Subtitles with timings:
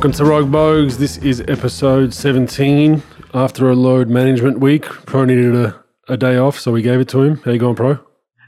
[0.00, 0.96] Welcome to Rogue Bogues.
[0.96, 3.02] This is episode 17.
[3.34, 7.08] After a load management week, Pro needed a, a day off, so we gave it
[7.10, 7.36] to him.
[7.44, 7.98] How you going, Pro?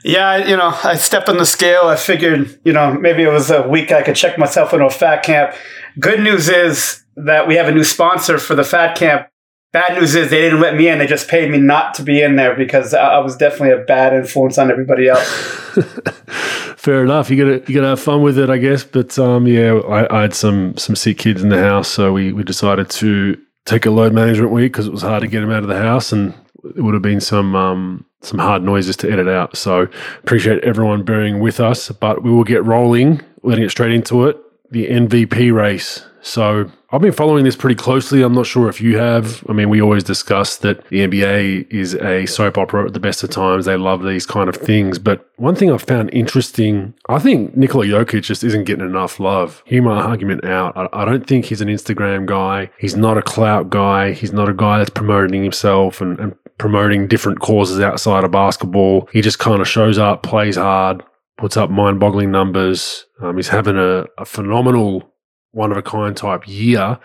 [0.02, 1.88] Yeah, you know, I stepped on the scale.
[1.88, 4.90] I figured, you know, maybe it was a week I could check myself into a
[4.90, 5.54] fat camp.
[6.00, 9.28] Good news is that we have a new sponsor for the fat camp.
[9.74, 11.00] Bad news is they didn't let me in.
[11.00, 14.14] They just paid me not to be in there because I was definitely a bad
[14.14, 15.76] influence on everybody else.
[16.82, 17.30] Fair enough.
[17.30, 18.82] You gotta you gotta have fun with it, I guess.
[18.82, 22.32] But um, yeah, I, I, had some some sick kids in the house, so we
[22.32, 25.52] we decided to take a load management week because it was hard to get them
[25.52, 29.08] out of the house, and it would have been some um, some hard noises to
[29.12, 29.56] edit out.
[29.56, 29.86] So
[30.24, 33.20] appreciate everyone bearing with us, but we will get rolling.
[33.44, 34.36] Letting it straight into it.
[34.72, 36.04] The MVP race.
[36.22, 38.22] So I've been following this pretty closely.
[38.22, 39.44] I'm not sure if you have.
[39.48, 43.24] I mean, we always discuss that the NBA is a soap opera at the best
[43.24, 43.64] of times.
[43.64, 44.98] They love these kind of things.
[45.00, 49.62] But one thing I've found interesting, I think Nikola Jokic just isn't getting enough love.
[49.66, 50.76] Hear my argument out.
[50.76, 52.70] I, I don't think he's an Instagram guy.
[52.78, 54.12] He's not a clout guy.
[54.12, 59.08] He's not a guy that's promoting himself and, and promoting different causes outside of basketball.
[59.12, 61.02] He just kind of shows up, plays hard,
[61.36, 63.06] puts up mind boggling numbers.
[63.20, 65.11] Um, he's having a, a phenomenal
[65.52, 66.98] one of a kind type year,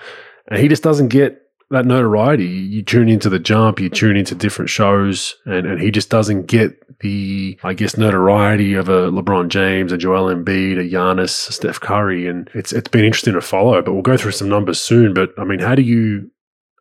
[0.48, 2.45] and he just doesn't get that notoriety.
[2.45, 6.48] You tune into the jump, you tune into different shows, and, and he just doesn't
[6.48, 11.52] get the, I guess, notoriety of a LeBron James, a Joel Embiid, a Giannis, a
[11.52, 13.81] Steph Curry, and it's it's been interesting to follow.
[13.81, 15.14] But we'll go through some numbers soon.
[15.14, 16.32] But I mean, how do you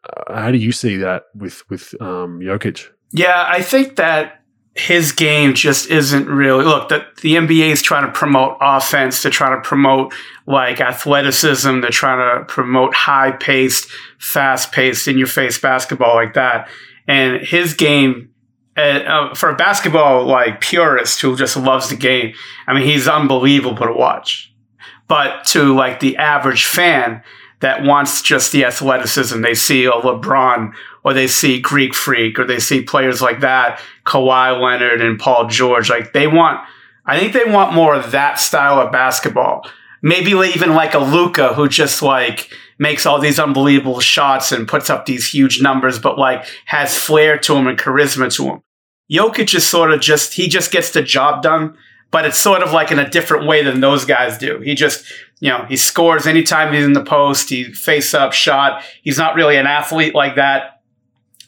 [0.08, 2.88] uh, how do you see that with with um, Jokic?
[3.12, 4.42] Yeah, I think that
[4.76, 9.32] his game just isn't really look that the NBA is trying to promote offense They're
[9.32, 10.12] trying to promote
[10.46, 16.34] like athleticism they're trying to promote high paced fast paced in your face basketball like
[16.34, 16.68] that.
[17.08, 18.30] And his game
[18.76, 22.34] uh, uh, for a basketball like purist who just loves the game
[22.66, 24.52] I mean he's unbelievable to watch.
[25.08, 27.22] But to like the average fan
[27.60, 30.74] that wants just the athleticism they see a LeBron
[31.06, 35.46] or they see Greek Freak, or they see players like that, Kawhi Leonard and Paul
[35.46, 35.88] George.
[35.88, 36.60] Like they want,
[37.06, 39.70] I think they want more of that style of basketball.
[40.02, 42.50] Maybe even like a Luka who just like
[42.80, 47.38] makes all these unbelievable shots and puts up these huge numbers, but like has flair
[47.38, 48.62] to him and charisma to him.
[49.08, 51.76] Jokic is sort of just, he just gets the job done,
[52.10, 54.58] but it's sort of like in a different way than those guys do.
[54.58, 55.06] He just,
[55.38, 58.82] you know, he scores anytime he's in the post, he face up shot.
[59.02, 60.72] He's not really an athlete like that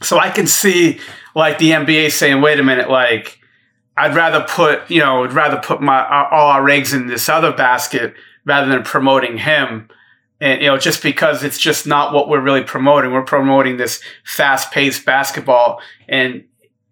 [0.02, 1.00] so I can see
[1.34, 3.40] like the NBA saying, wait a minute, like
[3.96, 7.52] I'd rather put, you know, I'd rather put my all our eggs in this other
[7.52, 8.14] basket
[8.44, 9.88] rather than promoting him.
[10.40, 13.12] And you know, just because it's just not what we're really promoting.
[13.12, 16.44] We're promoting this fast-paced basketball and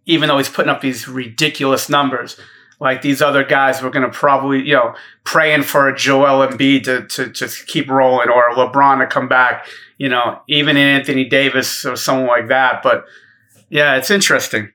[0.06, 2.39] even though he's putting up these ridiculous numbers,
[2.81, 4.95] like these other guys were going to probably, you know,
[5.25, 9.67] praying for a Joel Embiid to, to just keep rolling or LeBron to come back
[9.99, 12.83] you know, even Anthony Davis or someone like that.
[12.83, 13.05] But
[13.71, 14.73] yeah, it's interesting.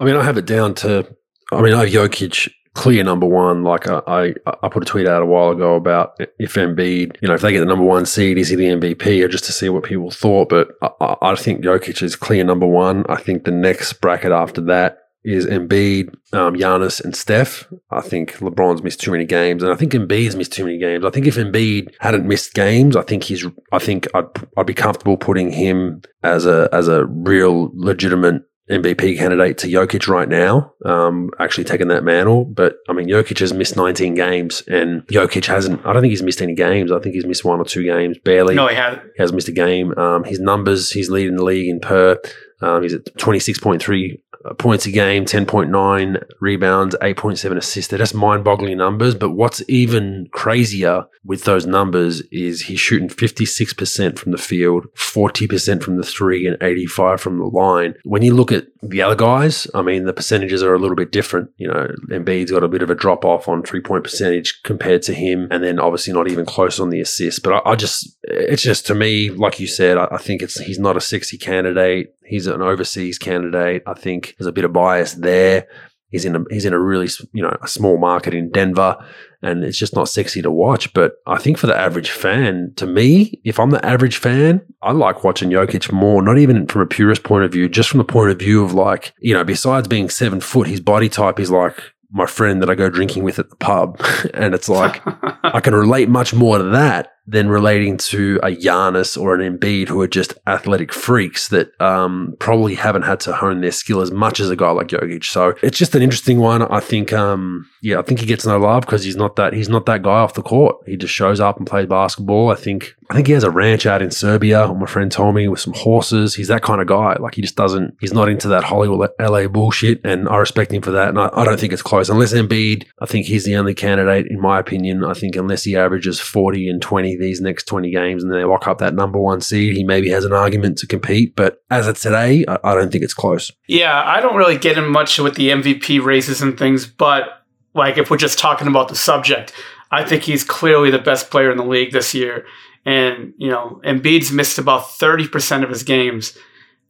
[0.00, 1.06] I mean, I have it down to,
[1.52, 3.62] I mean, I have Jokic clear number one.
[3.62, 7.28] Like I, I, I, put a tweet out a while ago about if Embiid, you
[7.28, 9.24] know, if they get the number one seed, is he the MVP?
[9.24, 10.48] Or just to see what people thought.
[10.48, 13.04] But I, I think Jokic is clear number one.
[13.08, 17.66] I think the next bracket after that is Embiid, um, Giannis, and Steph.
[17.90, 21.04] I think LeBron's missed too many games, and I think Embiid's missed too many games.
[21.04, 23.46] I think if Embiid hadn't missed games, I think he's.
[23.72, 24.26] I think I'd
[24.56, 30.08] I'd be comfortable putting him as a as a real legitimate MVP candidate to Jokic
[30.08, 32.46] right now, um, actually taking that mantle.
[32.46, 35.84] But I mean, Jokic has missed 19 games, and Jokic hasn't.
[35.84, 36.90] I don't think he's missed any games.
[36.90, 38.54] I think he's missed one or two games, barely.
[38.54, 38.98] No, he has.
[39.16, 39.96] He has missed a game.
[39.98, 42.18] Um, his numbers, he's leading the league in per.
[42.62, 47.88] Um, he's at 26.3 Uh, points a game, 10.9 rebounds, 8.7 assists.
[47.88, 49.14] They're just mind boggling numbers.
[49.14, 55.82] But what's even crazier with those numbers is he's shooting 56% from the field, 40%
[55.82, 57.94] from the three, and 85 from the line.
[58.04, 61.10] When you look at the other guys, I mean, the percentages are a little bit
[61.10, 61.50] different.
[61.56, 65.02] You know, Embiid's got a bit of a drop off on three point percentage compared
[65.02, 67.40] to him, and then obviously not even close on the assists.
[67.40, 70.58] But I, I just, it's just to me, like you said, I, I think it's
[70.60, 72.14] he's not a sexy candidate.
[72.26, 73.82] He's an overseas candidate.
[73.86, 75.66] I think there's a bit of bias there.
[76.10, 78.96] He's in a he's in a really you know a small market in Denver,
[79.42, 80.92] and it's just not sexy to watch.
[80.94, 84.92] But I think for the average fan, to me, if I'm the average fan, I
[84.92, 86.22] like watching Jokic more.
[86.22, 88.72] Not even from a purist point of view, just from the point of view of
[88.72, 91.82] like you know, besides being seven foot, his body type is like
[92.12, 94.00] my friend that I go drinking with at the pub,
[94.34, 95.02] and it's like
[95.42, 99.88] I can relate much more to that than relating to a Giannis or an Embiid
[99.88, 104.10] who are just athletic freaks that um, probably haven't had to hone their skill as
[104.10, 105.24] much as a guy like Jokic.
[105.24, 106.62] So it's just an interesting one.
[106.62, 109.68] I think, um, yeah, I think he gets no love because he's not that he's
[109.68, 110.76] not that guy off the court.
[110.86, 112.50] He just shows up and plays basketball.
[112.50, 114.66] I think I think he has a ranch out in Serbia.
[114.68, 116.34] My friend told me with some horses.
[116.34, 117.14] He's that kind of guy.
[117.14, 117.96] Like he just doesn't.
[118.00, 121.08] He's not into that Hollywood LA bullshit, and I respect him for that.
[121.08, 122.86] And I, I don't think it's close unless Embiid.
[123.00, 125.04] I think he's the only candidate in my opinion.
[125.04, 128.66] I think unless he averages forty and twenty these next twenty games, and they lock
[128.66, 131.34] up that number one seed, he maybe has an argument to compete.
[131.36, 133.50] But as of today, I, I don't think it's close.
[133.68, 137.44] Yeah, I don't really get in much with the MVP races and things, but
[137.74, 139.52] like if we're just talking about the subject,
[139.90, 142.46] I think he's clearly the best player in the league this year.
[142.84, 146.36] And, you know, Embiid's missed about 30% of his games.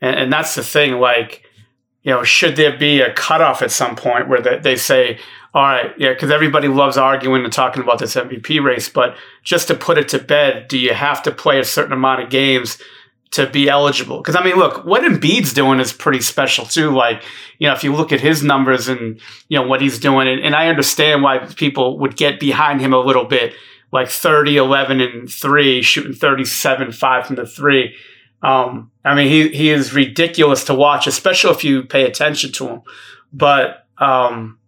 [0.01, 0.95] And, and that's the thing.
[0.95, 1.43] Like,
[2.03, 5.19] you know, should there be a cutoff at some point where they, they say,
[5.55, 8.89] all right, yeah, because everybody loves arguing and talking about this MVP race.
[8.89, 12.23] But just to put it to bed, do you have to play a certain amount
[12.23, 12.77] of games
[13.31, 14.17] to be eligible?
[14.17, 16.91] Because, I mean, look, what Embiid's doing is pretty special, too.
[16.91, 17.23] Like,
[17.61, 20.41] you know, if you look at his numbers and, you know, what he's doing, and,
[20.41, 23.55] and I understand why people would get behind him a little bit
[23.93, 27.95] like 30, 11, and 3, shooting 37, 5 from the 3.
[28.43, 32.67] Um, I mean, he, he is ridiculous to watch, especially if you pay attention to
[32.67, 32.83] him.
[33.33, 34.59] But um,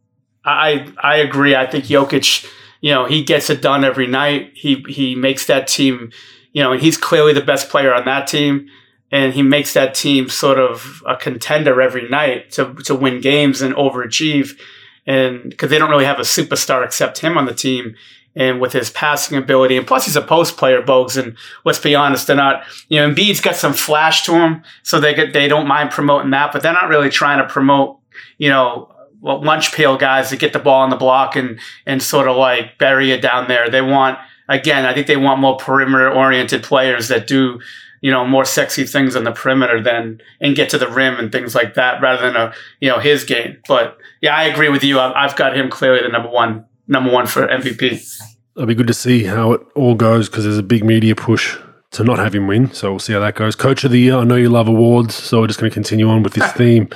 [0.46, 1.54] I I agree.
[1.54, 2.46] I think Jokic,
[2.80, 4.52] you know, he gets it done every night.
[4.54, 6.12] He he makes that team,
[6.52, 8.68] you know, and he's clearly the best player on that team.
[9.12, 13.62] And he makes that team sort of a contender every night to, to win games
[13.62, 14.58] and overachieve.
[15.06, 17.94] And because they don't really have a superstar except him on the team
[18.34, 19.76] and with his passing ability.
[19.76, 21.16] And plus, he's a post player, Bogues.
[21.16, 25.00] And let's be honest, they're not, you know, Embiid's got some flash to him, so
[25.00, 27.98] they get, they don't mind promoting that, but they're not really trying to promote,
[28.36, 28.92] you know,
[29.34, 32.78] lunch pail guys that get the ball on the block and, and sort of like
[32.78, 33.68] bury it down there.
[33.68, 34.18] They want,
[34.48, 37.60] again, I think they want more perimeter oriented players that do,
[38.00, 41.32] you know, more sexy things on the perimeter than and get to the rim and
[41.32, 43.58] things like that rather than a, you know, his game.
[43.66, 45.00] But yeah, I agree with you.
[45.00, 48.22] I've, I've got him clearly the number one number one for MVP.
[48.54, 51.58] It'll be good to see how it all goes because there's a big media push
[51.92, 52.72] to not have him win.
[52.72, 53.56] So we'll see how that goes.
[53.56, 54.16] Coach of the year.
[54.16, 56.88] I know you love awards, so we're just going to continue on with this theme.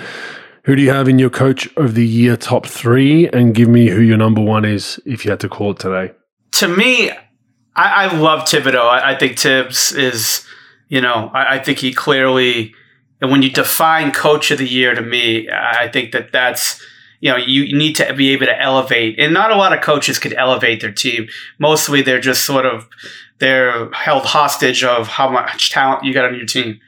[0.64, 3.28] Who do you have in your coach of the year top three?
[3.28, 6.12] And give me who your number one is if you had to call it today.
[6.52, 8.84] To me, I, I love Thibodeau.
[8.84, 10.46] I, I, think Thibs is,
[10.88, 12.74] you know, I, I think he clearly,
[13.20, 16.82] and when you define coach of the year to me, I think that that's
[17.20, 20.18] you know you need to be able to elevate and not a lot of coaches
[20.18, 21.28] could elevate their team
[21.58, 22.88] mostly they're just sort of
[23.38, 26.80] they're held hostage of how much talent you got on your team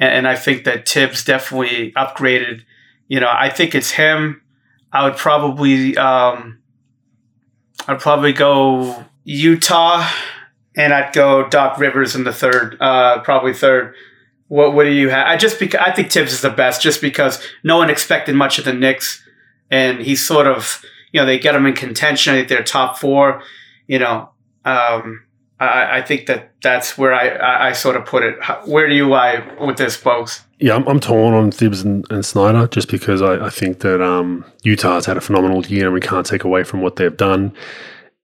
[0.00, 2.64] and, and i think that thibs definitely upgraded
[3.08, 4.42] you know i think it's him
[4.92, 6.58] i would probably um
[7.88, 10.08] i'd probably go utah
[10.76, 13.94] and i'd go doc rivers in the third uh probably third
[14.48, 15.26] what what do you have?
[15.26, 18.58] I just because I think Thibs is the best, just because no one expected much
[18.58, 19.22] of the Knicks
[19.70, 20.82] and he's sort of
[21.12, 22.34] you know they get him in contention.
[22.34, 23.42] I think they're top four.
[23.86, 24.30] You know,
[24.64, 25.24] um,
[25.58, 28.36] I, I, think that that's where I, I, I, sort of put it.
[28.66, 30.44] Where do you lie with this, folks?
[30.58, 34.02] Yeah, I'm, I'm torn on Thibs and, and Snyder just because I, I think that
[34.02, 37.54] um, Utah's had a phenomenal year and we can't take away from what they've done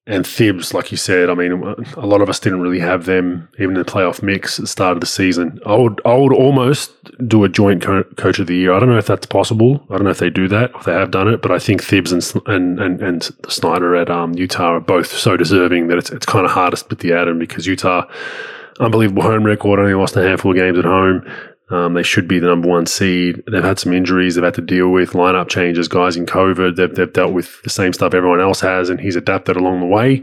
[0.05, 1.53] and Thibs, like you said, I mean,
[1.96, 4.69] a lot of us didn't really have them even in the playoff mix at the
[4.69, 5.60] start of the season.
[5.65, 6.93] I would, I would almost
[7.29, 8.72] do a joint co- coach of the year.
[8.72, 9.86] I don't know if that's possible.
[9.91, 11.84] I don't know if they do that, if they have done it, but I think
[11.84, 16.10] Thibs and and and, and Snyder at um, Utah are both so deserving that it's
[16.10, 18.05] it's kind of hard to split the atom because Utah,
[18.81, 21.24] unbelievable home record, only lost a handful of games at home.
[21.72, 23.43] Um, they should be the number one seed.
[23.50, 26.76] They've had some injuries they've had to deal with, lineup changes, guys in COVID.
[26.76, 29.86] They've, they've dealt with the same stuff everyone else has, and he's adapted along the
[29.86, 30.22] way.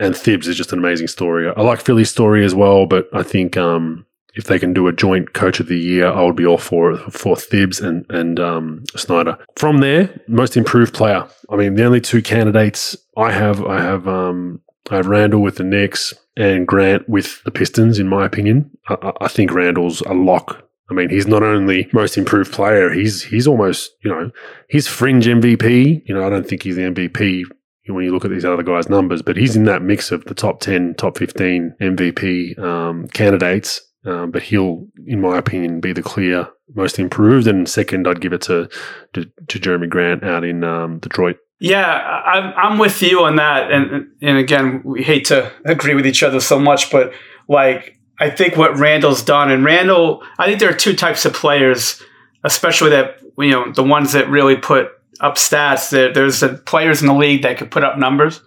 [0.00, 1.48] And Thibs is just an amazing story.
[1.56, 4.92] I like Philly's story as well, but I think um, if they can do a
[4.92, 8.82] joint coach of the year, I would be all for for Thibs and and um,
[8.96, 9.38] Snyder.
[9.54, 11.28] From there, most improved player.
[11.48, 14.60] I mean, the only two candidates I have, I have um,
[14.90, 18.00] I have Randle with the Knicks and Grant with the Pistons.
[18.00, 22.18] In my opinion, I, I think Randle's a lock I mean, he's not only most
[22.18, 24.30] improved player, he's he's almost, you know,
[24.68, 26.02] he's fringe MVP.
[26.06, 27.44] You know, I don't think he's the MVP
[27.86, 30.34] when you look at these other guys' numbers, but he's in that mix of the
[30.34, 33.80] top 10, top 15 MVP um, candidates.
[34.04, 37.46] Um, but he'll, in my opinion, be the clear most improved.
[37.46, 38.68] And second, I'd give it to
[39.14, 41.36] to, to Jerami Grant out in um, Detroit.
[41.60, 43.70] Yeah, I'm, I'm with you on that.
[43.70, 47.12] And and again, we hate to agree with each other so much, but
[47.48, 51.32] like I think what Randle's done, and Randle, I think there are two types of
[51.32, 52.02] players,
[52.44, 54.90] especially that you know the ones that really put
[55.20, 55.90] up stats.
[55.90, 58.40] That there's the players in the league that could put up numbers,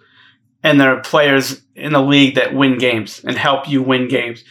[0.62, 4.44] and there are players in the league that win games and help you win games.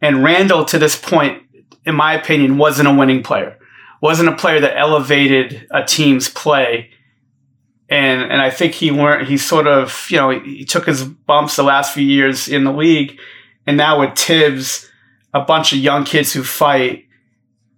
[0.00, 1.42] And Randle, to this point,
[1.84, 3.58] in my opinion, wasn't a winning player.
[4.00, 6.90] Wasn't a player that elevated a team's play.
[7.88, 11.56] And and I think he learned he sort of, you know, he took his bumps
[11.56, 13.18] the last few years in the league.
[13.66, 14.88] And now with Thibs,
[15.32, 17.06] a bunch of young kids who fight,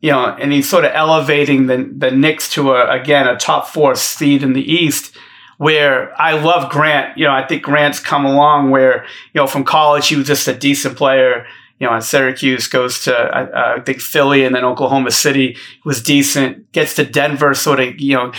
[0.00, 3.68] you know, and he's sort of elevating the the Knicks to a again a top
[3.68, 5.16] four seed in the East
[5.58, 7.16] where I love Grant.
[7.16, 10.48] You know, I think Grant's come along where, you know, from college, he was just
[10.48, 11.46] a decent player.
[11.78, 16.00] You know, at Syracuse, goes to, uh, I think, Philly and then Oklahoma City was
[16.00, 18.32] decent, gets to Denver, sort of, you know,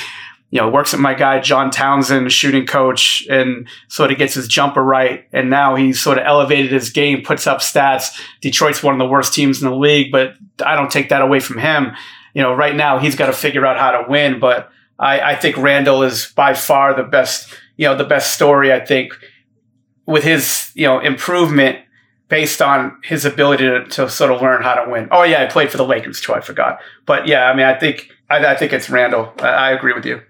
[0.54, 4.48] you know, works with my guy John Townsend, shooting coach, and sort of gets his
[4.48, 5.28] jumper right.
[5.34, 8.16] And now he's sort of elevated his game, puts up stats.
[8.40, 11.40] Detroit's one of the worst teams in the league, but I don't take that away
[11.40, 11.94] from him.
[12.36, 14.40] You know, right now he's got to figure out how to win.
[14.40, 14.70] But
[15.00, 18.72] I, I think Randle is by far the best, you know, the best story.
[18.72, 19.18] I think
[20.06, 21.80] with his, you know, improvement
[22.28, 25.08] based on his ability to, to sort of learn how to win.
[25.10, 26.36] Oh yeah, I played for the Lakers too.
[26.36, 29.34] I forgot, but yeah, I mean, I think I, I think it's Randle.
[29.40, 30.22] I, I, agree with you.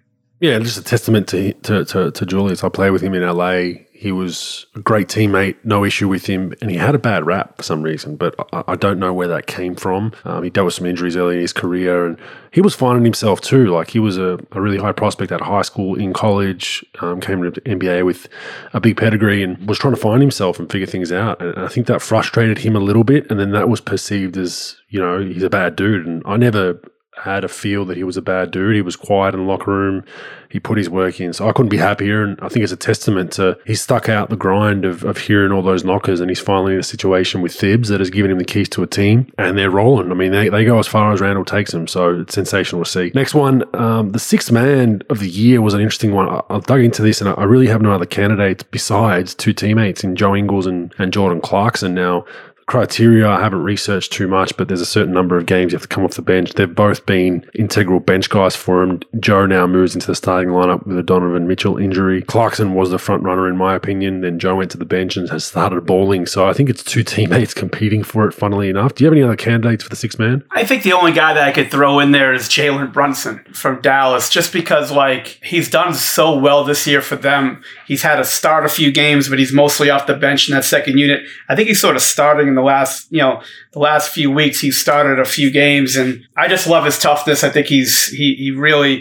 [0.43, 2.65] Yeah, just a testament to, to to to Julius.
[2.65, 6.53] I played with him in LA he was a great teammate, no issue with him,
[6.59, 9.29] and he had a bad rap for some reason, but I, I don't know where
[9.29, 10.11] that came from.
[10.25, 12.17] Um, he dealt with some injuries early in his career, and
[12.51, 13.67] he was finding himself too.
[13.67, 17.43] Like he was a, a really high prospect at high school, in college, um, came
[17.43, 18.27] to NBA with
[18.73, 21.41] a big pedigree, and was trying to find himself and figure things out.
[21.41, 24.75] And I think that frustrated him a little bit, and then that was perceived as
[24.89, 26.05] you know he's a bad dude.
[26.05, 26.77] And I never
[27.17, 28.75] had a feel that he was a bad dude.
[28.75, 30.03] He was quiet in the locker room.
[30.49, 31.33] He put his work in.
[31.33, 32.23] So I couldn't be happier.
[32.23, 35.51] And I think it's a testament to he stuck out the grind of, of hearing
[35.51, 36.19] all those knockers.
[36.19, 38.83] And he's finally in a situation with Thibs that has given him the keys to
[38.83, 39.31] a team.
[39.37, 40.11] And they're rolling.
[40.11, 41.87] I mean, they, they go as far as Randle takes them.
[41.87, 43.11] So it's sensational to see.
[43.15, 46.29] Next one, um, the sixth man of the year was an interesting one.
[46.29, 49.53] I, I dug into this and I, I really have no other candidates besides two
[49.53, 51.93] teammates in Joe Ingles and, and Jordan Clarkson.
[51.93, 52.25] Now,
[52.65, 55.83] criteria I haven't researched too much, but there's a certain number of games you have
[55.83, 56.53] to come off the bench.
[56.53, 59.01] They've both been integral bench guys for him.
[59.19, 62.21] Joe now moves into the starting lineup with a Donovan Mitchell injury.
[62.21, 64.21] Clarkson was the front runner in my opinion.
[64.21, 66.25] Then Joe went to the bench and has started balling.
[66.25, 68.33] So I think it's two teammates competing for it.
[68.33, 70.43] Funnily enough, do you have any other candidates for the six man?
[70.51, 73.81] I think the only guy that I could throw in there is Jalen Brunson from
[73.81, 77.63] Dallas, just because like he's done so well this year for them.
[77.87, 80.63] He's had to start a few games, but he's mostly off the bench in that
[80.63, 81.23] second unit.
[81.49, 83.41] I think he's sort of starting in the last, you know,
[83.71, 84.59] the last few weeks.
[84.59, 87.43] He started a few games, and I just love his toughness.
[87.43, 88.97] I think he's he he really,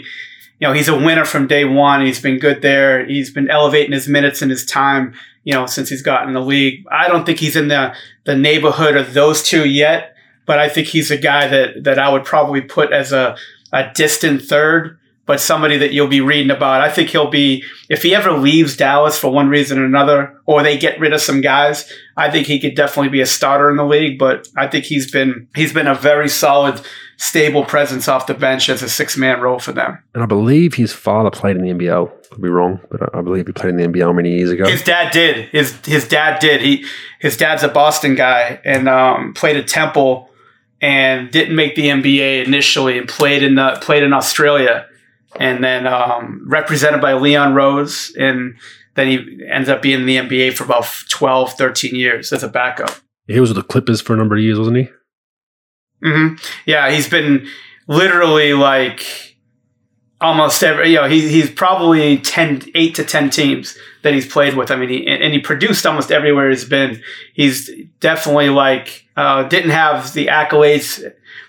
[0.59, 2.05] you know, he's a winner from day one.
[2.05, 3.05] He's been good there.
[3.05, 6.41] He's been elevating his minutes and his time, you know, since he's gotten in the
[6.41, 6.85] league.
[6.91, 10.87] I don't think he's in the the neighborhood of those two yet, but I think
[10.87, 13.37] he's a guy that that I would probably put as a
[13.71, 16.81] a distant third but somebody that you'll be reading about.
[16.81, 20.63] I think he'll be, if he ever leaves Dallas for one reason or another, or
[20.63, 23.77] they get rid of some guys, I think he could definitely be a starter in
[23.77, 24.19] the league.
[24.19, 26.81] But I think he's been, he's been a very solid,
[27.15, 29.97] stable presence off the bench as a six man role for them.
[30.13, 32.11] And I believe his father played in the NBL.
[32.29, 34.67] Could be wrong, but I believe he played in the NBL many years ago.
[34.67, 35.49] His dad did.
[35.49, 36.61] His his dad did.
[36.61, 36.83] He
[37.19, 40.31] his dad's a Boston guy and um, played at Temple
[40.81, 44.87] and didn't make the NBA initially and played in the played in Australia
[45.39, 48.13] and then um, represented by Leon Rose.
[48.17, 48.55] And
[48.95, 52.47] then he ends up being in the NBA for about 12, 13 years as a
[52.47, 52.91] backup.
[53.27, 54.89] He was with the Clippers for a number of years, wasn't he?
[56.03, 56.35] Mm-hmm.
[56.65, 57.47] Yeah, he's been
[57.87, 59.05] literally like
[60.19, 64.55] almost every, you know, he, he's probably 10, 8 to 10 teams that he's played
[64.55, 64.71] with.
[64.71, 67.01] I mean, he, and he produced almost everywhere he's been.
[67.33, 71.03] He's definitely like, uh, didn't have the accolades,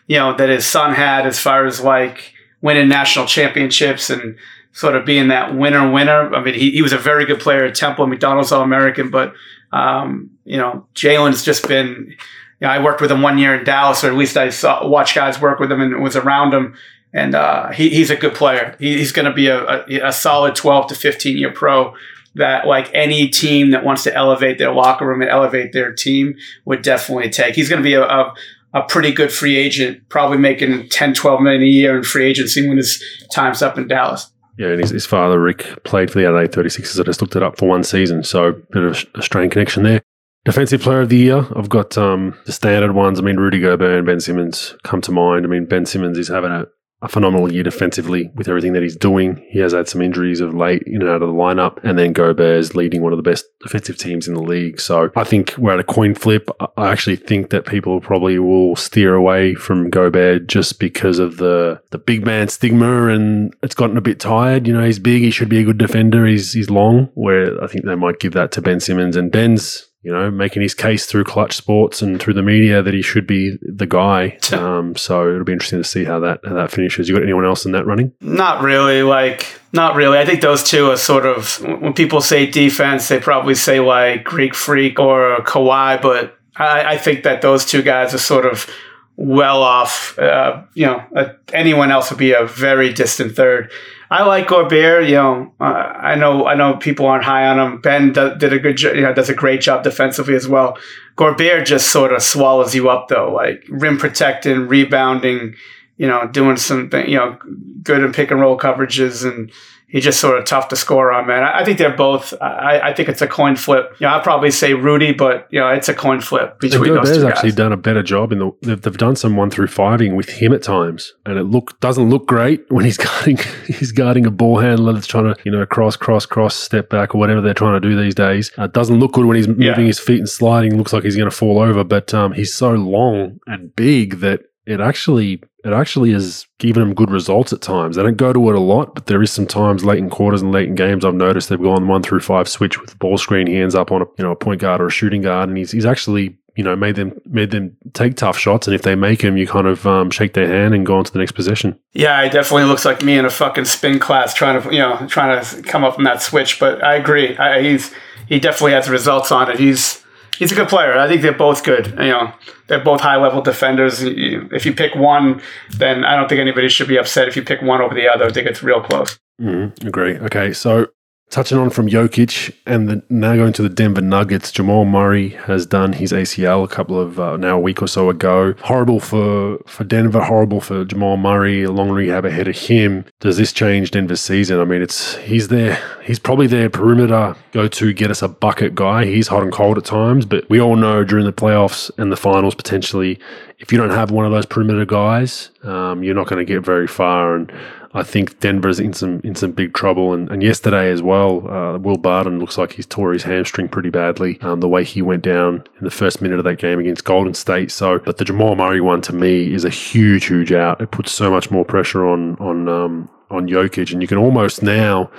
[0.06, 2.33] you know, that his son had as far as like,
[2.64, 4.38] winning national championships and
[4.72, 6.34] sort of being that winner winner.
[6.34, 9.34] I mean, he, he was a very good player at Temple, McDonald's All American, but
[9.70, 12.16] um, you know, Jalen's just been.
[12.60, 14.86] You know, I worked with him one year in Dallas, or at least I saw
[14.86, 16.74] watch guys work with him and was around him.
[17.12, 18.76] And uh, he, he's a good player.
[18.78, 21.94] He, he's going to be a, a, a solid 12 to 15 year pro
[22.36, 26.36] that like any team that wants to elevate their locker room and elevate their team
[26.64, 27.54] would definitely take.
[27.54, 28.34] He's going to be a, a,
[28.74, 32.66] a pretty good free agent, probably making 10, 12 million a year in free agency
[32.66, 33.02] when his
[33.32, 34.30] time's up in Dallas.
[34.58, 37.00] Yeah, and his, his father, Rick, played for the LA 36ers.
[37.00, 39.84] I just looked it up for one season, so a bit of a strange connection
[39.84, 40.02] there.
[40.44, 43.18] Defensive player of the year, I've got um, the standard ones.
[43.18, 45.46] I mean, Rudy Gobert and Ben Simmons come to mind.
[45.46, 46.66] I mean, Ben Simmons is having a,
[47.04, 49.44] a phenomenal year defensively with everything that he's doing.
[49.50, 52.14] He has had some injuries of late in and out of the lineup, and then
[52.14, 54.80] Gobert's leading one of the best defensive teams in the league.
[54.80, 56.48] So I think we're at a coin flip.
[56.78, 61.80] I actually think that people probably will steer away from Gobert just because of the
[61.90, 64.66] the big man stigma, and it's gotten a bit tired.
[64.66, 66.26] You know, he's big, he should be a good defender.
[66.26, 67.10] He's he's long.
[67.12, 70.60] Where I think they might give that to Ben Simmons, and Ben's you know, making
[70.60, 74.38] his case through Clutch Sports and through the media that he should be the guy.
[74.54, 77.08] Um, so it'll be interesting to see how that how that finishes.
[77.08, 78.12] You got anyone else in that running?
[78.20, 79.02] Not really.
[79.02, 80.16] Like, not really.
[80.16, 84.22] I think those two are sort of when people say defense, they probably say like
[84.22, 88.70] Greek Freak or Kawhi, but I, I think that those two guys are sort of
[89.16, 90.18] well off.
[90.18, 93.70] Uh, you know, uh, anyone else would be a very distant third.
[94.14, 95.06] I like Gobert.
[95.06, 97.80] You know, uh, I know I know people aren't high on him.
[97.80, 98.80] Ben do, did a good.
[98.80, 100.78] You know, does a great job defensively as well.
[101.16, 105.56] Gobert just sort of swallows you up though, like rim protecting, rebounding.
[105.96, 107.38] You know, doing some you know
[107.82, 109.50] good in pick and roll coverages and
[109.94, 111.44] he's just sort of tough to score on, man.
[111.44, 112.34] I, I think they're both.
[112.42, 113.94] I, I, think it's a coin flip.
[114.00, 117.10] You know, I'd probably say Rudy, but you know, it's a coin flip between those
[117.10, 117.32] two guys.
[117.32, 118.76] actually done a better job in the.
[118.76, 122.26] They've, done some one through fiving with him at times, and it look doesn't look
[122.26, 125.96] great when he's guarding he's guarding a ball handler that's trying to you know cross
[125.96, 128.50] cross cross step back or whatever they're trying to do these days.
[128.58, 129.76] Uh, doesn't look good when he's moving yeah.
[129.76, 130.76] his feet and sliding.
[130.76, 134.42] Looks like he's going to fall over, but um, he's so long and big that
[134.66, 137.96] it actually it actually has given them good results at times.
[137.96, 140.42] They don't go to it a lot, but there is some times late in quarters
[140.42, 143.46] and late in games I've noticed they've gone one through five switch with ball screen.
[143.46, 145.58] He ends up on a you know a point guard or a shooting guard, and
[145.58, 148.66] he's he's actually you know made them made them take tough shots.
[148.66, 151.04] And if they make them, you kind of um, shake their hand and go on
[151.04, 151.78] to the next possession.
[151.92, 155.06] Yeah, it definitely looks like me in a fucking spin class trying to you know
[155.08, 156.58] trying to come up from that switch.
[156.58, 157.92] But I agree, I, he's
[158.28, 159.58] he definitely has results on it.
[159.58, 160.03] He's
[160.38, 160.98] he's a good player.
[160.98, 161.86] I think they're both good.
[161.86, 162.32] You know,
[162.66, 164.02] they're both high level defenders.
[164.02, 167.62] If you pick one, then I don't think anybody should be upset if you pick
[167.62, 168.24] one over the other.
[168.26, 169.18] I think it's real close.
[169.40, 170.16] Mm, agree.
[170.18, 170.88] Okay, so
[171.30, 175.66] Touching on from Jokic and the, now going to the Denver Nuggets, Jamal Murray has
[175.66, 178.54] done his ACL a couple of uh, now a week or so ago.
[178.62, 181.64] Horrible for for Denver, horrible for Jamal Murray.
[181.64, 183.04] A long rehab ahead of him.
[183.18, 184.60] Does this change Denver's season?
[184.60, 185.82] I mean, it's he's there.
[186.04, 189.06] He's probably their perimeter go to get us a bucket guy.
[189.06, 192.16] He's hot and cold at times, but we all know during the playoffs and the
[192.16, 193.18] finals potentially,
[193.58, 196.62] if you don't have one of those perimeter guys, um, you're not going to get
[196.64, 197.34] very far.
[197.34, 197.52] And
[197.96, 200.12] I think Denver's in some in some big trouble.
[200.12, 203.90] And, and yesterday as well, uh, Will Barton looks like he's tore his hamstring pretty
[203.90, 204.40] badly.
[204.40, 207.34] Um, the way he went down in the first minute of that game against Golden
[207.34, 207.70] State.
[207.70, 210.80] So, but the Jamal Murray one to me is a huge, huge out.
[210.80, 214.62] It puts so much more pressure on on um, on Jokic, and you can almost
[214.62, 215.10] now,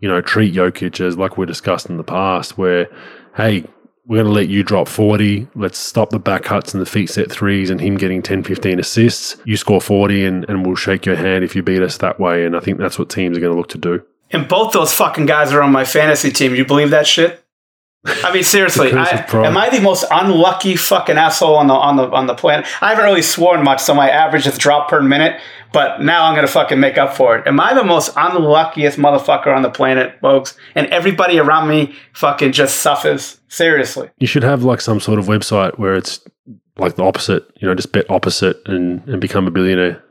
[0.00, 2.88] you know, treat Jokic as like we discussed in the past, where
[3.36, 3.64] hey,
[4.06, 5.46] we're going to let you drop 40.
[5.54, 8.80] Let's stop the back cuts and the feet set threes and him getting 10, 15
[8.80, 9.36] assists.
[9.44, 12.44] You score 40 and, and we'll shake your hand if you beat us that way.
[12.44, 14.04] And I think that's what teams are going to look to do.
[14.32, 16.54] And both those fucking guys are on my fantasy team.
[16.54, 17.44] You believe that shit?
[18.04, 22.10] I mean, seriously, I, am I the most unlucky fucking asshole on the on the
[22.10, 22.66] on the planet?
[22.82, 25.40] I haven't really sworn much, so my average is dropped per minute.
[25.72, 27.46] But now I'm gonna fucking make up for it.
[27.46, 30.56] Am I the most unluckiest motherfucker on the planet, folks?
[30.74, 33.40] And everybody around me fucking just suffers.
[33.48, 36.20] Seriously, you should have like some sort of website where it's
[36.76, 37.44] like the opposite.
[37.60, 40.02] You know, just bet opposite and and become a billionaire.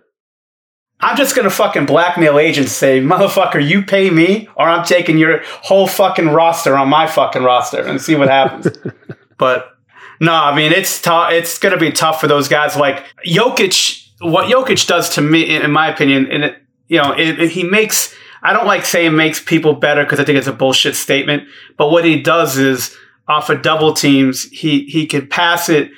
[1.01, 5.41] I'm just gonna fucking blackmail agents say, motherfucker, you pay me, or I'm taking your
[5.43, 8.67] whole fucking roster on my fucking roster and see what happens.
[9.37, 9.71] but
[10.19, 11.31] no, I mean it's tough.
[11.31, 12.75] It's gonna be tough for those guys.
[12.75, 17.39] Like Jokic, what Jokic does to me, in my opinion, and it, you know, it,
[17.39, 18.13] it, he makes.
[18.43, 21.43] I don't like saying makes people better because I think it's a bullshit statement.
[21.77, 22.95] But what he does is
[23.27, 25.91] off of double teams, he he can pass it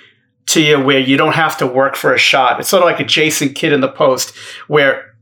[0.48, 2.60] to you where you don't have to work for a shot.
[2.60, 4.36] It's sort of like a Jason Kidd in the post
[4.68, 5.16] where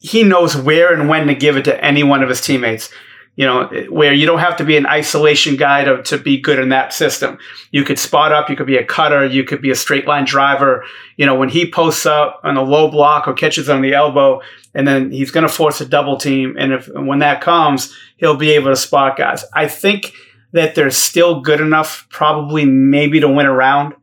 [0.00, 2.90] he knows where and when to give it to any one of his teammates.
[3.36, 6.60] You know, where you don't have to be an isolation guy to, to be good
[6.60, 7.38] in that system.
[7.72, 10.24] You could spot up, you could be a cutter, you could be a straight line
[10.24, 10.84] driver.
[11.16, 14.40] You know, when he posts up on a low block or catches on the elbow,
[14.72, 16.56] and then he's going to force a double team.
[16.56, 19.44] And if and when that comes, he'll be able to spot guys.
[19.52, 20.12] I think
[20.52, 23.94] that they're still good enough, probably maybe to win a round.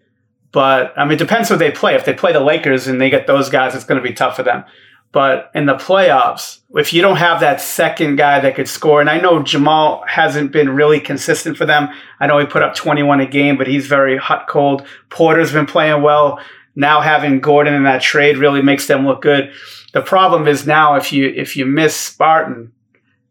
[0.51, 1.95] But I mean, it depends who they play.
[1.95, 4.35] If they play the Lakers and they get those guys, it's going to be tough
[4.35, 4.65] for them.
[5.11, 9.09] But in the playoffs, if you don't have that second guy that could score, and
[9.09, 11.89] I know Jamal hasn't been really consistent for them.
[12.21, 14.87] I know he put up 21 a game, but he's very hot cold.
[15.09, 16.39] Porter's been playing well.
[16.75, 19.51] Now having Gordon in that trade really makes them look good.
[19.93, 22.71] The problem is now if you if you miss Barton,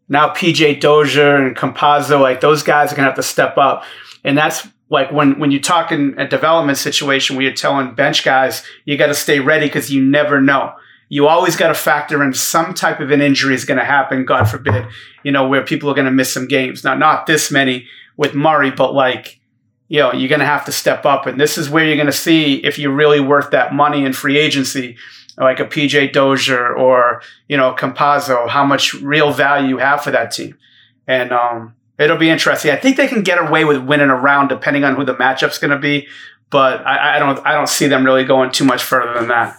[0.07, 3.83] now PJ Dozier and Campazzo, like those guys are gonna have to step up.
[4.23, 8.23] And that's like when when you talk in a development situation where you're telling bench
[8.23, 10.75] guys you got to stay ready because you never know
[11.11, 14.23] you always got to factor in some type of an injury is going to happen.
[14.23, 14.87] God forbid,
[15.23, 16.85] you know, where people are going to miss some games.
[16.85, 19.41] Now, not this many with Murray, but like,
[19.89, 21.25] you know, you're going to have to step up.
[21.25, 24.13] And this is where you're going to see if you're really worth that money in
[24.13, 24.95] free agency,
[25.37, 30.11] like a PJ Dozier or, you know, Campazzo, how much real value you have for
[30.11, 30.57] that team.
[31.07, 32.71] And, um, it'll be interesting.
[32.71, 35.57] I think they can get away with winning a round depending on who the matchup's
[35.57, 36.07] going to be,
[36.49, 39.57] but I, I, don't I don't see them really going too much further than that.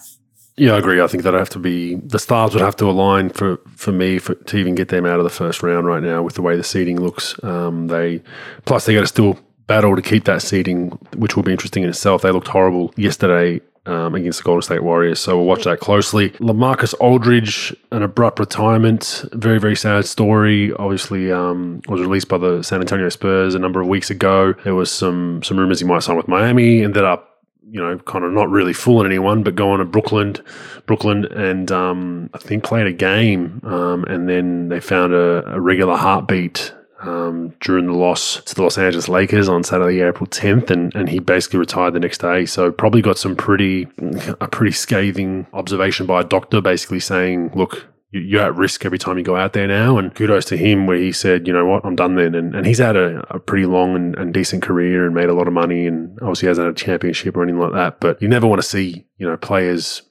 [0.56, 1.00] Yeah, I agree.
[1.00, 4.18] I think that have to be the stars would have to align for for me
[4.18, 6.56] for, to even get them out of the first round right now with the way
[6.56, 7.42] the seeding looks.
[7.42, 8.22] Um, they
[8.66, 11.88] plus they got to still battle to keep that seeding, which will be interesting in
[11.88, 12.22] itself.
[12.22, 15.20] They looked horrible yesterday um, against the Golden State Warriors.
[15.20, 16.30] So we'll watch that closely.
[16.32, 20.70] Lamarcus Aldridge, an abrupt retirement, very very sad story.
[20.74, 24.52] Obviously, um, was released by the San Antonio Spurs a number of weeks ago.
[24.64, 26.82] There was some some rumors he might sign with Miami.
[26.82, 27.30] Ended up.
[27.72, 30.36] You know, kind of not really fooling anyone, but going to Brooklyn,
[30.84, 35.58] Brooklyn, and um, I think played a game, um, and then they found a, a
[35.58, 40.70] regular heartbeat um, during the loss to the Los Angeles Lakers on Saturday, April 10th,
[40.70, 42.46] and, and he basically retired the next day.
[42.46, 43.88] So probably got some pretty
[44.40, 49.18] a pretty scathing observation by a doctor, basically saying, "Look, you're at risk every time
[49.18, 51.84] you go out there now." And kudos to him, where he said, "You know what,
[51.84, 55.04] I'm done then." And, and he's had a, a pretty long and, and, decent career
[55.06, 57.72] and made a lot of money, and obviously hasn't had a championship or anything like
[57.72, 58.00] that.
[58.00, 60.02] But you never want to see you know players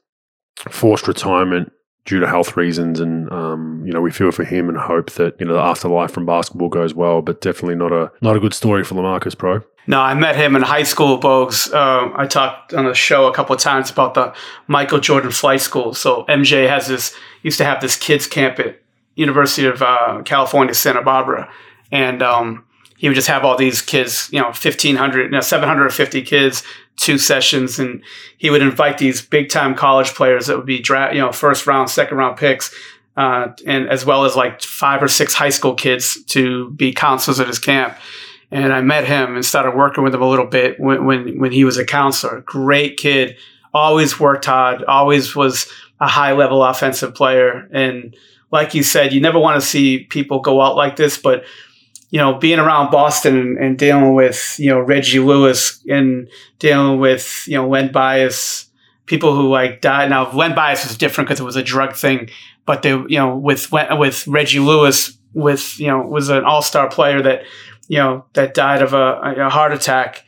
[0.69, 1.71] forced retirement
[2.05, 2.99] due to health reasons.
[2.99, 6.11] And um, you know, we feel for him and hope that you know the afterlife
[6.11, 7.21] from basketball goes well.
[7.21, 9.61] But definitely not a not a good story for Lamarcus Pro.
[9.87, 11.73] No, I met him in high school, Bogues.
[11.73, 14.33] Uh, I talked on the show a couple of times about the
[14.67, 15.93] Michael Jordan Flight School.
[15.95, 18.81] So MJ has this used to have this kids camp at
[19.15, 21.51] University of uh, California, Santa Barbara,
[21.91, 22.63] and um,
[23.01, 26.63] he would just have all these kids, you know, 1,500, you know, 750 kids,
[26.97, 27.79] two sessions.
[27.79, 28.03] And
[28.37, 31.65] he would invite these big time college players that would be draft, you know, first
[31.65, 32.71] round, second round picks.
[33.17, 37.39] Uh, and as well as like five or six high school kids to be counselors
[37.39, 37.97] at his camp.
[38.51, 41.51] And I met him and started working with him a little bit when, when, when
[41.51, 42.41] he was a counselor.
[42.41, 43.35] Great kid,
[43.73, 45.67] always worked hard, always was
[46.01, 47.69] a high level offensive player.
[47.71, 48.15] And
[48.51, 51.45] like you said, you never want to see people go out like this, but
[52.09, 56.27] you know, being around Boston and, and, dealing with, you know, Reggie Lewis and
[56.59, 58.69] dealing with, you know, Len Bias,
[59.05, 60.09] people who like died.
[60.09, 62.29] Now, Len Bias was different because it was a drug thing,
[62.65, 66.89] but they, you know, with, with Reggie Lewis, with, you know, was an all star
[66.89, 67.43] player that,
[67.87, 70.25] you know, that died of a, a heart attack.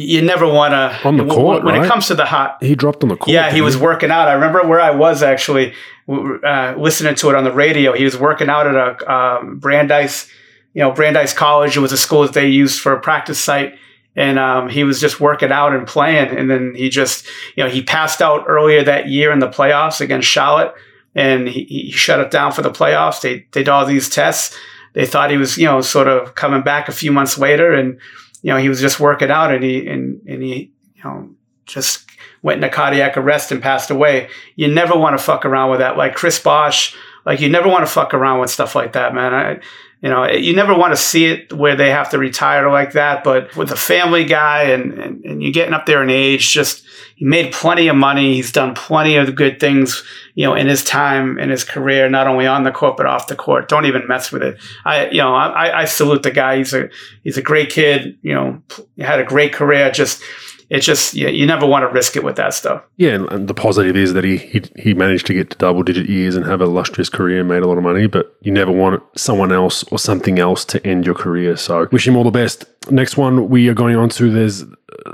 [0.00, 1.84] You never want to on the court when, right?
[1.84, 2.62] it comes to the hot.
[2.62, 3.30] He dropped on the court.
[3.30, 4.28] Yeah, he was working out.
[4.28, 5.74] I remember where I was actually
[6.08, 7.92] uh, listening to it on the radio.
[7.94, 10.30] He was working out at a um, Brandeis
[10.78, 13.76] you know, Brandeis College It was a school that they used for a practice site.
[14.14, 16.36] And um, he was just working out and playing.
[16.36, 20.00] And then he just, you know, he passed out earlier that year in the playoffs
[20.00, 20.72] against Charlotte.
[21.16, 23.20] And he, he shut it down for the playoffs.
[23.20, 24.56] They, they did all these tests.
[24.92, 27.74] They thought he was, you know, sort of coming back a few months later.
[27.74, 27.98] And,
[28.42, 31.30] you know, he was just working out and he, and, and he, you know,
[31.66, 32.08] just
[32.42, 34.28] went into cardiac arrest and passed away.
[34.56, 35.96] You never want to fuck around with that.
[35.96, 39.34] Like Chris Bosh, like you never want to fuck around with stuff like that, man.
[39.34, 39.60] I,
[40.00, 43.24] you know, you never want to see it where they have to retire like that.
[43.24, 46.86] But with a family guy and, and, and you're getting up there in age, just
[47.18, 48.34] he made plenty of money.
[48.34, 50.04] He's done plenty of good things,
[50.36, 53.26] you know, in his time in his career, not only on the court but off
[53.26, 53.68] the court.
[53.68, 54.56] Don't even mess with it.
[54.84, 56.58] I, you know, I, I salute the guy.
[56.58, 56.88] He's a
[57.24, 58.16] he's a great kid.
[58.22, 58.62] You know,
[59.00, 59.90] had a great career.
[59.90, 60.22] Just
[60.70, 62.84] it's just you, you never want to risk it with that stuff.
[62.98, 66.08] Yeah, and, the positive is that he, he he managed to get to double digit
[66.08, 68.06] years and have a illustrious career and made a lot of money.
[68.06, 71.56] But you never want someone else or something else to end your career.
[71.56, 72.64] So wish him all the best.
[72.92, 74.30] Next one we are going on to.
[74.30, 74.64] There's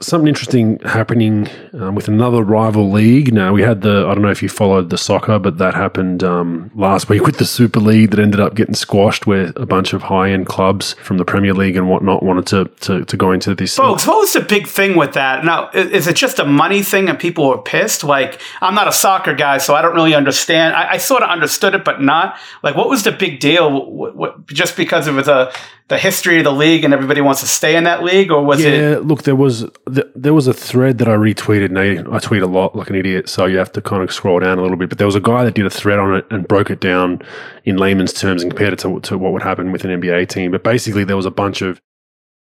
[0.00, 3.32] something interesting happening um, with another rival league.
[3.32, 6.22] Now we had the I don't know if you followed the soccer, but that happened
[6.22, 9.92] um, last week with the Super League that ended up getting squashed, where a bunch
[9.92, 13.32] of high end clubs from the Premier League and whatnot wanted to to, to go
[13.32, 13.76] into this.
[13.76, 15.44] Folks, what was the big thing with that?
[15.44, 18.04] Now, is it just a money thing and people were pissed?
[18.04, 20.74] Like, I'm not a soccer guy, so I don't really understand.
[20.74, 22.38] I, I sort of understood it, but not.
[22.62, 23.70] Like, what was the big deal?
[23.90, 25.52] What, what, just because it was a
[25.88, 28.62] the history of the league and everybody wants to stay in that league, or was
[28.62, 28.80] yeah, it?
[28.80, 32.42] Yeah, look, there was there was a thread that I retweeted, and I, I tweet
[32.42, 34.78] a lot like an idiot, so you have to kind of scroll down a little
[34.78, 34.88] bit.
[34.88, 37.20] But there was a guy that did a thread on it and broke it down
[37.64, 40.50] in layman's terms and compared it to, to what would happen with an NBA team.
[40.50, 41.80] But basically, there was a bunch of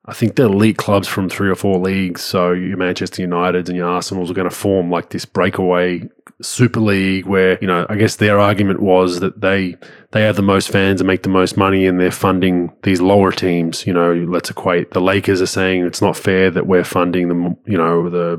[0.07, 2.21] I think they're elite clubs from three or four leagues.
[2.21, 6.07] So your Manchester Uniteds and your Arsenals are going to form like this breakaway
[6.41, 9.75] Super League where, you know, I guess their argument was that they
[10.11, 13.31] they have the most fans and make the most money and they're funding these lower
[13.31, 13.85] teams.
[13.85, 17.57] You know, let's equate the Lakers are saying it's not fair that we're funding them,
[17.65, 18.37] you know, the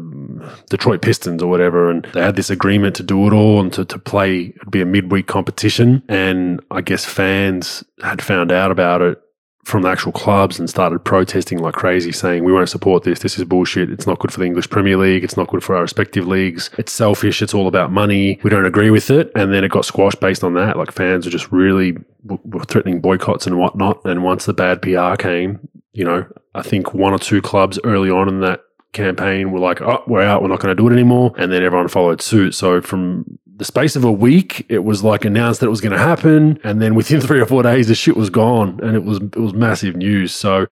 [0.71, 1.91] Detroit Pistons or whatever.
[1.91, 4.81] And they had this agreement to do it all and to, to play, it'd be
[4.81, 6.03] a midweek competition.
[6.09, 9.21] And I guess fans had found out about it
[9.69, 13.21] from the actual clubs and started protesting like crazy, saying, We won't support this.
[13.21, 13.91] This is bullshit.
[13.91, 15.23] It's not good for the English Premier League.
[15.23, 16.71] It's not good for our respective leagues.
[16.79, 17.43] It's selfish.
[17.43, 18.41] It's all about money.
[18.43, 19.31] We don't agree with it.
[19.35, 20.77] And then it got squashed based on that.
[20.77, 21.97] Like fans are just really
[22.67, 24.05] threatening boycotts and whatnot.
[24.05, 28.11] And once the bad PR came, you know, I think one or two clubs early
[28.11, 30.93] on in that campaign were like, oh, we're out, we're not going to do it
[30.93, 31.35] anymore.
[31.37, 32.55] And then everyone followed suit.
[32.55, 35.93] So from the space of a week, it was like announced that it was going
[35.93, 36.59] to happen.
[36.65, 39.37] And then within three or four days, the shit was gone and it was, it
[39.37, 40.35] was massive news.
[40.35, 40.67] So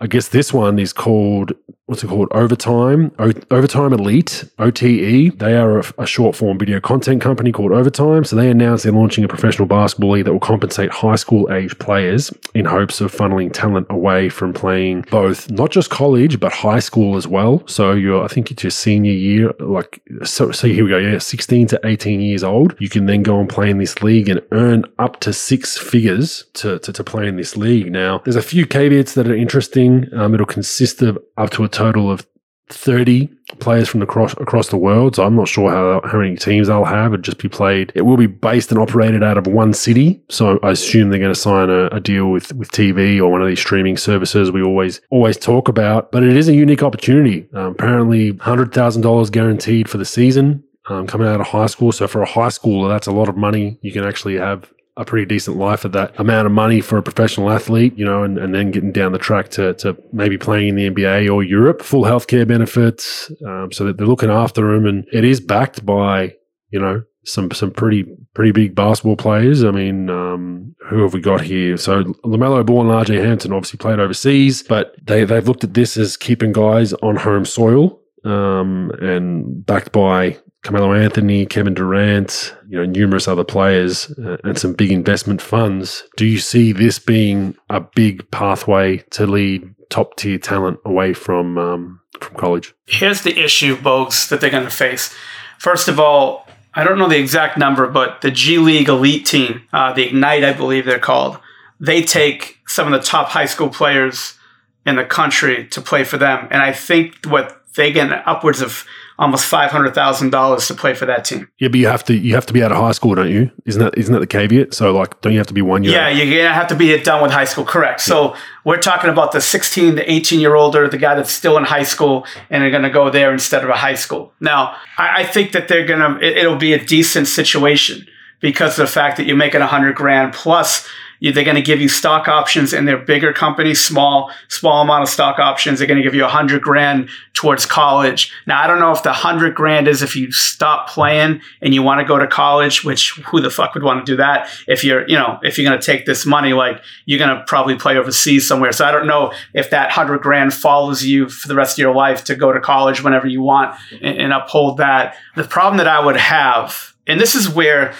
[0.00, 1.52] I guess this one is called
[1.86, 2.28] what's it called?
[2.32, 5.38] Overtime, o- Overtime Elite, OTE.
[5.38, 8.24] They are a, a, short form video content company called Overtime.
[8.24, 11.78] So they announced they're launching a professional basketball league that will compensate high school age
[11.78, 16.80] players in hopes of funneling talent away from playing both not just college but high
[16.80, 17.66] school as well.
[17.66, 20.50] So you're, I think it's your senior year, like so.
[20.50, 20.98] So here we go.
[20.98, 22.74] Yeah, 16 to 18 years old.
[22.80, 26.44] You can then go and play in this league and earn up to six figures
[26.54, 27.92] to to, to play in this league.
[27.92, 30.12] Now, there's a few caveats that are interesting.
[30.14, 32.26] Um, it'll consist of up to a total of
[32.68, 33.28] 30
[33.60, 35.14] players from across across the world.
[35.14, 37.12] So I'm not sure how, how many teams they'll have.
[37.12, 37.92] It'll just be played.
[37.94, 40.20] It will be based and operated out of one city.
[40.28, 43.40] So I assume they're going to sign a, a, deal with, with TV or one
[43.40, 46.10] of these streaming services we always always talk about.
[46.10, 47.48] But it is a unique opportunity.
[47.52, 50.64] Um, apparently, $100,000 guaranteed for the season.
[50.88, 51.90] Um, coming out of high school.
[51.90, 53.76] So for a high schooler, that's a lot of money.
[53.82, 57.02] You can actually have a pretty decent life at that amount of money for a
[57.02, 60.68] professional athlete, you know, and, and then getting down the track to, to maybe playing
[60.68, 64.86] in the NBA or Europe, full healthcare benefits, um, so that they're looking after him.
[64.86, 66.34] And it is backed by,
[66.70, 68.04] you know, some some pretty
[68.34, 69.64] pretty big basketball players.
[69.64, 71.76] I mean, um, who have we got here?
[71.76, 75.96] So LaMelo Ball and RJ Hampton obviously played overseas, but they they've looked at this
[75.96, 82.76] as keeping guys on home soil um, and backed by Carmelo Anthony, Kevin Durant, you
[82.76, 86.02] know, numerous other players uh, and some big investment funds.
[86.16, 91.56] Do you see this being a big pathway to lead top tier talent away from
[91.56, 92.74] um, from college?
[92.86, 95.14] Here's the issue, Bogues, that they're going to face.
[95.60, 99.62] First of all, I don't know the exact number, but the G League elite team,
[99.72, 101.38] uh, the Ignite, I believe they're called,
[101.78, 104.36] they take some of the top high school players
[104.84, 106.48] in the country to play for them.
[106.50, 108.84] And I think what they get upwards of
[109.18, 111.48] almost five hundred thousand dollars to play for that team.
[111.58, 113.50] Yeah, but you have to you have to be out of high school, don't you?
[113.64, 114.74] Isn't that isn't that the caveat?
[114.74, 115.92] So like, don't you have to be one year?
[115.92, 117.64] Yeah, you're have to be done with high school.
[117.64, 118.00] Correct.
[118.00, 118.14] Yeah.
[118.14, 121.64] So we're talking about the sixteen to eighteen year older, the guy that's still in
[121.64, 124.32] high school, and they're gonna go there instead of a high school.
[124.40, 128.06] Now, I, I think that they're gonna it, it'll be a decent situation
[128.40, 130.86] because of the fact that you're making a hundred grand plus
[131.20, 135.08] they're going to give you stock options in their bigger companies, small, small amount of
[135.08, 135.78] stock options.
[135.78, 138.32] They're going to give you a hundred grand towards college.
[138.46, 141.82] Now, I don't know if the hundred grand is if you stop playing and you
[141.82, 144.50] want to go to college, which who the fuck would want to do that?
[144.66, 147.44] If you're, you know, if you're going to take this money, like you're going to
[147.44, 148.72] probably play overseas somewhere.
[148.72, 151.94] So I don't know if that hundred grand follows you for the rest of your
[151.94, 155.16] life to go to college whenever you want and, and uphold that.
[155.34, 157.94] The problem that I would have, and this is where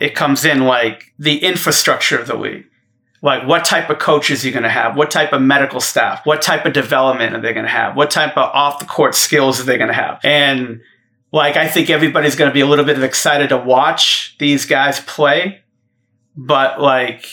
[0.00, 2.66] it comes in like the infrastructure of the league.
[3.22, 4.96] Like what type of coaches are you going to have?
[4.96, 6.24] What type of medical staff?
[6.24, 7.94] What type of development are they going to have?
[7.94, 10.20] What type of off the court skills are they going to have?
[10.24, 10.80] And
[11.32, 15.00] like I think everybody's going to be a little bit excited to watch these guys
[15.00, 15.60] play,
[16.36, 17.26] but like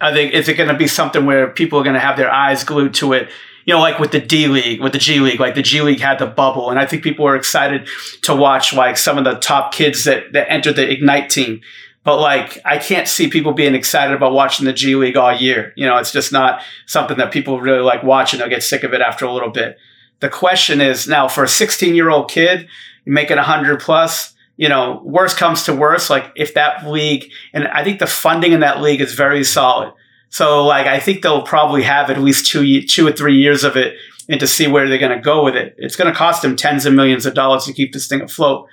[0.00, 2.30] I think is it going to be something where people are going to have their
[2.30, 3.28] eyes glued to it?
[3.64, 6.00] You know, like with the D League, with the G League, like the G League
[6.00, 7.86] had the bubble, and I think people were excited
[8.22, 11.60] to watch like some of the top kids that that entered the Ignite team
[12.08, 15.74] but like, I can't see people being excited about watching the G League all year.
[15.76, 18.38] You know, it's just not something that people really like watching.
[18.38, 19.76] They'll get sick of it after a little bit.
[20.20, 22.66] The question is now for a 16 year old kid,
[23.04, 27.84] making 100 plus, you know, worst comes to worst, like if that league, and I
[27.84, 29.92] think the funding in that league is very solid.
[30.30, 33.76] So like, I think they'll probably have at least two, two or three years of
[33.76, 33.96] it
[34.30, 35.74] and to see where they're going to go with it.
[35.76, 38.66] It's going to cost them tens of millions of dollars to keep this thing afloat.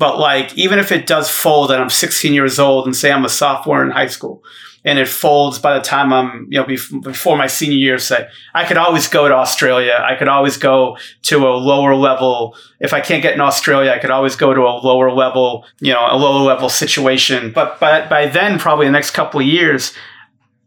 [0.00, 3.26] But like, even if it does fold and I'm 16 years old and say I'm
[3.26, 4.42] a sophomore in high school
[4.82, 6.64] and it folds by the time I'm, you know,
[7.02, 10.02] before my senior year, say, I could always go to Australia.
[10.02, 12.56] I could always go to a lower level.
[12.80, 15.92] If I can't get in Australia, I could always go to a lower level, you
[15.92, 17.52] know, a lower level situation.
[17.52, 19.92] But by, by then, probably the next couple of years,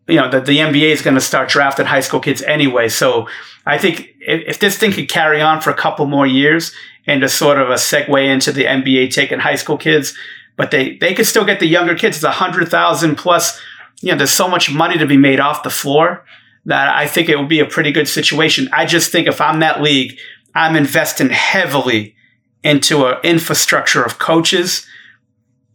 [0.08, 2.88] you know, that the NBA is going to start drafting high school kids anyway.
[2.88, 3.28] So
[3.66, 6.72] I think if, if this thing could carry on for a couple more years
[7.06, 10.16] and just sort of a segue into the NBA taking high school kids,
[10.56, 12.18] but they, they could still get the younger kids.
[12.18, 13.60] It's a hundred thousand plus,
[14.02, 16.26] you know, there's so much money to be made off the floor
[16.66, 18.70] that I think it would be a pretty good situation.
[18.72, 20.18] I just think if I'm that league,
[20.56, 22.16] I'm investing heavily
[22.64, 24.86] into an infrastructure of coaches,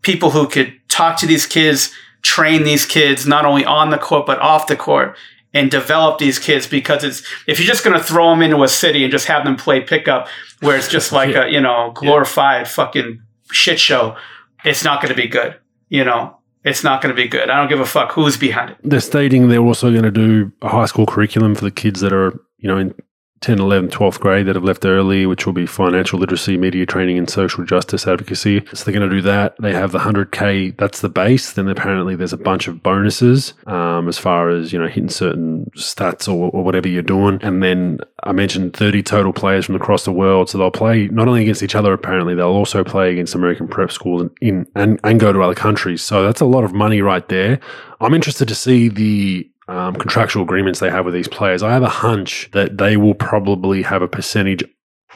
[0.02, 4.26] people who could talk to these kids, train these kids, not only on the court,
[4.26, 5.16] but off the court
[5.54, 8.68] and develop these kids because it's if you're just going to throw them into a
[8.68, 10.28] city and just have them play pickup
[10.60, 11.44] where it's just like yeah.
[11.44, 12.72] a you know glorified yeah.
[12.72, 14.16] fucking shit show
[14.64, 15.56] it's not going to be good
[15.88, 18.70] you know it's not going to be good i don't give a fuck who's behind
[18.70, 22.00] it they're stating they're also going to do a high school curriculum for the kids
[22.00, 22.94] that are you know in
[23.40, 27.18] 10, 11, 12th grade that have left early, which will be financial literacy, media training,
[27.18, 28.64] and social justice advocacy.
[28.74, 29.54] So they're going to do that.
[29.60, 31.52] They have the 100K, that's the base.
[31.52, 35.70] Then apparently there's a bunch of bonuses um, as far as, you know, hitting certain
[35.76, 37.38] stats or, or, whatever you're doing.
[37.42, 40.50] And then I mentioned 30 total players from across the world.
[40.50, 43.92] So they'll play not only against each other, apparently, they'll also play against American prep
[43.92, 46.02] schools in, and, and go to other countries.
[46.02, 47.60] So that's a lot of money right there.
[48.00, 51.82] I'm interested to see the um, contractual agreements they have with these players, I have
[51.82, 54.64] a hunch that they will probably have a percentage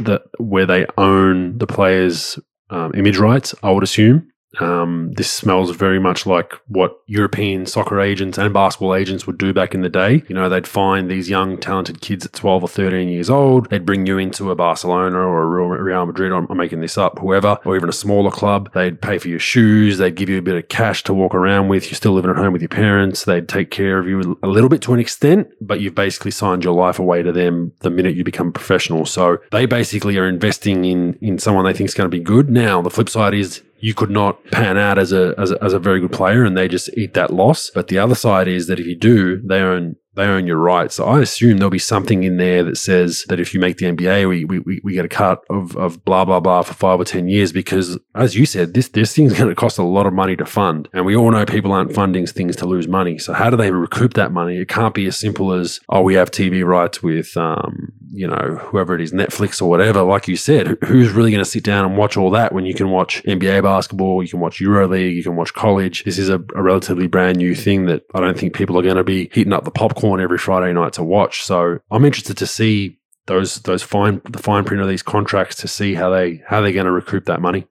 [0.01, 2.39] that where they own the players'
[2.71, 3.55] um, image rights.
[3.63, 8.95] I would assume, um, this smells very much like what European soccer agents and basketball
[8.95, 10.23] agents would do back in the day.
[10.29, 13.71] You know, they'd find these young, talented kids at 12 or 13 years old.
[13.71, 17.59] They'd bring you into a Barcelona or a Real Madrid, I'm making this up, whoever,
[17.65, 18.71] or even a smaller club.
[18.75, 19.99] They'd pay for your shoes.
[19.99, 21.87] They'd give you a bit of cash to walk around with.
[21.87, 23.25] You're still living at home with your parents.
[23.25, 26.65] They'd take care of you a little bit to an extent, but you've basically signed
[26.65, 29.07] your life away to them the minute you become professional.
[29.07, 32.51] So they basically are investing in, in someone they think is going to be good.
[32.51, 35.73] Now, the flip side is you could not pan out as a, as a, as
[35.73, 37.69] a very good player and they just eat that loss.
[37.75, 40.97] But the other side is that if you do, they own they own your rights.
[40.97, 43.87] So I assume there'll be something in there that says that if you make the
[43.87, 47.05] NBA, we we, we get a cut of, of blah blah blah for five or
[47.05, 50.13] ten years because, as you said, this this thing's going to cost a lot of
[50.13, 53.19] money to fund, and we all know people aren't funding things to lose money.
[53.19, 54.59] So how do they recoup that money?
[54.59, 58.59] It can't be as simple as oh, we have TV rights with um, you know
[58.61, 60.03] whoever it is, Netflix or whatever.
[60.03, 62.75] Like you said, who's really going to sit down and watch all that when you
[62.75, 66.05] can watch NBA basketball, you can watch EuroLeague, you can watch college.
[66.05, 68.97] This is a, a relatively brand new thing that I don't think people are going
[68.97, 71.43] to be heating up the popcorn every Friday night to watch.
[71.43, 75.69] So I'm interested to see those those fine the fine print of these contracts to
[75.69, 77.67] see how they how they're going to recoup that money.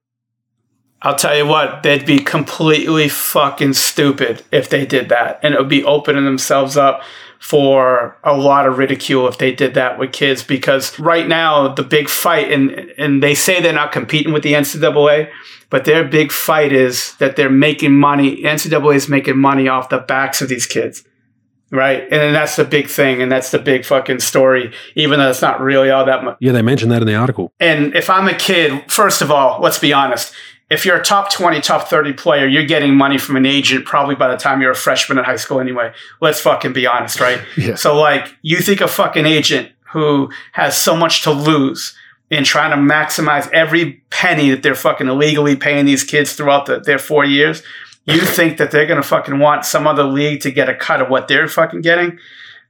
[1.03, 5.59] I'll tell you what, they'd be completely fucking stupid if they did that, and it
[5.59, 7.01] would be opening themselves up
[7.41, 10.43] for a lot of ridicule if they did that with kids.
[10.43, 14.53] Because right now, the big fight, and and they say they're not competing with the
[14.53, 15.29] NCAA,
[15.69, 18.43] but their big fight is that they're making money.
[18.43, 21.03] NCAA is making money off the backs of these kids
[21.71, 22.03] right?
[22.11, 25.61] And that's the big thing, and that's the big fucking story, even though it's not
[25.61, 26.37] really all that much.
[26.39, 27.53] Yeah, they mentioned that in the article.
[27.59, 30.33] And if I'm a kid, first of all, let's be honest.
[30.71, 34.15] If you're a top 20, top 30 player, you're getting money from an agent probably
[34.15, 35.93] by the time you're a freshman in high school anyway.
[36.21, 37.41] Let's fucking be honest, right?
[37.57, 37.75] yeah.
[37.75, 41.95] So, like, you think a fucking agent who has so much to lose
[42.29, 46.79] in trying to maximize every penny that they're fucking illegally paying these kids throughout the,
[46.79, 47.61] their four years
[48.05, 51.01] you think that they're going to fucking want some other league to get a cut
[51.01, 52.19] of what they're fucking getting?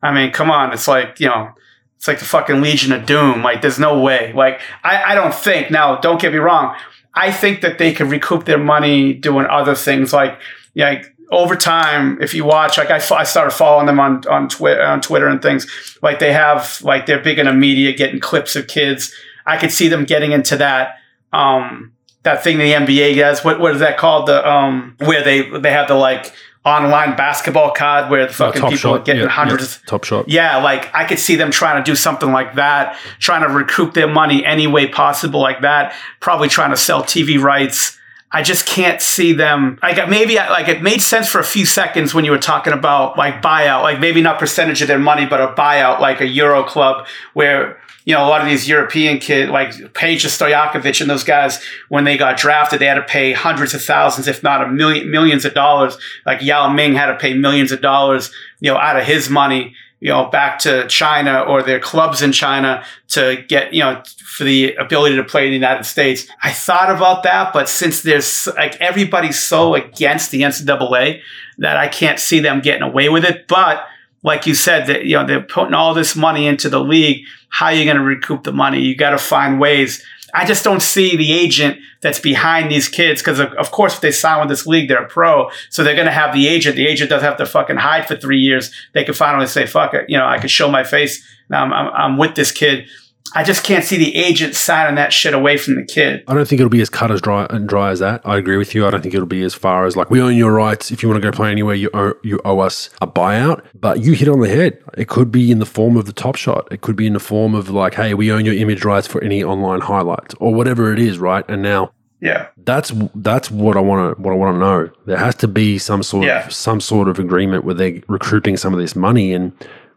[0.01, 0.73] I mean, come on.
[0.73, 1.53] It's like, you know,
[1.97, 3.43] it's like the fucking Legion of Doom.
[3.43, 4.33] Like, there's no way.
[4.33, 6.75] Like, I, I don't think, now, don't get me wrong.
[7.13, 10.39] I think that they could recoup their money doing other things like,
[10.75, 14.83] like over time, if you watch, like I, I started following them on on Twitter
[14.83, 15.65] on Twitter and things.
[16.01, 19.13] Like they have, like they're big in the media, getting clips of kids.
[19.45, 20.97] I could see them getting into that.
[21.31, 21.93] Um,
[22.23, 23.43] that thing the NBA does.
[23.43, 24.27] What what is that called?
[24.27, 28.77] The um where they they have the like online basketball card where the fucking people
[28.77, 28.99] shot.
[28.99, 29.79] are getting yeah, hundreds.
[29.81, 30.29] Yeah, top shot.
[30.29, 33.93] Yeah, like I could see them trying to do something like that, trying to recoup
[33.93, 35.95] their money any way possible like that.
[36.19, 37.97] Probably trying to sell TV rights.
[38.33, 39.77] I just can't see them.
[39.81, 42.37] Like uh, maybe uh, like it made sense for a few seconds when you were
[42.37, 46.21] talking about like buyout, like maybe not percentage of their money, but a buyout, like
[46.21, 51.01] a Euro club where you know, a lot of these European kids, like Peja Stojakovic
[51.01, 54.41] and those guys, when they got drafted, they had to pay hundreds of thousands, if
[54.41, 55.97] not a million, millions of dollars.
[56.25, 59.75] Like Yao Ming had to pay millions of dollars, you know, out of his money,
[59.99, 64.45] you know, back to China or their clubs in China to get, you know, for
[64.45, 66.25] the ability to play in the United States.
[66.41, 71.21] I thought about that, but since there's like everybody's so against the NCAA
[71.59, 73.47] that I can't see them getting away with it.
[73.47, 73.85] But
[74.23, 77.25] like you said, that you know they're putting all this money into the league.
[77.51, 78.81] How are you going to recoup the money?
[78.81, 80.03] You got to find ways.
[80.33, 84.01] I just don't see the agent that's behind these kids because, of, of, course, if
[84.01, 85.49] they sign with this league, they're a pro.
[85.69, 86.77] So they're going to have the agent.
[86.77, 88.71] The agent doesn't have to fucking hide for three years.
[88.93, 90.09] They can finally say, fuck it.
[90.09, 91.25] You know, I can show my face.
[91.49, 92.87] Now I'm, I'm, I'm with this kid.
[93.33, 96.23] I just can't see the agent signing that shit away from the kid.
[96.27, 98.21] I don't think it'll be as cut as dry and dry as that.
[98.25, 98.85] I agree with you.
[98.85, 100.91] I don't think it'll be as far as like we own your rights.
[100.91, 103.63] If you want to go play anywhere, you owe, you owe us a buyout.
[103.73, 104.81] But you hit on the head.
[104.97, 106.67] It could be in the form of the top shot.
[106.71, 109.23] It could be in the form of like, hey, we own your image rights for
[109.23, 111.45] any online highlights or whatever it is, right?
[111.47, 112.49] And now yeah.
[112.65, 114.89] That's that's what I want to what I want to know.
[115.07, 116.45] There has to be some sort yeah.
[116.45, 119.51] of some sort of agreement where they're recouping some of this money and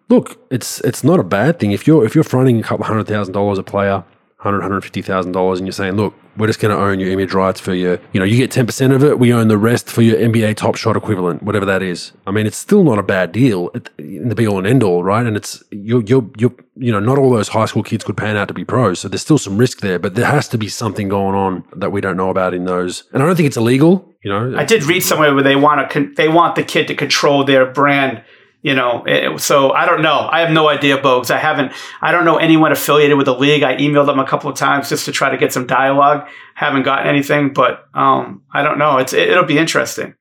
[0.08, 3.06] look, it's it's not a bad thing if you're if you're fronting a couple hundred
[3.06, 4.04] thousand dollars a player,
[4.38, 7.10] hundred hundred fifty thousand dollars, and you're saying, look, we're just going to own your
[7.10, 9.58] image rights for your, you know, you get ten percent of it, we own the
[9.58, 12.12] rest for your NBA Top Shot equivalent, whatever that is.
[12.26, 15.02] I mean, it's still not a bad deal in the be all and end all,
[15.02, 15.24] right?
[15.24, 18.36] And it's you're you're you're you know, not all those high school kids could pan
[18.36, 20.68] out to be pros, so there's still some risk there, but there has to be
[20.68, 23.04] something going on that we don't know about in those.
[23.12, 24.12] And I don't think it's illegal.
[24.22, 26.88] You know, I did read somewhere where they want to con- they want the kid
[26.88, 28.24] to control their brand
[28.64, 30.26] you know it, so i don't know.
[30.32, 31.30] I have no idea bogues.
[31.30, 33.62] I haven't i don't know anyone affiliated with the league.
[33.62, 36.26] I emailed them a couple of times just to try to get some dialogue.
[36.56, 38.98] Haven't gotten anything but um, i don't know.
[38.98, 40.14] It's it, will be interesting.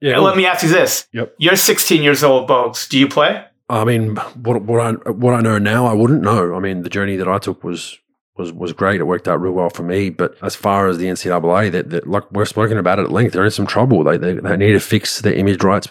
[0.00, 1.06] Yeah let me ask you this.
[1.12, 1.34] Yep.
[1.38, 2.88] You're 16 years old bogues.
[2.88, 3.44] Do you play?
[3.68, 6.54] I mean what, what i what i know now i wouldn't know.
[6.54, 7.98] I mean the journey that i took was
[8.38, 9.00] was was great.
[9.00, 10.10] It worked out real well for me.
[10.10, 13.32] But as far as the NCAA, that, that like we're spoken about it at length,
[13.32, 14.04] they're in some trouble.
[14.04, 15.88] They, they, they need to fix their image rights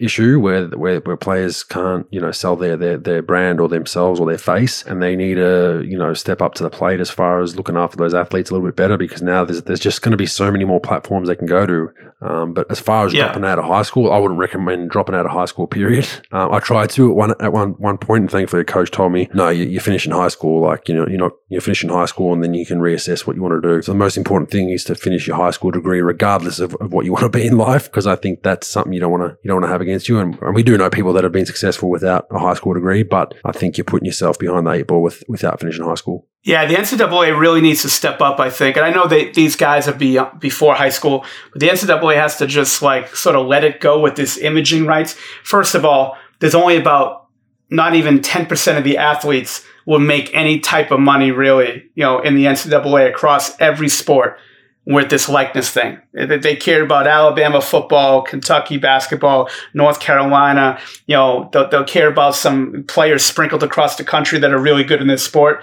[0.00, 4.18] issue where, where where players can't you know sell their, their their brand or themselves
[4.18, 7.10] or their face and they need to you know step up to the plate as
[7.10, 10.02] far as looking after those athletes a little bit better because now there's there's just
[10.02, 11.92] going to be so many more platforms they can go to.
[12.22, 13.24] Um, but as far as yeah.
[13.24, 16.08] dropping out of high school I wouldn't recommend dropping out of high school period.
[16.32, 19.10] Um, I tried to at one at one one point and thankfully a coach told
[19.10, 22.04] me no you, you're finishing high school like you know you're not you're finishing high
[22.04, 23.82] school and then you can reassess what you want to do.
[23.82, 26.92] So the most important thing is to finish your high school degree regardless of, of
[26.92, 29.24] what you want to be in life because I think that's something you don't want
[29.24, 31.24] to you don't want to have against you and, and we do know people that
[31.24, 34.66] have been successful without a high school degree, but I think you're putting yourself behind
[34.66, 36.26] the eight ball with, without finishing high school.
[36.42, 38.76] Yeah, the NCAA really needs to step up, I think.
[38.76, 42.36] And I know that these guys have be, before high school, but the NCAA has
[42.38, 45.14] to just like sort of let it go with this imaging rights.
[45.44, 47.26] First of all, there's only about
[47.68, 52.20] not even 10% of the athletes will make any type of money really, you know,
[52.20, 54.38] in the NCAA across every sport
[54.86, 55.98] with this likeness thing.
[56.12, 60.80] They cared about Alabama football, Kentucky basketball, North Carolina.
[61.06, 64.84] You know, they'll, they'll, care about some players sprinkled across the country that are really
[64.84, 65.62] good in this sport.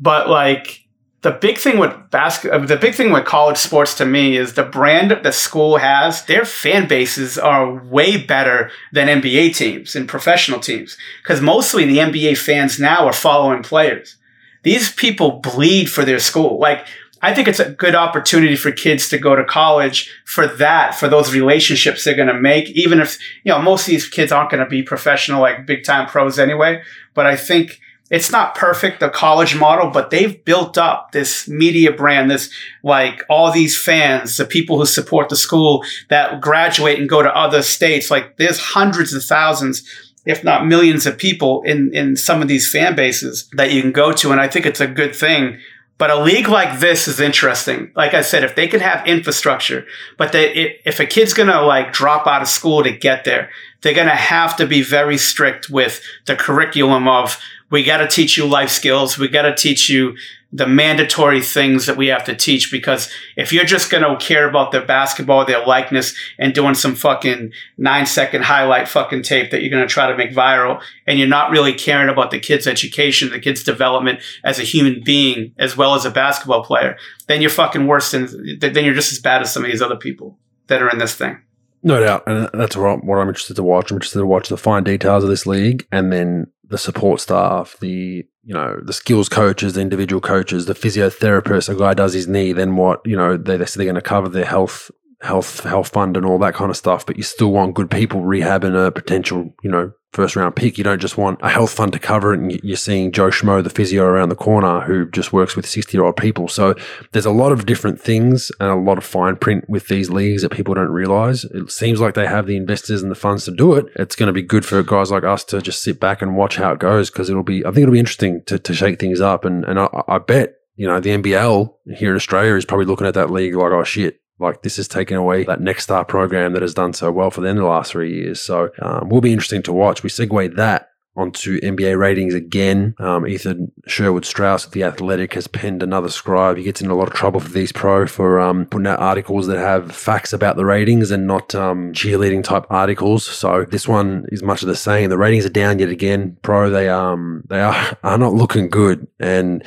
[0.00, 0.86] But like
[1.22, 4.54] the big thing with basketball, uh, the big thing with college sports to me is
[4.54, 6.24] the brand the school has.
[6.24, 11.98] Their fan bases are way better than NBA teams and professional teams because mostly the
[11.98, 14.16] NBA fans now are following players.
[14.62, 16.58] These people bleed for their school.
[16.58, 16.86] Like
[17.26, 21.08] I think it's a good opportunity for kids to go to college for that, for
[21.08, 24.48] those relationships they're going to make, even if, you know, most of these kids aren't
[24.48, 26.80] going to be professional, like big time pros anyway.
[27.14, 27.80] But I think
[28.12, 32.48] it's not perfect, the college model, but they've built up this media brand, this
[32.84, 37.36] like all these fans, the people who support the school that graduate and go to
[37.36, 38.08] other states.
[38.08, 39.82] Like there's hundreds of thousands
[40.26, 43.92] if not millions of people in, in some of these fan bases that you can
[43.92, 44.32] go to.
[44.32, 45.58] And I think it's a good thing
[45.98, 47.90] but a league like this is interesting.
[47.96, 49.86] Like I said, if they can have infrastructure,
[50.18, 53.50] but they, if a kid's going to like drop out of school to get there,
[53.80, 57.38] they're going to have to be very strict with the curriculum of
[57.70, 59.18] we got to teach you life skills.
[59.18, 60.16] We got to teach you
[60.56, 64.48] the mandatory things that we have to teach because if you're just going to care
[64.48, 69.60] about their basketball, their likeness and doing some fucking nine second highlight fucking tape that
[69.60, 72.66] you're going to try to make viral and you're not really caring about the kid's
[72.66, 76.96] education, the kid's development as a human being as well as a basketball player,
[77.26, 79.96] then you're fucking worse than, then you're just as bad as some of these other
[79.96, 80.38] people
[80.68, 81.38] that are in this thing.
[81.82, 82.22] No doubt.
[82.26, 83.90] And that's what I'm interested to watch.
[83.90, 87.76] I'm interested to watch the fine details of this league and then the support staff,
[87.80, 91.68] the you know the skills coaches, the individual coaches, the physiotherapist.
[91.68, 93.04] A guy does his knee, then what?
[93.04, 94.90] You know they, they say they're going to cover their health
[95.22, 97.06] health health fund and all that kind of stuff.
[97.06, 100.78] But you still want good people rehabbing a potential you know first round pick.
[100.78, 103.62] You don't just want a health fund to cover it and you're seeing Joe Schmo,
[103.62, 106.48] the physio around the corner who just works with 60 year old people.
[106.48, 106.74] So
[107.12, 110.40] there's a lot of different things and a lot of fine print with these leagues
[110.42, 111.44] that people don't realize.
[111.44, 113.86] It seems like they have the investors and the funds to do it.
[113.96, 116.56] It's going to be good for guys like us to just sit back and watch
[116.56, 119.20] how it goes because it'll be, I think it'll be interesting to, to shake things
[119.20, 119.44] up.
[119.44, 123.06] And, and I, I bet you know, the NBL here in Australia is probably looking
[123.06, 126.52] at that league like, oh shit, like this is taking away that Next Star program
[126.52, 128.40] that has done so well for them the last three years.
[128.40, 130.02] So um, will be interesting to watch.
[130.02, 132.94] We segue that onto NBA ratings again.
[132.98, 136.58] Um, Ethan Sherwood Strauss of The Athletic has penned another scribe.
[136.58, 139.46] He gets in a lot of trouble for these pro for um, putting out articles
[139.46, 143.24] that have facts about the ratings and not um, cheerleading type articles.
[143.24, 145.08] So this one is much of the same.
[145.08, 146.36] The ratings are down yet again.
[146.42, 149.08] Pro, they um they are, are not looking good.
[149.18, 149.64] And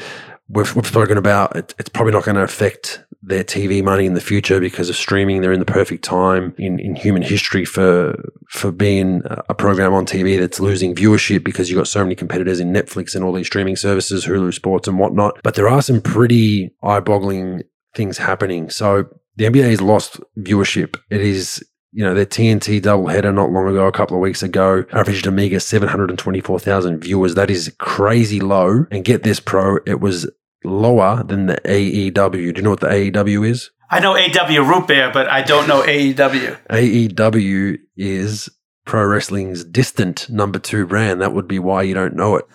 [0.47, 4.13] we've, we've spoken about it, it's probably not going to affect their TV money in
[4.13, 5.41] the future because of streaming.
[5.41, 8.15] They're in the perfect time in, in human history for
[8.47, 12.59] for being a program on TV that's losing viewership because you've got so many competitors
[12.59, 15.39] in Netflix and all these streaming services, Hulu Sports and whatnot.
[15.43, 17.63] But there are some pretty eye-boggling
[17.93, 18.69] things happening.
[18.69, 19.05] So
[19.35, 20.97] the NBA has lost viewership.
[21.09, 24.85] It is you know, their TNT doubleheader not long ago, a couple of weeks ago,
[24.93, 27.35] averaged a meager 724,000 viewers.
[27.35, 28.85] That is crazy low.
[28.91, 30.29] And get this, pro, it was
[30.63, 32.31] lower than the AEW.
[32.31, 33.71] Do you know what the AEW is?
[33.91, 36.57] I know A&W root beer, but I don't know AEW.
[36.69, 38.49] AEW is
[38.85, 41.21] pro wrestling's distant number two brand.
[41.21, 42.45] That would be why you don't know it.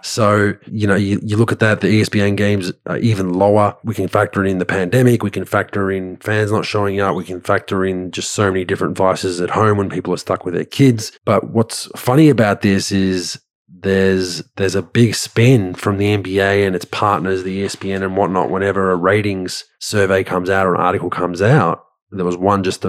[0.04, 3.76] so, you know, you, you look at that, the ESPN games are even lower.
[3.84, 5.22] We can factor in the pandemic.
[5.22, 7.16] We can factor in fans not showing up.
[7.16, 10.44] We can factor in just so many different vices at home when people are stuck
[10.44, 11.12] with their kids.
[11.24, 13.40] But what's funny about this is
[13.82, 18.50] there's there's a big spin from the NBA and its partners, the ESPN and whatnot.
[18.50, 22.84] Whenever a ratings survey comes out or an article comes out, there was one just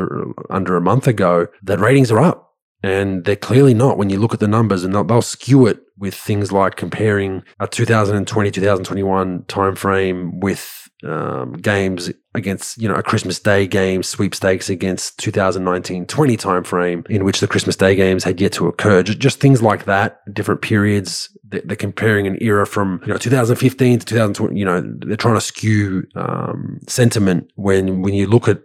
[0.50, 4.34] under a month ago that ratings are up, and they're clearly not when you look
[4.34, 9.44] at the numbers, and they'll, they'll skew it with things like comparing a 2020 2021
[9.44, 16.38] timeframe with um, games against, you know, a Christmas Day game, sweepstakes against 2019 20
[16.38, 19.04] timeframe in which the Christmas Day games had yet to occur.
[19.04, 21.36] Just, just things like that, different periods.
[21.44, 24.58] They're, they're, comparing an era from, you know, 2015 to 2020.
[24.58, 28.62] You know, they're trying to skew um, sentiment when, when you look at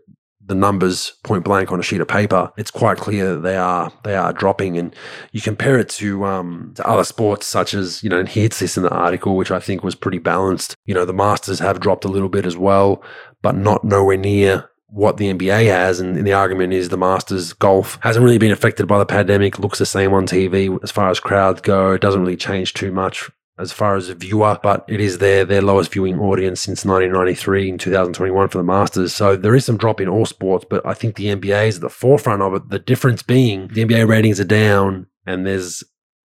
[0.48, 3.92] the numbers point blank on a sheet of paper, it's quite clear that they are
[4.02, 4.76] they are dropping.
[4.76, 4.94] And
[5.30, 8.76] you compare it to um, to other sports such as you know, and here's this
[8.76, 10.74] in the article, which I think was pretty balanced.
[10.86, 13.02] You know, the Masters have dropped a little bit as well,
[13.43, 16.01] but not nowhere near what the NBA has.
[16.01, 19.59] And, the argument is the Masters golf hasn't really been affected by the pandemic.
[19.59, 21.93] Looks the same on TV as far as crowds go.
[21.93, 25.45] It doesn't really change too much as far as a viewer, but it is their
[25.45, 29.14] their lowest viewing audience since 1993 in 2021 for the Masters.
[29.14, 31.82] So there is some drop in all sports, but I think the NBA is at
[31.82, 32.68] the forefront of it.
[32.68, 35.82] The difference being the NBA ratings are down, and there's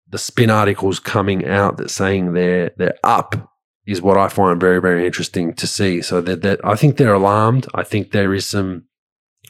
[0.09, 3.51] the spin articles coming out that saying they're they're up
[3.85, 6.01] is what I find very very interesting to see.
[6.01, 7.67] So that that I think they're alarmed.
[7.73, 8.85] I think there is some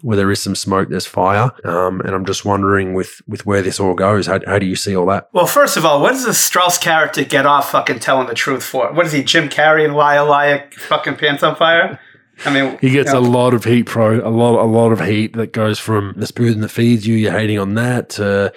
[0.04, 1.52] where there is some smoke, there's fire.
[1.64, 4.28] Um, and I'm just wondering with with where this all goes.
[4.28, 5.30] How, how do you see all that?
[5.32, 8.64] Well, first of all, what does the Strauss character get off fucking telling the truth
[8.64, 8.92] for?
[8.92, 12.00] What is he, Jim Carrey and Liar Liar fucking pants on fire?
[12.46, 13.26] I mean, he gets you know.
[13.26, 14.20] a lot of heat, pro.
[14.20, 17.16] A lot, a lot of heat that goes from the spoon that feeds you.
[17.16, 18.52] You're hating on that to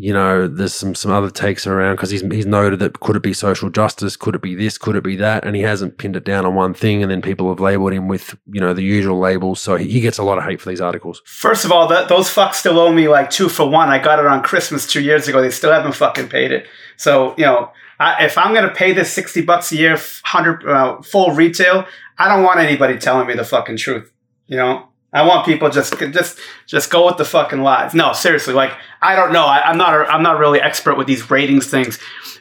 [0.00, 3.22] you know, there's some some other takes around because he's he's noted that could it
[3.22, 6.16] be social justice, could it be this, could it be that, and he hasn't pinned
[6.16, 8.82] it down on one thing, and then people have labelled him with you know the
[8.82, 11.20] usual labels, so he, he gets a lot of hate for these articles.
[11.26, 13.90] First of all, that those fucks still owe me like two for one.
[13.90, 15.42] I got it on Christmas two years ago.
[15.42, 16.66] They still haven't fucking paid it.
[16.96, 21.02] So you know, I, if I'm gonna pay this sixty bucks a year, hundred uh,
[21.02, 21.84] full retail,
[22.16, 24.10] I don't want anybody telling me the fucking truth.
[24.46, 27.94] You know, I want people just just just go with the fucking lies.
[27.94, 29.44] No, seriously, like I don't know.
[29.44, 31.98] I, am not a, I'm not really expert with these ratings things.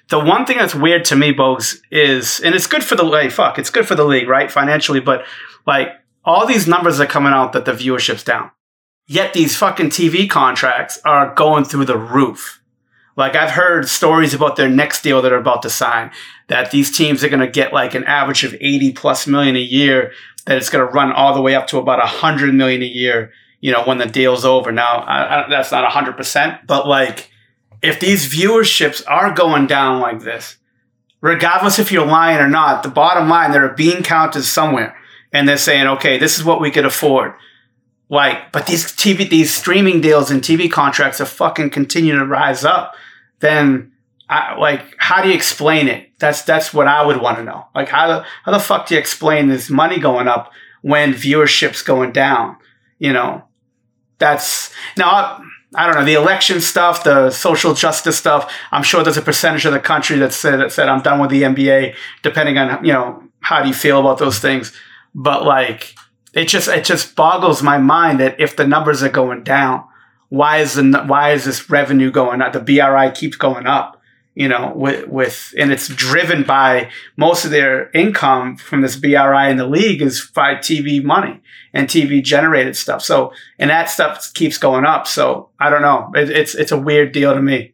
[0.09, 3.31] The one thing that's weird to me, Bogues, is and it's good for the like,
[3.31, 5.25] fuck, it's good for the league, right, financially, but
[5.65, 5.89] like
[6.23, 8.51] all these numbers are coming out that the viewership's down.
[9.07, 12.61] Yet these fucking TV contracts are going through the roof.
[13.15, 16.11] Like I've heard stories about their next deal that are about to sign,
[16.47, 19.59] that these teams are going to get like an average of 80 plus million a
[19.59, 20.13] year
[20.49, 22.85] that it's going to run all the way up to about a hundred million a
[22.85, 23.31] year.
[23.61, 24.71] You know, when the deal's over.
[24.71, 27.29] Now, I, I, that's not a hundred percent, but like,
[27.83, 30.57] if these viewerships are going down like this,
[31.21, 34.97] regardless if you're lying or not, the bottom line, there are bean counters somewhere,
[35.31, 37.33] and they're saying, okay, this is what we could afford.
[38.09, 42.65] Like, but these TV, these streaming deals and TV contracts are fucking continue to rise
[42.65, 42.95] up.
[43.39, 43.91] Then
[44.29, 46.11] I, like, how do you explain it?
[46.19, 47.65] That's that's what I would want to know.
[47.73, 50.51] Like, how the how the fuck do you explain this money going up
[50.81, 52.57] when viewership's going down?
[52.99, 53.43] You know,
[54.19, 55.09] that's now.
[55.09, 55.43] I,
[55.75, 58.51] I don't know the election stuff, the social justice stuff.
[58.71, 61.29] I'm sure there's a percentage of the country that said that said I'm done with
[61.29, 61.95] the NBA.
[62.21, 64.75] Depending on you know how do you feel about those things,
[65.13, 65.95] but like
[66.33, 69.85] it just it just boggles my mind that if the numbers are going down,
[70.29, 72.53] why is the why is this revenue going up?
[72.53, 73.98] The BRI keeps going up
[74.35, 79.49] you know, with, with, and it's driven by most of their income from this BRI
[79.49, 81.41] in the league is by TV money
[81.73, 83.01] and TV generated stuff.
[83.01, 85.07] So, and that stuff keeps going up.
[85.07, 86.11] So I don't know.
[86.15, 87.73] It, it's, it's a weird deal to me.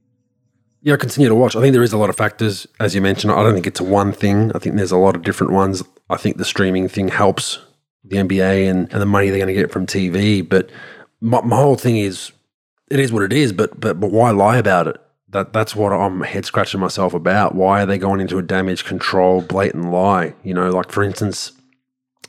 [0.82, 1.56] Yeah, continue to watch.
[1.56, 3.34] I think there is a lot of factors, as you mentioned.
[3.34, 4.52] I don't think it's one thing.
[4.54, 5.84] I think there's a lot of different ones.
[6.10, 7.60] I think the streaming thing helps
[8.04, 10.48] the NBA and, and the money they're going to get from TV.
[10.48, 10.70] But
[11.22, 12.32] my, my whole thing is,
[12.92, 13.52] it is what it is.
[13.52, 14.98] But but but why lie about it?
[15.30, 17.56] That that's what I'm head scratching myself about.
[17.56, 20.36] Why are they going into a damage control, blatant lie?
[20.44, 21.52] You know, like for instance,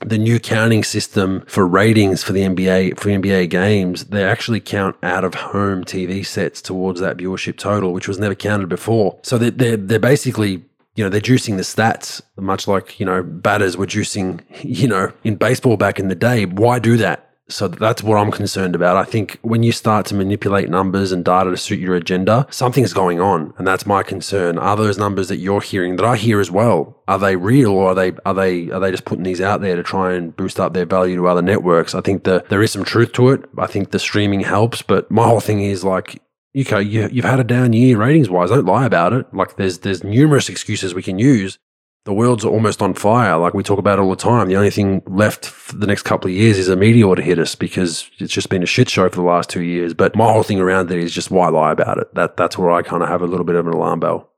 [0.01, 4.97] the new counting system for ratings for the NBA for NBA games, they actually count
[5.03, 9.19] out of home TV sets towards that viewership total, which was never counted before.
[9.23, 13.23] So they're they're, they're basically you know they're juicing the stats much like you know
[13.23, 16.47] batters were juicing you know in baseball back in the day.
[16.47, 17.26] Why do that?
[17.49, 18.97] So that's what I'm concerned about.
[18.97, 22.93] I think when you start to manipulate numbers and data to suit your agenda, something's
[22.93, 24.59] going on, and that's my concern.
[24.59, 27.03] Are those numbers that you're hearing that I hear as well?
[27.07, 29.77] Are they real, or are they are they are they just putting these out there
[29.77, 31.95] to try and boost up their value to other networks?
[31.95, 33.45] I think that there is some truth to it.
[33.57, 36.21] I think the streaming helps, but my whole thing is like
[36.57, 38.51] okay, you, you've had a down year ratings wise.
[38.51, 39.33] Don't lie about it.
[39.33, 41.59] Like there's there's numerous excuses we can use,
[42.07, 43.37] the world's almost on fire.
[43.37, 44.47] Like we talk about all the time.
[44.49, 47.39] The only thing left for the next couple of years is a meteor to hit
[47.41, 49.93] us because it's just been a shit show for the last two years.
[49.93, 52.15] But my whole thing around it is just why lie about it.
[52.15, 54.31] That that's where I kind of have a little bit of an alarm bell.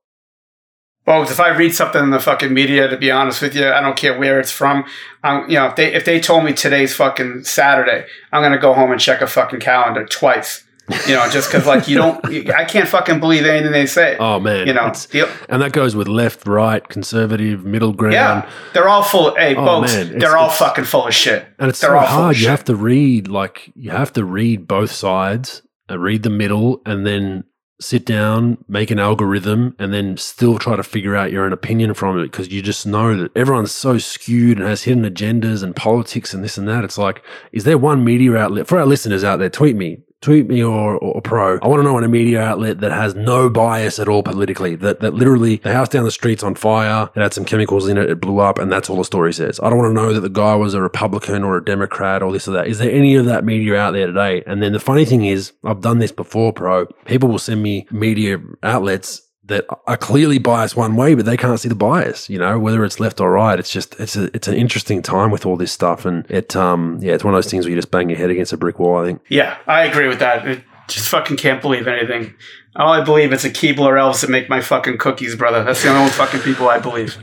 [1.07, 3.81] Well, if I read something in the fucking media, to be honest with you, I
[3.81, 4.85] don't care where it's from.
[5.23, 8.73] Um, you know, if they if they told me today's fucking Saturday, I'm gonna go
[8.73, 10.65] home and check a fucking calendar twice
[11.07, 14.17] you know, just because like you don't, I can't fucking believe anything they say.
[14.19, 18.15] Oh man, you know, the, and that goes with left, right, conservative, middle ground.
[18.15, 19.35] Yeah, they're all full.
[19.35, 21.47] Hey, oh, both, man, they're all fucking full of shit.
[21.59, 22.39] And it's they're so hard.
[22.39, 26.81] You have to read like you have to read both sides, and read the middle,
[26.87, 27.45] and then
[27.81, 31.95] sit down, make an algorithm, and then still try to figure out your own opinion
[31.95, 35.77] from it because you just know that everyone's so skewed and has hidden agendas and
[35.77, 36.83] politics and this and that.
[36.83, 37.23] It's like,
[37.53, 39.49] is there one media outlet for our listeners out there?
[39.49, 41.59] Tweet me tweet me or, or pro.
[41.59, 44.75] I want to know on a media outlet that has no bias at all politically.
[44.77, 47.11] That that literally the house down the street's on fire.
[47.15, 48.11] It had some chemicals in it.
[48.11, 49.61] It blew up, and that's all the story says.
[49.61, 52.33] I don't want to know that the guy was a Republican or a Democrat or
[52.33, 52.69] this or that.
[52.69, 54.43] Is there any of that media out there today?
[54.47, 56.87] And then the funny thing is, I've done this before, pro.
[57.05, 61.59] People will send me media outlets that are clearly biased one way, but they can't
[61.59, 62.31] see the bias.
[62.31, 63.59] You know, whether it's left or right.
[63.59, 66.99] It's just it's a it's an interesting time with all this stuff, and it um
[67.03, 68.79] yeah, it's one of those things where you just bang your head against a brick
[68.79, 69.03] wall.
[69.03, 69.23] I think.
[69.29, 70.47] Yeah, I agree with that.
[70.47, 72.35] It just fucking can't believe anything.
[72.77, 75.65] All I believe is a Keebler elves that make my fucking cookies, brother.
[75.65, 77.15] That's the only fucking people I believe.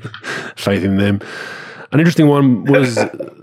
[0.55, 1.21] Faith in them.
[1.95, 2.97] An interesting one was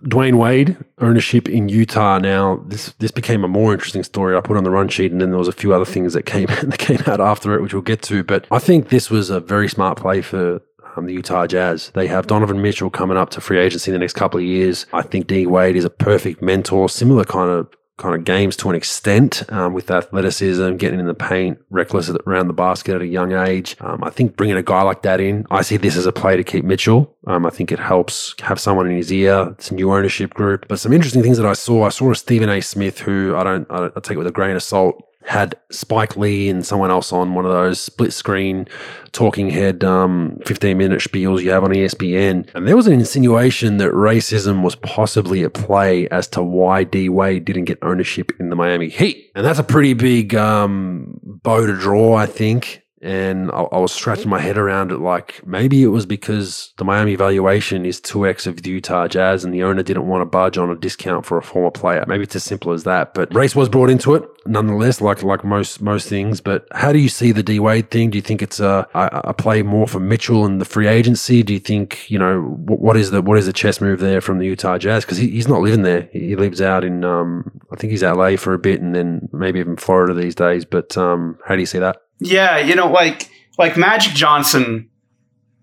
[0.05, 2.19] Dwyane Wade ownership in Utah.
[2.19, 4.37] Now this this became a more interesting story.
[4.37, 6.25] I put on the run sheet, and then there was a few other things that
[6.25, 8.23] came that came out after it, which we'll get to.
[8.23, 10.61] But I think this was a very smart play for
[10.95, 11.93] um, the Utah Jazz.
[11.95, 14.85] They have Donovan Mitchell coming up to free agency in the next couple of years.
[14.93, 17.69] I think D Wade is a perfect mentor, similar kind of
[17.99, 22.49] kind of games to an extent um, with athleticism, getting in the paint, reckless around
[22.49, 23.77] the basket at a young age.
[23.81, 26.37] Um, I think bringing a guy like that in, I see this as a play
[26.37, 27.17] to keep Mitchell.
[27.27, 29.49] Um, I think it helps have someone in his ear.
[29.53, 30.67] It's a new ownership group.
[30.69, 32.61] But some interesting things that I saw, I saw a Stephen A.
[32.61, 36.17] Smith who I don't, I, I take it with a grain of salt had Spike
[36.17, 38.67] Lee and someone else on one of those split screen
[39.13, 42.49] talking head um, 15 minute spiels you have on ESPN.
[42.55, 47.09] And there was an insinuation that racism was possibly at play as to why D
[47.09, 49.31] Wade didn't get ownership in the Miami Heat.
[49.35, 53.93] And that's a pretty big um, bow to draw, I think and I, I, was
[53.93, 58.47] scratching my head around it like maybe it was because the Miami valuation is 2x
[58.47, 61.37] of the Utah Jazz and the owner didn't want to budge on a discount for
[61.37, 62.05] a former player.
[62.07, 63.13] Maybe it's as simple as that.
[63.13, 66.41] But race was brought into it nonetheless, like like most most things.
[66.41, 68.11] But how do you see the D Wade thing?
[68.11, 71.43] Do you think it's a, a, play more for Mitchell and the free agency?
[71.43, 74.21] Do you think you know what, what is the what is the chess move there
[74.21, 75.05] from the Utah Jazz?
[75.05, 76.09] Because he, he's not living there.
[76.13, 79.61] He lives out in um, I think he's LA for a bit and then maybe
[79.61, 80.65] even Florida these days.
[80.65, 82.03] But um, how do you see that?
[82.19, 84.89] Yeah, you know, like like Magic Johnson,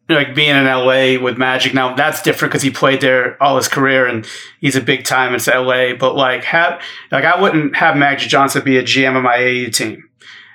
[0.10, 1.74] like being in LA with Magic.
[1.74, 4.28] Now that's different because he played there all his career and
[4.60, 5.94] he's a big time in LA.
[5.94, 6.82] But like have
[7.12, 10.10] like I wouldn't have Magic Johnson be a GM of my AU team.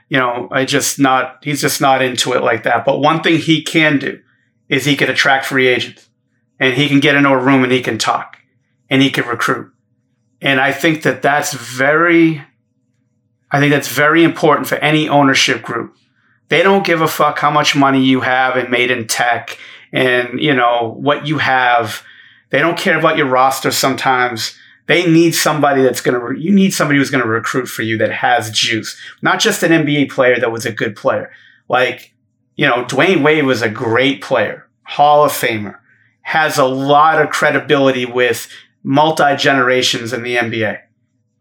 [0.08, 2.84] You know, I just not he's just not into it like that.
[2.84, 4.20] But one thing he can do
[4.68, 6.08] is he can attract free agents
[6.58, 8.38] and he can get into a room and he can talk
[8.90, 9.72] and he can recruit.
[10.40, 12.44] And I think that that's very
[13.50, 15.96] I think that's very important for any ownership group.
[16.48, 19.58] They don't give a fuck how much money you have and made in tech
[19.92, 22.02] and, you know, what you have.
[22.50, 24.56] They don't care about your roster sometimes.
[24.86, 27.96] They need somebody that's going to, you need somebody who's going to recruit for you
[27.98, 31.30] that has juice, not just an NBA player that was a good player.
[31.68, 32.12] Like,
[32.56, 35.78] you know, Dwyane Wade was a great player, Hall of Famer,
[36.22, 38.48] has a lot of credibility with
[38.82, 40.80] multi generations in the NBA.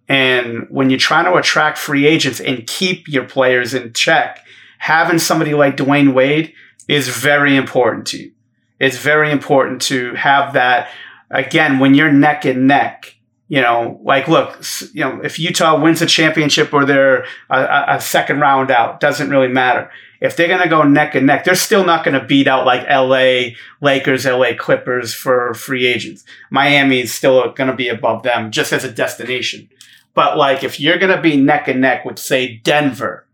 [0.08, 4.43] And when you're trying to attract free agents and keep your players in check,
[4.84, 6.54] having somebody like Dwyane Wade
[6.90, 8.34] is very important to you.
[8.82, 10.90] It's very important to have that
[11.32, 13.16] again when you're neck and neck.
[13.48, 14.62] You know, like look,
[14.94, 19.30] you know, if Utah wins a championship or they're a, a second round out, doesn't
[19.30, 19.90] really matter.
[20.20, 22.66] If they're going to go neck and neck, they're still not going to beat out
[22.66, 26.26] like LA Lakers, LA Clippers for free agents.
[26.50, 29.70] Miami is still going to be above them just as a destination.
[30.14, 33.26] But like if you're going to be neck and neck with say Denver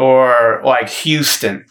[0.00, 1.66] or like Houston,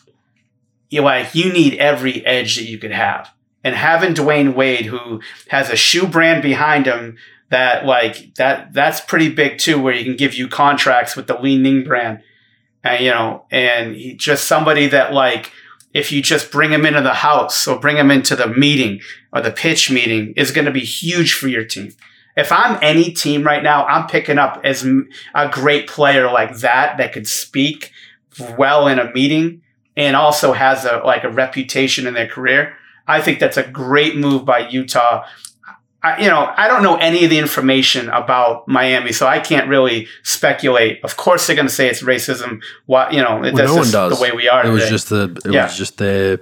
[0.90, 3.30] you like you need every edge that you could have.
[3.64, 7.18] And having Dwyane Wade, who has a shoe brand behind him
[7.50, 11.40] that like that that's pretty big too, where he can give you contracts with the
[11.40, 12.22] Li Ning brand.
[12.84, 15.52] And you know, and he just somebody that like
[15.96, 19.02] if you just bring him into the house or bring him into the meeting
[19.34, 21.92] or the pitch meeting is going to be huge for your team.
[22.38, 24.88] If I'm any team right now, I'm picking up as
[25.34, 27.92] a great player like that that could speak
[28.58, 29.62] well in a meeting
[29.96, 32.76] and also has a like a reputation in their career.
[33.08, 35.26] I think that's a great move by Utah.
[36.02, 39.68] I, you know, I don't know any of the information about Miami, so I can't
[39.68, 41.04] really speculate.
[41.04, 42.62] Of course, they're going to say it's racism.
[42.86, 44.62] What you know, well, no just the way we are.
[44.62, 44.74] It today.
[44.74, 45.66] was just the it yeah.
[45.66, 46.40] was just their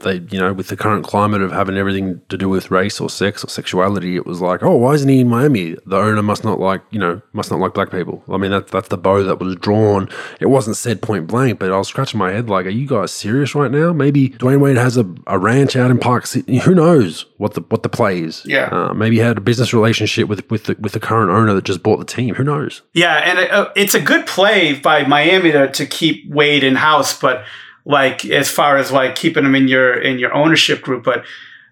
[0.00, 3.10] they, you know, with the current climate of having everything to do with race or
[3.10, 5.76] sex or sexuality, it was like, oh, why isn't he in Miami?
[5.86, 8.22] The owner must not like, you know, must not like black people.
[8.28, 10.08] I mean, that, that's the bow that was drawn.
[10.40, 13.12] It wasn't said point blank, but I was scratching my head like, are you guys
[13.12, 13.92] serious right now?
[13.92, 16.58] Maybe Dwyane Wade has a, a ranch out in Park City.
[16.58, 18.42] Who knows what the what the play is?
[18.44, 18.68] Yeah.
[18.70, 21.64] Uh, maybe he had a business relationship with with the, with the current owner that
[21.64, 22.34] just bought the team.
[22.34, 22.82] Who knows?
[22.92, 26.76] Yeah, and it, uh, it's a good play by Miami to to keep Wade in
[26.76, 27.44] house, but
[27.88, 31.02] like as far as like keeping him in your in your ownership group.
[31.02, 31.24] But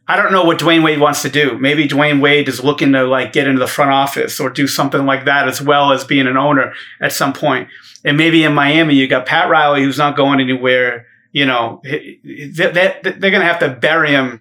[0.08, 1.58] I don't know what Dwyane Wade wants to do.
[1.58, 5.04] Maybe Dwyane Wade is looking to like get into the front office or do something
[5.04, 7.68] like that as well as being an owner at some point.
[8.04, 11.06] And maybe in Miami, you got Pat Riley, who's not going anywhere.
[11.32, 14.40] You know, they're, going to have to bury him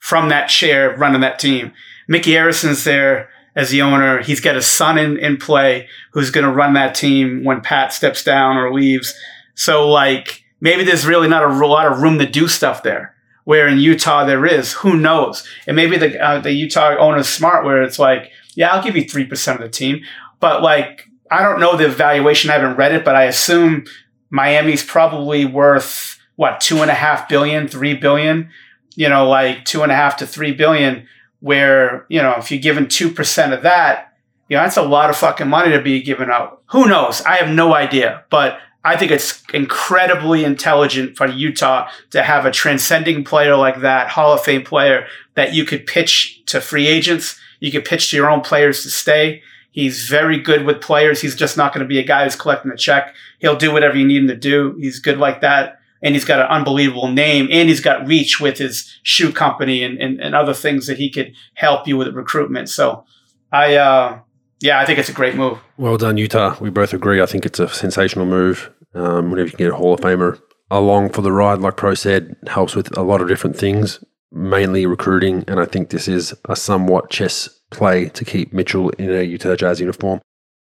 [0.00, 1.72] from that chair running that team.
[2.08, 4.22] Micky Arison's there as the owner.
[4.22, 7.92] He's got a son in, in play who's going to run that team when Pat
[7.92, 9.14] steps down or leaves.
[9.54, 13.14] So like, maybe there's really not a lot of room to do stuff there.
[13.44, 15.46] Where in Utah there is, who knows?
[15.66, 19.04] And maybe the uh, the Utah owner's smart, where it's like, yeah, I'll give you
[19.04, 20.04] three percent of the team,
[20.38, 22.50] but like I don't know the valuation.
[22.50, 23.84] I haven't read it, but I assume
[24.30, 28.48] Miami's probably worth what two and a half billion, three billion.
[28.94, 31.08] You know, like two and a half to three billion.
[31.40, 34.14] Where you know, if you're given two percent of that,
[34.48, 36.62] you know, that's a lot of fucking money to be given out.
[36.66, 37.22] Who knows?
[37.22, 42.50] I have no idea, but I think it's incredibly intelligent for Utah to have a
[42.50, 47.38] transcending player like that, Hall of Fame player that you could pitch to free agents.
[47.60, 49.42] You could pitch to your own players to stay.
[49.70, 51.20] He's very good with players.
[51.20, 53.14] He's just not going to be a guy who's collecting a check.
[53.38, 54.76] He'll do whatever you need him to do.
[54.78, 55.78] He's good like that.
[56.02, 59.96] And he's got an unbelievable name and he's got reach with his shoe company and,
[59.98, 62.68] and, and other things that he could help you with recruitment.
[62.68, 63.04] So
[63.52, 64.20] I, uh,
[64.62, 65.58] yeah, I think it's a great move.
[65.76, 66.56] Well done, Utah.
[66.60, 67.20] We both agree.
[67.20, 68.70] I think it's a sensational move.
[68.94, 70.40] Um, whenever you can get a Hall of Famer
[70.70, 74.86] along for the ride, like Pro said, helps with a lot of different things, mainly
[74.86, 75.44] recruiting.
[75.48, 79.56] And I think this is a somewhat chess play to keep Mitchell in a Utah
[79.56, 80.20] Jazz uniform.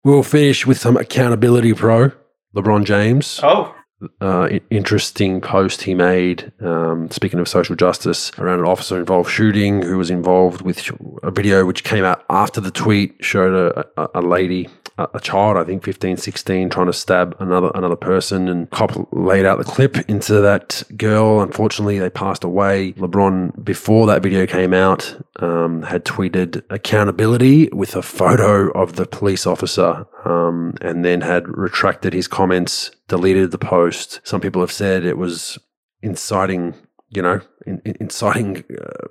[0.02, 2.12] We'll finish with some accountability, Pro.
[2.54, 3.40] LeBron James.
[3.42, 3.74] Oh
[4.20, 9.82] uh, interesting post he made, um, speaking of social justice, around an officer involved shooting
[9.82, 10.90] who was involved with
[11.22, 15.56] a video which came out after the tweet showed a, a, a lady a child,
[15.56, 19.64] I think 15, 16, trying to stab another another person, and cop laid out the
[19.64, 21.40] clip into that girl.
[21.40, 22.92] Unfortunately, they passed away.
[22.92, 29.06] LeBron, before that video came out, um, had tweeted accountability with a photo of the
[29.06, 34.20] police officer, um, and then had retracted his comments, deleted the post.
[34.24, 35.58] Some people have said it was
[36.02, 36.74] inciting
[37.14, 39.06] you know, in, in, inciting uh,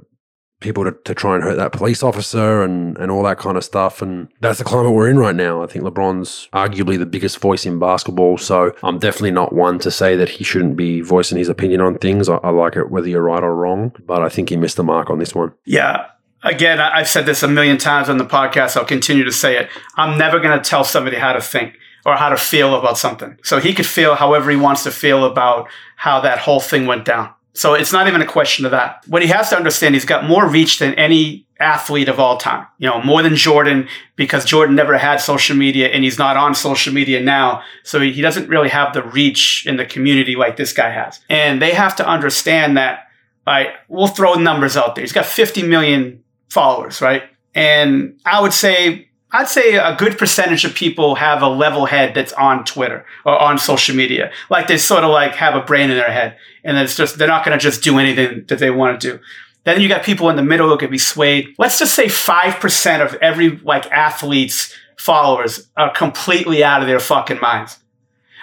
[0.64, 3.64] people to, to try and hurt that police officer and, and all that kind of
[3.64, 4.02] stuff.
[4.02, 5.62] And that's the climate we're in right now.
[5.62, 8.38] I think LeBron's arguably the biggest voice in basketball.
[8.38, 11.98] So I'm definitely not one to say that he shouldn't be voicing his opinion on
[12.00, 12.30] things.
[12.30, 14.84] I, I like it whether you're right or wrong, but I think he missed the
[14.84, 15.54] mark on this one.
[15.66, 16.08] Yeah.
[16.44, 18.76] Again, I've said this a million times on the podcast.
[18.76, 19.70] I'll continue to say it.
[19.96, 23.38] I'm never going to tell somebody how to think or how to feel about something.
[23.44, 27.06] So he could feel however he wants to feel about how that whole thing went
[27.06, 27.34] down.
[27.54, 29.04] So it's not even a question of that.
[29.08, 32.66] What he has to understand, he's got more reach than any athlete of all time.
[32.80, 36.56] You know, more than Jordan because Jordan never had social media and he's not on
[36.56, 37.62] social media now.
[37.84, 41.20] So he doesn't really have the reach in the community like this guy has.
[41.30, 43.08] And they have to understand that,
[43.46, 43.70] right?
[43.88, 45.04] We'll throw numbers out there.
[45.04, 47.24] He's got 50 million followers, right?
[47.54, 52.14] And I would say I'd say a good percentage of people have a level head
[52.14, 54.32] that's on Twitter or on social media.
[54.50, 57.28] Like they sort of like have a brain in their head and it's just, they're
[57.28, 59.20] not going to just do anything that they want to do.
[59.64, 61.56] Then you got people in the middle who could be swayed.
[61.58, 67.40] Let's just say 5% of every like athlete's followers are completely out of their fucking
[67.40, 67.80] minds.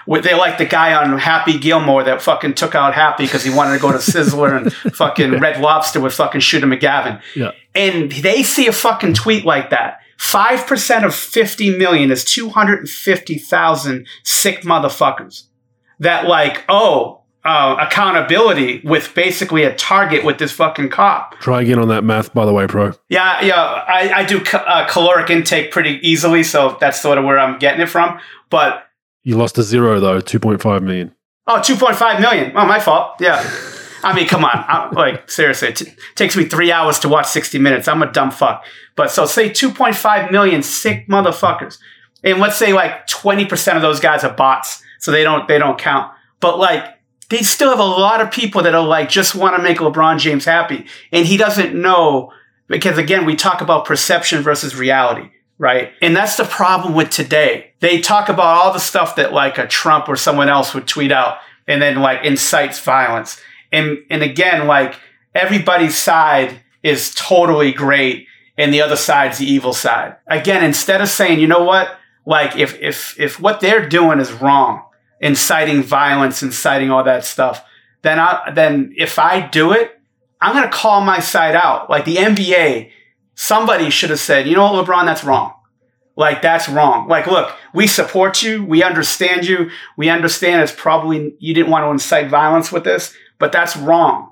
[0.06, 3.74] They're like the guy on Happy Gilmore that fucking took out Happy because he wanted
[3.74, 7.22] to go to Sizzler and fucking Red Lobster with fucking Shooter McGavin.
[7.36, 7.52] Yeah.
[7.74, 10.00] And they see a fucking tweet like that.
[10.20, 15.44] 5% of 50 million is 250,000 sick motherfuckers
[15.98, 21.38] that like, oh, uh, accountability with basically a target with this fucking cop.
[21.40, 22.92] Try again on that math, by the way, pro.
[23.08, 27.24] Yeah, yeah, I, I do ca- uh, caloric intake pretty easily, so that's sort of
[27.24, 28.20] where I'm getting it from.
[28.50, 28.86] But
[29.24, 31.14] You lost a zero, though, 2.5 million.
[31.46, 32.52] oh, 2.5 million.
[32.54, 33.14] Oh, my fault.
[33.20, 33.42] Yeah.
[34.02, 34.50] I mean, come on.
[34.54, 37.88] I, like, seriously, it t- takes me three hours to watch 60 minutes.
[37.88, 38.64] I'm a dumb fuck.
[38.96, 41.78] But so say 2.5 million sick motherfuckers.
[42.22, 44.82] And let's say like 20% of those guys are bots.
[44.98, 46.12] So they don't, they don't count.
[46.40, 46.84] But like,
[47.30, 50.18] they still have a lot of people that are like, just want to make LeBron
[50.18, 50.86] James happy.
[51.12, 52.32] And he doesn't know
[52.70, 55.28] because again, we talk about perception versus reality,
[55.58, 55.92] right?
[56.00, 57.72] And that's the problem with today.
[57.80, 61.12] They talk about all the stuff that like a Trump or someone else would tweet
[61.12, 63.40] out and then like incites violence.
[63.72, 64.96] And, and again, like
[65.34, 70.16] everybody's side is totally great and the other side's the evil side.
[70.26, 71.96] Again, instead of saying, you know what?
[72.26, 74.82] Like if, if, if what they're doing is wrong,
[75.20, 77.64] inciting violence, inciting all that stuff,
[78.02, 79.98] then I, then if I do it,
[80.40, 81.90] I'm going to call my side out.
[81.90, 82.90] Like the NBA,
[83.34, 85.54] somebody should have said, you know what, LeBron, that's wrong.
[86.16, 87.08] Like that's wrong.
[87.08, 88.64] Like, look, we support you.
[88.64, 89.70] We understand you.
[89.96, 94.30] We understand it's probably you didn't want to incite violence with this, but that's wrong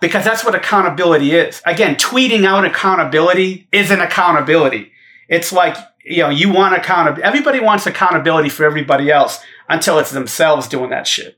[0.00, 1.60] because that's what accountability is.
[1.66, 4.92] Again, tweeting out accountability isn't accountability.
[5.28, 7.22] It's like, you know, you want accountability.
[7.22, 11.36] Everybody wants accountability for everybody else until it's themselves doing that shit.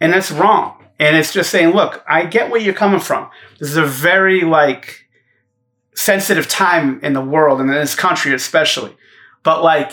[0.00, 0.84] And that's wrong.
[0.98, 3.30] And it's just saying, look, I get where you're coming from.
[3.58, 5.06] This is a very like
[5.94, 8.96] sensitive time in the world and in this country especially.
[9.42, 9.92] But like,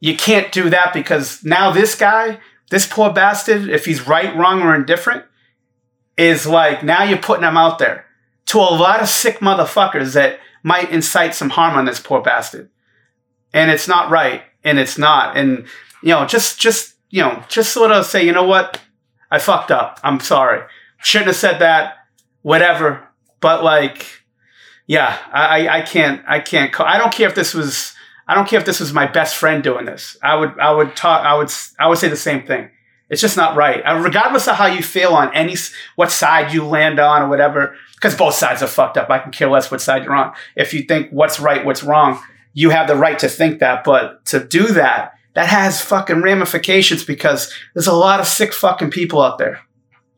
[0.00, 2.38] you can't do that because now this guy,
[2.70, 5.24] this poor bastard, if he's right, wrong, or indifferent,
[6.16, 8.06] is like now you're putting them out there
[8.46, 12.70] to a lot of sick motherfuckers that might incite some harm on this poor bastard.
[13.52, 14.42] And it's not right.
[14.64, 15.36] And it's not.
[15.36, 15.66] And
[16.02, 18.80] you know, just just you know, just sort of say, you know what?
[19.30, 20.00] I fucked up.
[20.02, 20.62] I'm sorry.
[20.98, 21.96] Shouldn't have said that.
[22.42, 23.08] Whatever.
[23.40, 24.06] But like,
[24.86, 27.92] yeah, I, I can't, I can't, call, I don't care if this was,
[28.28, 30.16] I don't care if this was my best friend doing this.
[30.22, 32.70] I would, I would talk, I would, I would say the same thing.
[33.08, 33.82] It's just not right.
[34.02, 35.54] Regardless of how you feel on any,
[35.94, 39.10] what side you land on or whatever, because both sides are fucked up.
[39.10, 40.34] I can care less what side you're on.
[40.56, 42.20] If you think what's right, what's wrong,
[42.52, 43.84] you have the right to think that.
[43.84, 48.90] But to do that, that has fucking ramifications because there's a lot of sick fucking
[48.90, 49.60] people out there.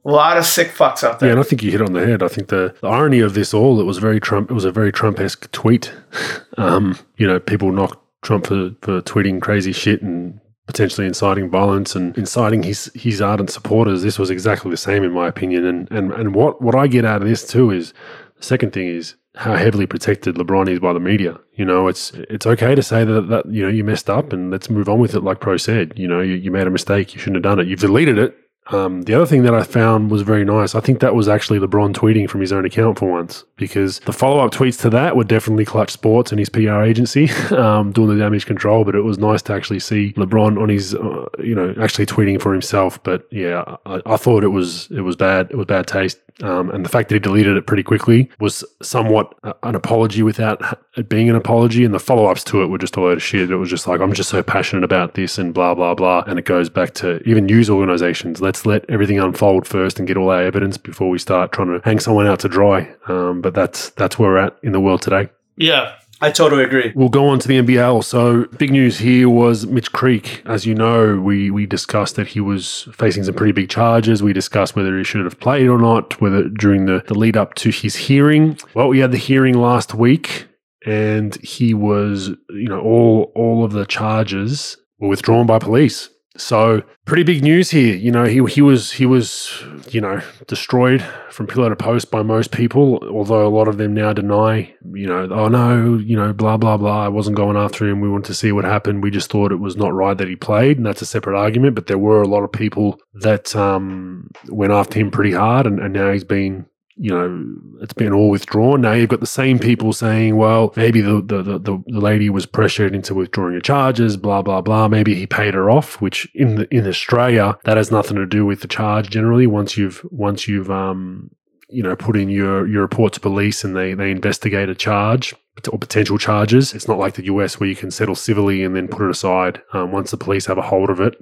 [0.05, 1.28] A lot of sick fucks out there.
[1.28, 2.22] Yeah, and I think you hit on the head.
[2.22, 4.51] I think the, the irony of this all, it was very Trump.
[4.51, 5.93] It was a very Trump-esque tweet.
[6.57, 11.97] Um, you know, people knock Trump for, for tweeting crazy shit and potentially inciting violence
[11.97, 14.03] and inciting his his ardent supporters.
[14.03, 15.64] This was exactly the same, in my opinion.
[15.64, 17.93] And and and what what I get out of this too is
[18.37, 21.39] the second thing is how heavily protected LeBron is by the media.
[21.55, 24.51] You know, it's it's okay to say that that you know you messed up and
[24.51, 25.25] let's move on with it.
[25.25, 27.14] Like Pro said, you know, you, you made a mistake.
[27.14, 27.66] You shouldn't have done it.
[27.66, 28.37] You've deleted it.
[28.71, 30.75] Um, the other thing that I found was very nice.
[30.75, 34.12] I think that was actually LeBron tweeting from his own account for once, because the
[34.12, 38.09] follow up tweets to that were definitely Klutch Sports and his PR agency um, doing
[38.09, 38.85] the damage control.
[38.85, 42.41] But it was nice to actually see LeBron on his, uh, you know, actually tweeting
[42.41, 43.03] for himself.
[43.03, 45.51] But yeah, I, I, thought it was it was bad.
[45.51, 46.19] It was bad taste.
[46.43, 50.78] Um, and the fact that he deleted it pretty quickly was somewhat an apology without
[50.97, 51.84] it being an apology.
[51.84, 53.51] And the follow ups to it were just a load of shit.
[53.51, 56.24] It was just like, I'm just so passionate about this and blah, blah, blah.
[56.26, 58.41] And it goes back to even news organizations.
[58.41, 61.80] Let's let everything unfold first and get all our evidence before we start trying to
[61.84, 62.95] hang someone out to dry.
[63.09, 65.28] Um, but that's, that's where we're at in the world today.
[65.57, 65.98] Yeah.
[66.21, 66.93] I totally agree.
[66.95, 68.03] We'll go on to the NBL.
[68.03, 70.43] So, big news here was Mitch Creek.
[70.47, 74.23] As you know, we we discussed that he was facing some pretty big charges.
[74.23, 77.55] We discussed whether he should have played or not, whether during the, the lead up
[77.57, 78.59] to his hearing.
[78.75, 80.49] Well, we had the hearing last week,
[80.85, 86.11] and he was, you know, all all of the charges were withdrawn by police.
[86.39, 87.97] So pretty big news here.
[87.97, 92.22] You know, he he was he was you know destroyed from pillar to post by
[92.22, 93.01] most people.
[93.12, 94.72] Although a lot of them now deny.
[94.95, 97.05] You know, oh no, you know, blah blah blah.
[97.05, 98.01] I wasn't going after him.
[98.01, 99.03] We wanted to see what happened.
[99.03, 101.74] We just thought it was not right that he played, and that's a separate argument.
[101.74, 105.80] But there were a lot of people that um, went after him pretty hard, and,
[105.80, 106.66] and now he's been
[106.99, 108.81] you know, it's been all withdrawn.
[108.81, 112.45] Now you've got the same people saying, well, maybe the, the, the, the lady was
[112.45, 114.89] pressured into withdrawing her charges, blah, blah, blah.
[114.89, 118.45] Maybe he paid her off, which in the, in Australia, that has nothing to do
[118.45, 119.47] with the charge generally.
[119.47, 121.31] Once you've, once you've, um,
[121.69, 125.35] you know, put in your, your report to police and they, they investigate a charge
[125.71, 126.75] or potential charges.
[126.75, 129.63] It's not like the US where you can settle civilly and then put it aside.
[129.73, 131.15] Um, once the police have a hold of it,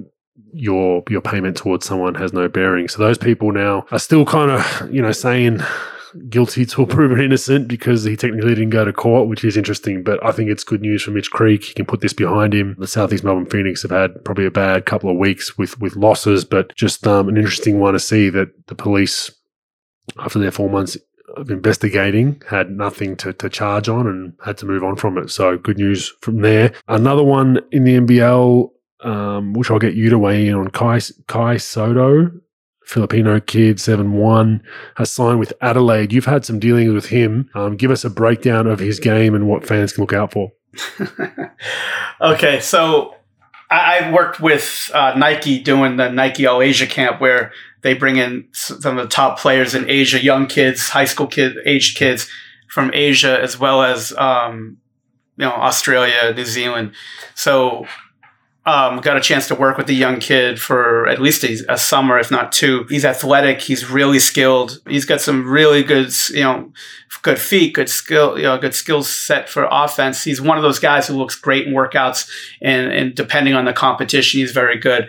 [0.53, 2.89] your your payment towards someone has no bearing.
[2.89, 5.61] So those people now are still kind of you know saying
[6.29, 10.03] guilty till proven innocent because he technically didn't go to court, which is interesting.
[10.03, 11.65] But I think it's good news for Mitch Creek.
[11.65, 12.77] He can put this behind him.
[12.79, 16.45] The Southeast Melbourne Phoenix have had probably a bad couple of weeks with with losses,
[16.45, 19.31] but just um, an interesting one to see that the police,
[20.19, 20.97] after their four months
[21.37, 25.31] of investigating, had nothing to, to charge on and had to move on from it.
[25.31, 26.73] So good news from there.
[26.89, 28.71] Another one in the NBL
[29.07, 30.69] um, which I'll get you to weigh in on.
[30.69, 32.31] Kai, Kai Sotto,
[32.85, 34.63] Filipino kid, 7 1,
[34.97, 36.13] has signed with Adelaide.
[36.13, 37.49] You've had some dealings with him.
[37.55, 40.53] Um, give us a breakdown of his game and what fans can look out for.
[42.21, 43.15] okay, so
[43.71, 47.53] I, worked with uh, Nike doing the Nike All Asia camp where
[47.83, 51.57] they bring in some of the top players in Asia, young kids, high school kid,
[51.65, 52.29] aged kids
[52.69, 54.79] from Asia, as well as um,
[55.37, 56.93] you know Australia, New Zealand.
[57.35, 57.87] So
[58.67, 61.79] um, got a chance to work with the young kid for at least a, a,
[61.79, 62.85] summer, if not two.
[62.89, 63.61] He's athletic.
[63.61, 64.83] He's really skilled.
[64.89, 66.73] He's got some really good, you know,
[67.23, 70.25] good feet, good skill, you know, good skill set for offense.
[70.25, 72.29] He's one of those guys who looks great in workouts,
[72.61, 75.09] and and depending on the competition, he's very good.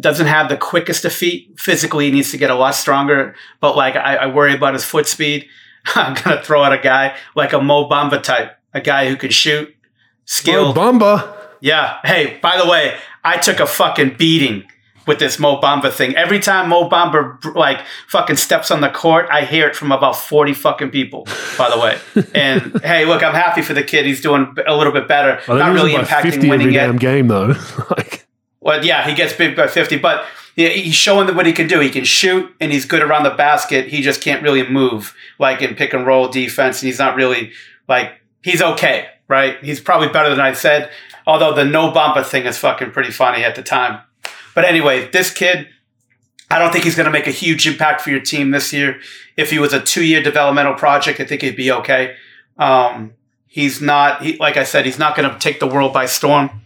[0.00, 1.60] Doesn't have the quickest of feet.
[1.60, 3.34] Physically, he needs to get a lot stronger.
[3.60, 5.46] But like, I, I worry about his foot speed.
[5.94, 9.30] I'm gonna throw out a guy like a Mo Bamba type, a guy who can
[9.30, 9.76] shoot,
[10.24, 10.74] skilled.
[10.74, 11.43] Mo Bamba.
[11.64, 11.96] Yeah.
[12.04, 12.94] Hey, by the way,
[13.24, 14.64] I took a fucking beating
[15.06, 16.14] with this Mo Bamba thing.
[16.14, 20.14] Every time Mo Bamba like fucking steps on the court, I hear it from about
[20.14, 21.98] 40 fucking people, by the way.
[22.34, 24.04] And hey, look, I'm happy for the kid.
[24.04, 25.40] He's doing a little bit better.
[25.48, 27.54] Well, Not really impacting winning every damn game though.
[27.96, 28.26] like
[28.60, 31.80] Well, yeah, he gets big by 50, but yeah, he's showing what he can do.
[31.80, 33.88] He can shoot and he's good around the basket.
[33.88, 37.52] He just can't really move like in pick and roll defense and he's not really
[37.88, 39.62] like he's okay, right?
[39.62, 40.90] He's probably better than I said.
[41.26, 44.00] Although the no Bamba thing is fucking pretty funny at the time.
[44.54, 45.68] But anyway, this kid,
[46.50, 49.00] I don't think he's going to make a huge impact for your team this year.
[49.36, 52.16] If he was a two year developmental project, I think he'd be okay.
[52.58, 53.14] Um,
[53.48, 56.62] he's not, he, like I said, he's not going to take the world by storm.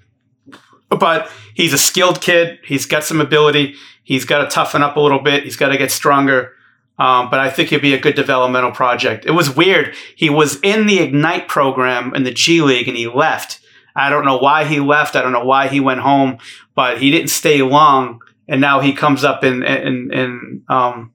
[0.91, 2.59] But he's a skilled kid.
[2.65, 3.75] He's got some ability.
[4.03, 5.45] He's got to toughen up a little bit.
[5.45, 6.55] He's got to get stronger.
[6.99, 9.25] Um, but I think it'd be a good developmental project.
[9.25, 9.95] It was weird.
[10.17, 13.61] He was in the Ignite program in the G League and he left.
[13.95, 15.17] I don't know why he left.
[15.17, 16.39] I don't know why he went home,
[16.75, 18.21] but he didn't stay long.
[18.49, 21.13] And now he comes up in, in, in, um,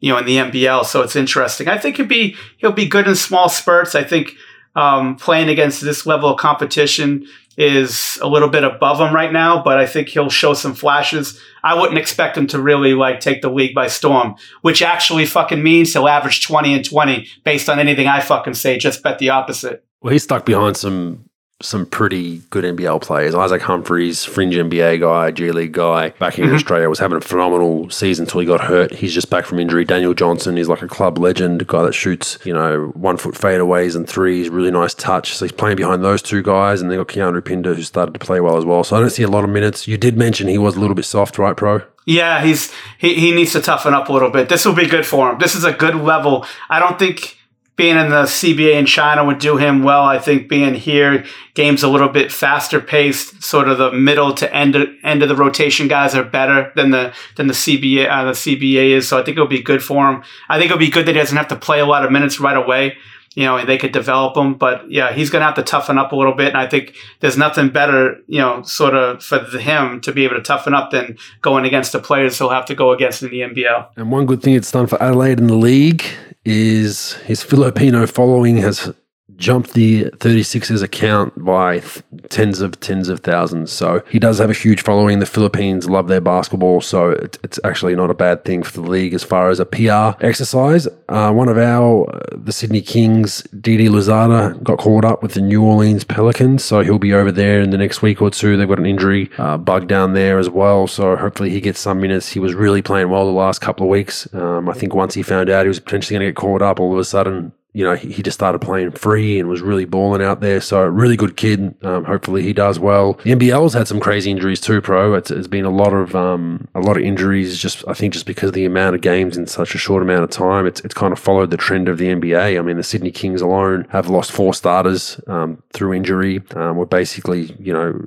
[0.00, 0.84] you know, in the NBL.
[0.84, 1.68] So it's interesting.
[1.68, 3.94] I think he'll be, he'll be good in small spurts.
[3.94, 4.34] I think,
[4.74, 7.26] um, playing against this level of competition
[7.60, 11.38] is a little bit above him right now, but I think he'll show some flashes.
[11.62, 15.62] I wouldn't expect him to really like take the league by storm, which actually fucking
[15.62, 18.78] means he'll average 20 and 20 based on anything I fucking say.
[18.78, 19.84] Just bet the opposite.
[20.00, 21.26] Well, he's stuck behind some
[21.62, 23.34] some pretty good NBL players.
[23.34, 26.54] Isaac Humphries, fringe NBA guy, G League guy, back in mm-hmm.
[26.54, 28.92] Australia, was having a phenomenal season until he got hurt.
[28.92, 29.84] He's just back from injury.
[29.84, 33.94] Daniel Johnson is like a club legend, guy that shoots, you know, one foot fadeaways
[33.94, 35.36] and threes, really nice touch.
[35.36, 36.80] So he's playing behind those two guys.
[36.80, 38.82] And they got Keanu Pinder, who started to play well as well.
[38.84, 39.86] So I don't see a lot of minutes.
[39.86, 41.82] You did mention he was a little bit soft, right, Pro?
[42.06, 44.48] Yeah, he's he, he needs to toughen up a little bit.
[44.48, 45.38] This will be good for him.
[45.38, 46.46] This is a good level.
[46.68, 47.36] I don't think
[47.80, 50.02] being in the CBA in China would do him well.
[50.02, 51.24] I think being here,
[51.54, 53.42] game's a little bit faster paced.
[53.42, 56.90] Sort of the middle to end of, end of the rotation guys are better than
[56.90, 59.08] the than the CBA uh, the CBA is.
[59.08, 60.22] So I think it'll be good for him.
[60.50, 62.38] I think it'll be good that he doesn't have to play a lot of minutes
[62.38, 62.98] right away.
[63.34, 66.12] You know, they could develop him, but yeah, he's going to have to toughen up
[66.12, 66.48] a little bit.
[66.48, 70.36] And I think there's nothing better, you know, sort of for him to be able
[70.36, 73.40] to toughen up than going against the players he'll have to go against in the
[73.40, 73.86] NBL.
[73.96, 76.04] And one good thing it's done for Adelaide in the league
[76.44, 78.92] is his Filipino following has
[79.40, 83.72] jumped the 36ers account by th- tens of tens of thousands.
[83.72, 85.18] So he does have a huge following.
[85.18, 88.88] The Philippines love their basketball, so it, it's actually not a bad thing for the
[88.88, 90.86] league as far as a PR exercise.
[91.08, 95.40] Uh, one of our uh, the Sydney Kings, Didi Louzada, got caught up with the
[95.40, 98.56] New Orleans Pelicans, so he'll be over there in the next week or two.
[98.56, 102.00] They've got an injury uh, bug down there as well, so hopefully he gets some
[102.00, 102.30] minutes.
[102.30, 104.32] He was really playing well the last couple of weeks.
[104.34, 106.78] Um, I think once he found out he was potentially going to get caught up,
[106.78, 109.84] all of a sudden you know, he, he just started playing free and was really
[109.84, 110.60] balling out there.
[110.60, 111.74] So, really good kid.
[111.84, 113.14] Um, hopefully, he does well.
[113.24, 115.14] The NBL's had some crazy injuries too, pro.
[115.14, 117.58] It's, it's been a lot of um, a lot of injuries.
[117.58, 120.24] Just I think just because of the amount of games in such a short amount
[120.24, 122.58] of time, it's it's kind of followed the trend of the NBA.
[122.58, 126.42] I mean, the Sydney Kings alone have lost four starters um, through injury.
[126.56, 128.00] Um, we're basically, you know,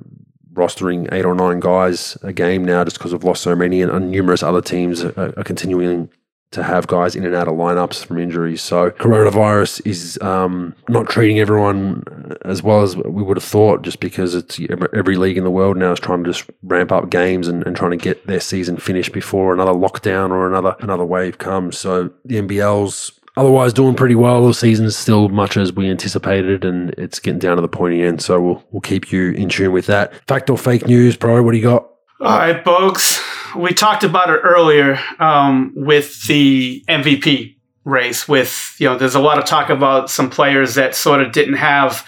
[0.53, 3.91] rostering eight or nine guys a game now just because we've lost so many, and,
[3.91, 6.09] and numerous other teams are, are, continuing
[6.53, 8.61] to have guys in and out of lineups from injuries.
[8.61, 12.03] So coronavirus is um, not treating everyone
[12.45, 14.59] as well as we would have thought, just because it's
[14.93, 17.75] every league in the world now is trying to just ramp up games and, and
[17.75, 21.77] trying to get their season finished before another lockdown or another another wave comes.
[21.77, 24.45] So the NBL's otherwise doing pretty well.
[24.45, 28.21] The season's still much as we anticipated, and it's getting down to the pointy end.
[28.21, 30.13] So we'll we'll keep you in tune with that.
[30.27, 31.41] Fact or fake news, bro?
[31.41, 31.89] What do you got?
[32.19, 38.27] All right, Bogues we talked about it earlier um, with the MVP race.
[38.27, 41.55] With you know, there's a lot of talk about some players that sort of didn't
[41.55, 42.05] have,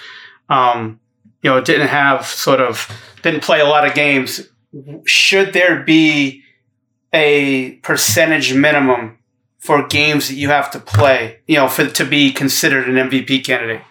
[0.49, 0.99] um,
[1.41, 2.89] you know, didn't have sort of
[3.21, 4.47] didn't play a lot of games.
[5.05, 6.43] Should there be
[7.13, 9.17] a percentage minimum
[9.59, 13.43] for games that you have to play, you know, for to be considered an MVP
[13.43, 13.81] candidate?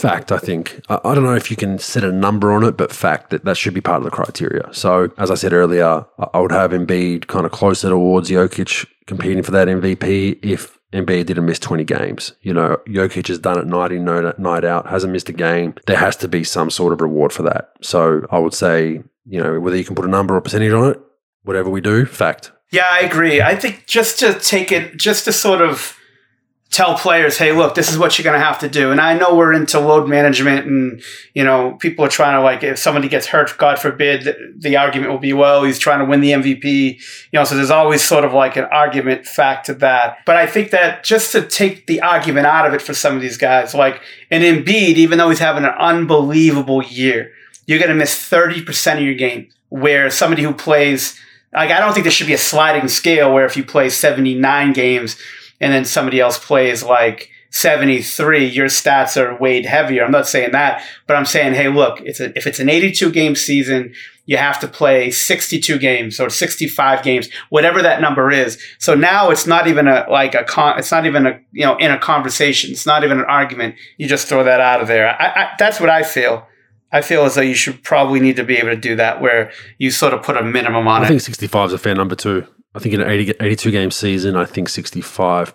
[0.00, 0.80] Fact, I think.
[0.88, 3.44] I, I, don't know if you can set a number on it, but fact that
[3.44, 4.68] that should be part of the criteria.
[4.72, 8.86] So, as I said earlier, I, I would have Embiid kind of closer towards Jokic
[9.06, 12.32] competing for that MVP if Embiid didn't miss 20 games.
[12.42, 15.74] You know, Jokic has done it night in, night out, hasn't missed a game.
[15.86, 17.72] There has to be some sort of reward for that.
[17.82, 20.90] So, I would say, you know, whether you can put a number or percentage on
[20.90, 21.00] it,
[21.42, 22.52] whatever we do, fact.
[22.70, 23.42] Yeah, I agree.
[23.42, 25.96] I think just to take it, just to sort of
[26.70, 28.92] tell players, hey, look, this is what you're going to have to do.
[28.92, 31.02] And I know we're into load management and,
[31.34, 34.76] you know, people are trying to like, if somebody gets hurt, God forbid, the, the
[34.76, 36.94] argument will be, well, he's trying to win the MVP.
[37.32, 40.18] You know, so there's always sort of like an argument fact to that.
[40.24, 43.20] But I think that just to take the argument out of it for some of
[43.20, 44.00] these guys, like
[44.30, 47.32] an Embiid, even though he's having an unbelievable year,
[47.66, 51.18] you're going to miss 30% of your game where somebody who plays,
[51.52, 54.72] like, I don't think there should be a sliding scale where if you play 79
[54.72, 55.16] games,
[55.60, 60.04] and then somebody else plays like 73, your stats are weighed heavier.
[60.04, 63.10] I'm not saying that, but I'm saying, hey, look, it's a, if it's an 82
[63.10, 63.92] game season,
[64.24, 68.62] you have to play 62 games or 65 games, whatever that number is.
[68.78, 70.78] So now it's not even a like a con.
[70.78, 72.70] It's not even a you know in a conversation.
[72.70, 73.74] It's not even an argument.
[73.98, 75.20] You just throw that out of there.
[75.20, 76.46] I, I, that's what I feel.
[76.92, 79.50] I feel as though you should probably need to be able to do that, where
[79.78, 81.06] you sort of put a minimum on I it.
[81.06, 82.46] I think 65 is a fair number too.
[82.74, 85.54] I think in an 80, 82 game season, I think 65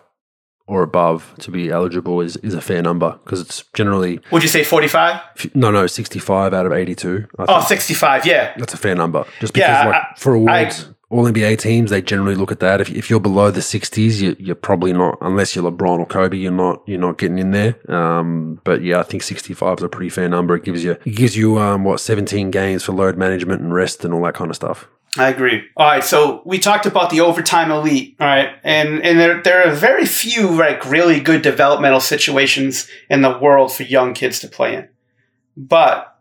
[0.68, 4.20] or above to be eligible is, is a fair number because it's generally.
[4.32, 5.52] Would you say 45?
[5.54, 7.28] No, no, 65 out of 82.
[7.40, 8.54] oh, 65, yeah.
[8.58, 9.26] That's a fair number.
[9.40, 12.60] Just because, yeah, like, I, for awards, I, all NBA teams, they generally look at
[12.62, 12.82] that.
[12.82, 16.36] If, if you're below the 60s, you, you're probably not, unless you're LeBron or Kobe,
[16.36, 17.76] you're not you're not getting in there.
[17.94, 20.56] Um, but yeah, I think 65 is a pretty fair number.
[20.56, 24.04] It gives you it gives you um, what 17 games for load management and rest
[24.04, 24.88] and all that kind of stuff.
[25.18, 25.64] I agree.
[25.78, 29.68] All right, so we talked about the overtime elite, all right, and and there there
[29.68, 34.48] are very few like really good developmental situations in the world for young kids to
[34.48, 34.90] play in.
[35.56, 36.18] But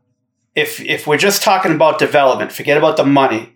[0.54, 3.52] if if we're just talking about development, forget about the money.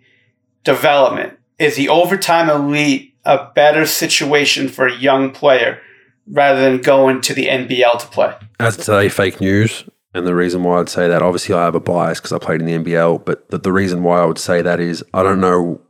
[0.65, 5.81] Development is the overtime elite a better situation for a young player
[6.27, 8.33] rather than going to the NBL to play.
[8.59, 9.83] As today, fake news.
[10.13, 12.61] And the reason why I'd say that, obviously, I have a bias because I played
[12.61, 15.39] in the NBL, but the, the reason why I would say that is I don't
[15.39, 15.81] know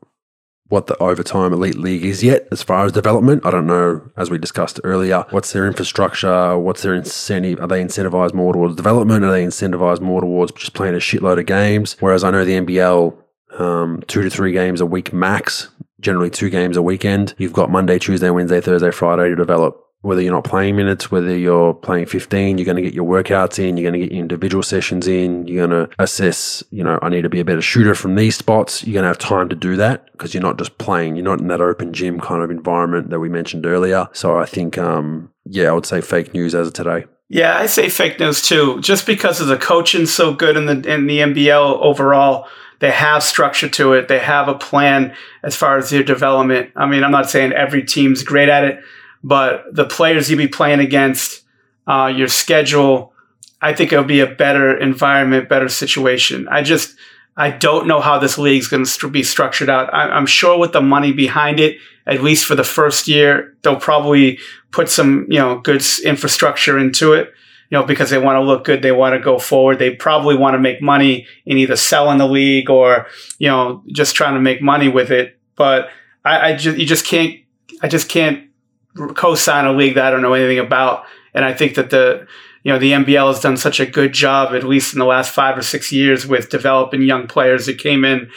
[0.68, 3.46] what the overtime elite league is yet as far as development.
[3.46, 7.60] I don't know, as we discussed earlier, what's their infrastructure, what's their incentive.
[7.60, 9.26] Are they incentivized more towards development?
[9.26, 11.96] Are they incentivized more towards just playing a shitload of games?
[12.00, 13.18] Whereas I know the NBL,
[13.58, 17.34] um, two to three games a week max, generally two games a weekend.
[17.38, 21.38] You've got Monday, Tuesday, Wednesday, Thursday, Friday to develop whether you're not playing minutes, whether
[21.38, 24.22] you're playing 15, you're going to get your workouts in, you're going to get your
[24.22, 27.62] individual sessions in, you're going to assess, you know, I need to be a better
[27.62, 28.84] shooter from these spots.
[28.86, 31.40] You're going to have time to do that because you're not just playing, you're not
[31.40, 34.08] in that open gym kind of environment that we mentioned earlier.
[34.14, 37.06] So I think, um, yeah, I would say fake news as of today.
[37.28, 40.92] Yeah, I say fake news too, just because of the coaching so good in the
[40.92, 42.48] in the NBL overall.
[42.80, 44.08] They have structure to it.
[44.08, 46.72] They have a plan as far as their development.
[46.76, 48.80] I mean, I'm not saying every team's great at it,
[49.24, 51.44] but the players you'll be playing against,
[51.88, 53.14] uh, your schedule,
[53.62, 56.48] I think it'll be a better environment, better situation.
[56.48, 56.96] I just,
[57.36, 59.94] I don't know how this league's going to be structured out.
[59.94, 63.80] I, am sure with the money behind it, at least for the first year, they'll
[63.80, 64.40] probably
[64.72, 67.34] put some, you know, good infrastructure into it.
[67.70, 69.78] You know, because they want to look good, they want to go forward.
[69.78, 73.06] They probably want to make money in either selling the league or,
[73.38, 75.38] you know, just trying to make money with it.
[75.56, 75.90] But
[76.26, 77.36] I, I just, you just can't,
[77.84, 78.49] I just can't
[78.96, 82.28] co-sign a league that I don't know anything about, and I think that the
[82.64, 85.34] you know the NBL has done such a good job, at least in the last
[85.34, 88.30] five or six years, with developing young players that came in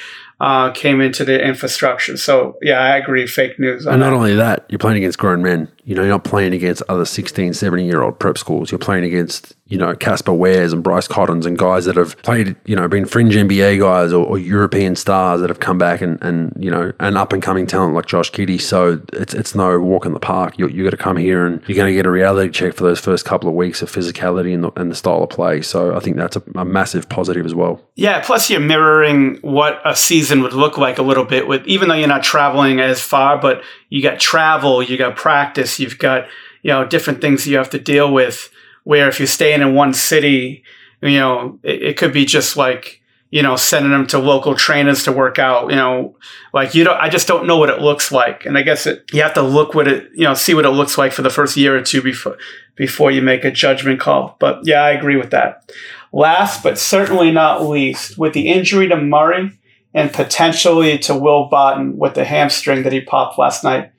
[0.43, 2.16] uh, came into the infrastructure.
[2.16, 3.27] So yeah, I agree.
[3.29, 3.87] Fake news.
[3.87, 4.16] And not that.
[4.16, 5.70] only that, you're playing against grown men.
[5.85, 8.71] You know, you're not playing against other 16, 17 year old prep schools.
[8.71, 12.55] You're playing against, you know, Casper Wares and Bryce Cottons and guys that have played,
[12.67, 16.23] you know, been fringe NBA guys or, or European stars that have come back and,
[16.23, 18.61] and you know, an up and coming talent like Josh Giddey.
[18.61, 20.59] So it's it's no walk in the park.
[20.59, 22.85] You you got to come here and you're going to get a reality check for
[22.85, 25.63] those first couple of weeks of physicality and the, and the style of play.
[25.63, 27.81] So I think that's a, a massive positive as well.
[27.97, 28.21] Yeah.
[28.21, 31.95] Plus, you're mirroring what a season would look like a little bit with, even though
[31.95, 36.27] you're not traveling as far, but you got travel, you got practice, you've got
[36.62, 38.51] you know different things you have to deal with.
[38.85, 40.65] Where if you're staying in one city,
[41.01, 45.05] you know it, it could be just like you know sending them to local trainers
[45.05, 45.70] to work out.
[45.70, 46.16] You know,
[46.53, 47.01] like you don't.
[47.01, 49.43] I just don't know what it looks like, and I guess it, you have to
[49.43, 51.82] look what it you know see what it looks like for the first year or
[51.82, 52.36] two before
[52.74, 54.36] before you make a judgment call.
[54.39, 55.70] But yeah, I agree with that.
[56.12, 59.59] Last but certainly not least, with the injury to Murray
[59.94, 63.91] and potentially to Will Barton with the hamstring that he popped last night.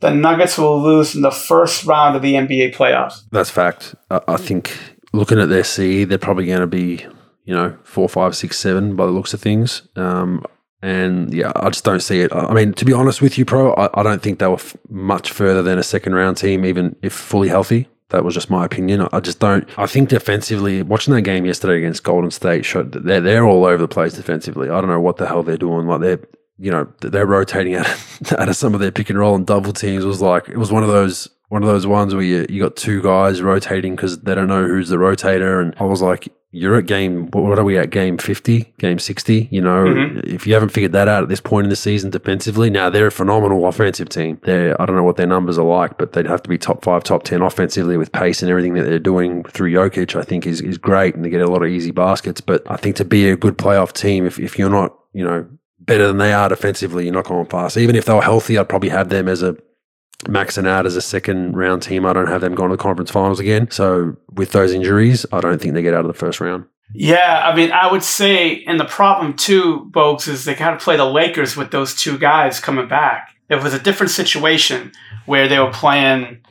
[0.00, 3.22] The Nuggets will lose in the first round of the NBA playoffs.
[3.30, 3.94] That's fact.
[4.10, 4.76] I, think
[5.12, 7.06] looking at their seed, they're probably going to be,
[7.44, 9.88] you know, four, five, six, seven by the looks of things.
[9.96, 10.44] Um,
[10.82, 12.32] and yeah, I just don't see it.
[12.32, 14.76] I mean, to be honest with you, Pro, I, I don't think they were f-
[14.88, 17.88] much further than a second round team, even if fully healthy.
[18.10, 19.08] That was just my opinion.
[19.12, 19.68] I just don't.
[19.76, 23.64] I think defensively, watching that game yesterday against Golden State showed that they're they're all
[23.64, 24.68] over the place defensively.
[24.68, 25.88] I don't know what the hell they're doing.
[25.88, 26.20] Like they're
[26.58, 29.46] you know they're rotating out of, out of some of their pick and roll and
[29.46, 30.04] double teams.
[30.04, 32.76] Was like it was one of those one of those ones where you you got
[32.76, 35.60] two guys rotating because they don't know who's the rotator.
[35.62, 37.28] And I was like, you're at game.
[37.32, 37.90] What are we at?
[37.90, 39.46] Game fifty, game sixty.
[39.52, 40.24] You know, Mhm.
[40.24, 43.08] if you haven't figured that out at this point in the season defensively, now they're
[43.08, 44.40] a phenomenal offensive team.
[44.42, 46.82] They're I don't know what their numbers are like, but they'd have to be top
[46.84, 50.18] five, top ten offensively with pace and everything that they're doing through Jokic.
[50.18, 52.40] I think is is great, and they get a lot of easy baskets.
[52.40, 55.46] But I think to be a good playoff team, if if you're not, you know.
[55.86, 57.76] Better than they are defensively, you're not going fast.
[57.76, 59.56] Even if they were healthy, I'd probably have them as a
[60.24, 62.04] maxing out as a second round team.
[62.04, 63.70] I don't have them going to the conference finals again.
[63.70, 66.64] So with those injuries, I don't think they get out of the first round.
[66.94, 70.84] Yeah, I mean, I would say, and the problem too, Bogues, is they got to
[70.84, 73.30] play the Lakers with those two guys coming back.
[73.48, 74.92] It was a different situation
[75.26, 76.42] where they were playing,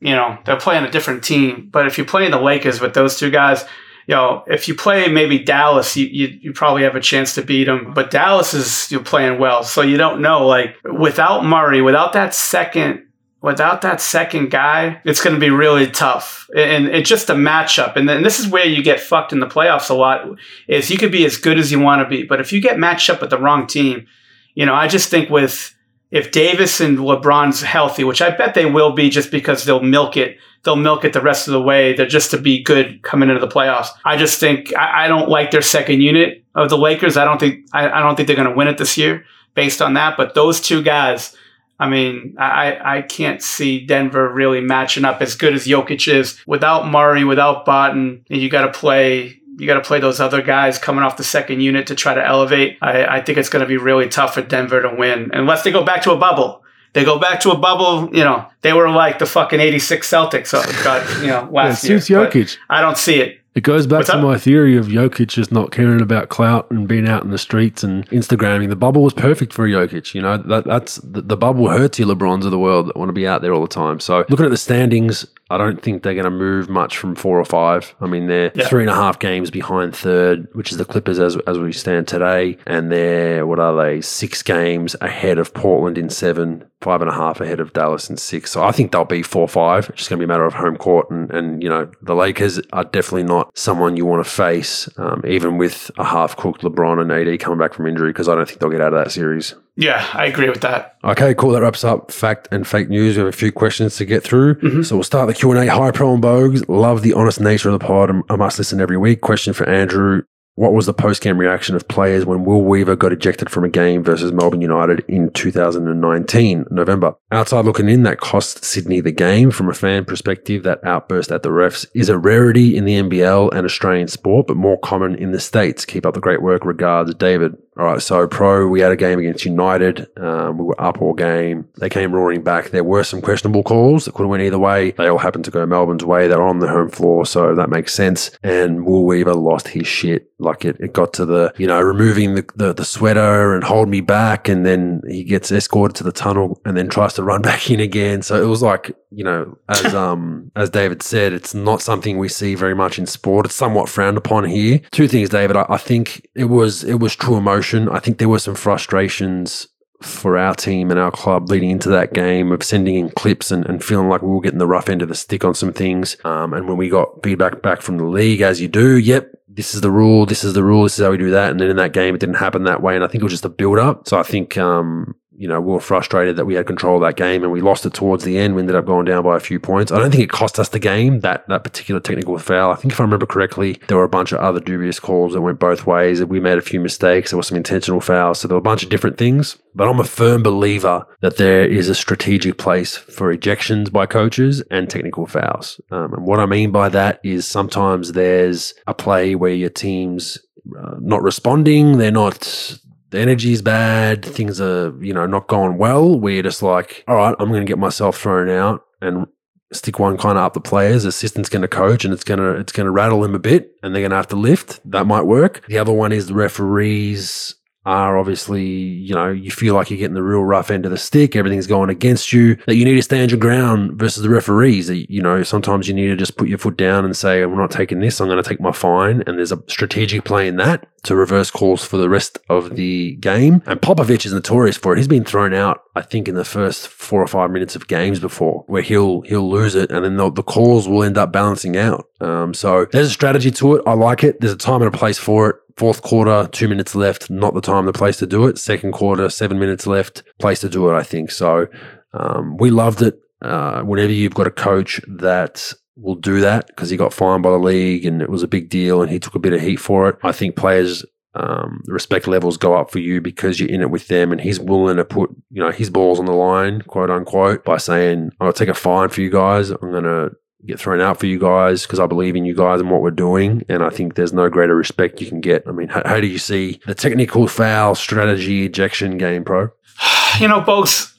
[0.00, 1.68] you know, they're playing a different team.
[1.70, 3.64] But if you're playing the Lakers with those two guys,
[4.06, 7.42] you know, if you play maybe Dallas, you, you, you probably have a chance to
[7.42, 7.92] beat them.
[7.94, 10.46] But Dallas is you're playing well, so you don't know.
[10.46, 13.06] Like without Murray, without that second
[13.42, 16.48] without that second guy, it's going to be really tough.
[16.54, 17.96] And it's just a matchup.
[17.96, 20.28] And then this is where you get fucked in the playoffs a lot
[20.68, 22.78] is you could be as good as you want to be, but if you get
[22.78, 24.06] matched up with the wrong team,
[24.54, 25.74] you know, I just think with
[26.10, 30.16] if Davis and LeBron's healthy, which I bet they will be just because they'll milk
[30.16, 31.94] it, they'll milk it the rest of the way.
[31.94, 33.88] They're just to be good coming into the playoffs.
[34.04, 37.16] I just think I, I don't like their second unit of the Lakers.
[37.16, 39.24] I don't think I, I don't think they're going to win it this year
[39.54, 40.16] based on that.
[40.16, 41.36] But those two guys,
[41.78, 46.40] I mean, I, I can't see Denver really matching up as good as Jokic is
[46.46, 47.68] without Murray, without.
[47.68, 49.39] And you got to play.
[49.56, 52.26] You got to play those other guys coming off the second unit to try to
[52.26, 52.78] elevate.
[52.80, 55.70] I, I think it's going to be really tough for Denver to win unless they
[55.72, 56.62] go back to a bubble.
[56.92, 58.08] They go back to a bubble.
[58.16, 60.54] You know, they were like the fucking '86 Celtics.
[60.54, 62.00] Uh, oh, God, you know, Yeah, last year.
[62.00, 62.56] suits But Jokic.
[62.68, 63.36] I don't see it.
[63.54, 64.22] It goes back What's to up?
[64.22, 67.82] my theory of Jokic just not caring about clout and being out in the streets
[67.82, 68.68] and Instagramming.
[68.68, 70.14] The bubble was perfect for Jokic.
[70.14, 73.08] You know that that's the, the bubble hurts you LeBrons of the world that want
[73.08, 73.98] to be out there all the time.
[74.00, 77.38] So looking at the standings, I don't think they're going to move much from four
[77.38, 77.94] or five.
[78.00, 78.68] I mean, they're Yeah.
[78.68, 82.06] three and a half games behind third, which is the Clippers as as we stand
[82.08, 84.00] today, and they're what are they?
[84.00, 88.16] Six games ahead of Portland in seven, five and a half ahead of Dallas in
[88.16, 88.50] six.
[88.52, 89.88] So I think they'll be four or five.
[89.90, 92.14] It's just going to be a matter of home court, and and you know the
[92.14, 96.62] Lakers are definitely not someone you want to face, um, even with a half cooked
[96.62, 99.02] LeBron and AD coming back from injury, because I don't think they'll get out of
[99.04, 99.54] that series.
[99.80, 100.98] Yeah, I agree with that.
[101.02, 101.52] Okay, cool.
[101.52, 103.16] That wraps up fact and fake news.
[103.16, 104.82] We have a few questions to get through, mm-hmm.
[104.82, 105.72] so we'll start the Q and A.
[105.72, 106.68] Hi, Pro and Bogues.
[106.68, 108.10] Love the honest nature of the pod.
[108.28, 109.22] I must listen every week.
[109.22, 110.24] Question for Andrew:
[110.54, 113.70] What was the post game reaction of players when Will Weaver got ejected from a
[113.70, 117.14] game versus Melbourne United in 2019 November?
[117.32, 119.50] Outside looking in, that cost Sydney the game.
[119.50, 123.50] From a fan perspective, that outburst at the refs is a rarity in the NBL
[123.54, 125.86] and Australian sport, but more common in the states.
[125.86, 126.66] Keep up the great work.
[126.66, 127.56] Regards, David.
[127.80, 130.06] All right, so pro, we had a game against United.
[130.18, 131.66] Um, we were up all game.
[131.78, 132.72] They came roaring back.
[132.72, 134.90] There were some questionable calls that could have went either way.
[134.90, 136.28] They all happened to go Melbourne's way.
[136.28, 138.32] They're on the home floor, so that makes sense.
[138.42, 140.30] And Will Weaver lost his shit.
[140.38, 143.88] Like it, it got to the, you know, removing the, the, the sweater and hold
[143.88, 144.46] me back.
[144.46, 147.80] And then he gets escorted to the tunnel and then tries to run back in
[147.80, 148.20] again.
[148.20, 152.28] So it was like, you know, as um as David said, it's not something we
[152.28, 153.46] see very much in sport.
[153.46, 154.80] It's somewhat frowned upon here.
[154.90, 155.56] Two things, David.
[155.56, 157.69] I, I think it was it was true emotion.
[157.74, 159.66] I think there were some frustrations
[160.02, 163.66] for our team and our club leading into that game of sending in clips and,
[163.66, 166.16] and feeling like we were getting the rough end of the stick on some things.
[166.24, 169.74] Um, and when we got feedback back from the league, as you do, yep, this
[169.74, 171.50] is the rule, this is the rule, this is how we do that.
[171.50, 172.94] And then in that game, it didn't happen that way.
[172.94, 174.08] And I think it was just a build up.
[174.08, 177.16] So I think, um, you know, we were frustrated that we had control of that
[177.16, 178.54] game and we lost it towards the end.
[178.54, 179.90] We ended up going down by a few points.
[179.90, 182.70] I don't think it cost us the game, that that particular technical foul.
[182.70, 185.40] I think if I remember correctly, there were a bunch of other dubious calls that
[185.40, 186.22] went both ways.
[186.22, 187.30] We made a few mistakes.
[187.30, 188.40] There were some intentional fouls.
[188.40, 189.56] So there were a bunch of different things.
[189.74, 194.62] But I'm a firm believer that there is a strategic place for ejections by coaches
[194.70, 195.80] and technical fouls.
[195.90, 200.36] Um, and what I mean by that is sometimes there's a play where your team's
[200.78, 202.78] uh, not responding, they're not
[203.10, 207.34] the energy's bad, things are, you know, not going well, we're just like, all right,
[207.38, 209.26] I'm going to get myself thrown out and
[209.72, 211.04] stick one kind of up the players.
[211.04, 213.72] Assistant's going to coach and it's going to it's going to rattle them a bit
[213.82, 214.80] and they're going to have to lift.
[214.90, 215.64] That might work.
[215.68, 217.54] The other one is the referees
[217.86, 220.98] are obviously, you know, you feel like you're getting the real rough end of the
[220.98, 224.88] stick, everything's going against you, that you need to stand your ground versus the referees.
[224.88, 227.56] That, you know, sometimes you need to just put your foot down and say, I'm
[227.56, 229.22] not taking this, I'm going to take my fine.
[229.26, 233.16] And there's a strategic play in that to reverse calls for the rest of the
[233.16, 233.62] game.
[233.66, 234.98] And Popovich is notorious for it.
[234.98, 238.20] He's been thrown out, I think, in the first four or five minutes of games
[238.20, 241.76] before, where he'll he'll lose it, and then the, the calls will end up balancing
[241.76, 242.06] out.
[242.20, 243.82] Um, so there's a strategy to it.
[243.86, 244.40] I like it.
[244.40, 245.56] There's a time and a place for it.
[245.76, 248.58] Fourth quarter, two minutes left, not the time, the place to do it.
[248.58, 251.30] Second quarter, seven minutes left, place to do it, I think.
[251.30, 251.68] So
[252.12, 253.18] um, we loved it.
[253.40, 257.50] Uh, whenever you've got a coach that will do that because he got fined by
[257.50, 259.76] the league and it was a big deal and he took a bit of heat
[259.76, 261.04] for it, I think players
[261.34, 264.58] um, respect levels go up for you because you're in it with them and he's
[264.58, 268.52] willing to put you know his balls on the line quote unquote by saying i'll
[268.52, 270.32] take a fine for you guys i'm to
[270.66, 273.10] get thrown out for you guys because I believe in you guys and what we're
[273.10, 273.64] doing.
[273.68, 275.64] And I think there's no greater respect you can get.
[275.66, 279.70] I mean, how, how do you see the technical foul strategy ejection game, pro?
[280.38, 281.12] You know, both.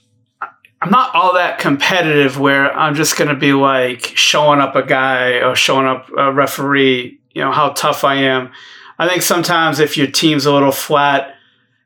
[0.82, 4.84] I'm not all that competitive where I'm just going to be like showing up a
[4.84, 8.52] guy or showing up a referee, you know, how tough I am.
[8.98, 11.36] I think sometimes if your team's a little flat,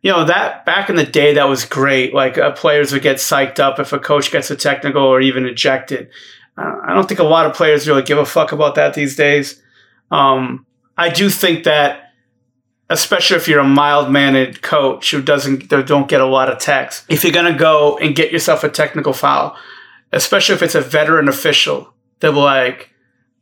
[0.01, 2.13] you know, that back in the day, that was great.
[2.13, 5.45] Like uh, players would get psyched up if a coach gets a technical or even
[5.45, 6.09] ejected.
[6.57, 9.61] I don't think a lot of players really give a fuck about that these days.
[10.09, 10.65] Um,
[10.97, 12.04] I do think that,
[12.89, 17.05] especially if you're a mild mannered coach who doesn't don't get a lot of text,
[17.09, 19.55] if you're gonna go and get yourself a technical foul,
[20.11, 22.91] especially if it's a veteran official, they're like,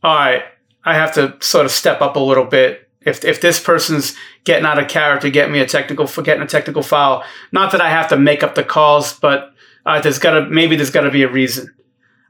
[0.03, 0.43] all right,
[0.83, 2.89] I have to sort of step up a little bit.
[3.01, 4.15] If, if this person's
[4.45, 7.23] getting out of character, get me a technical for getting a technical foul.
[7.51, 9.53] Not that I have to make up the calls, but
[9.85, 11.73] uh, there's gotta maybe there's gotta be a reason.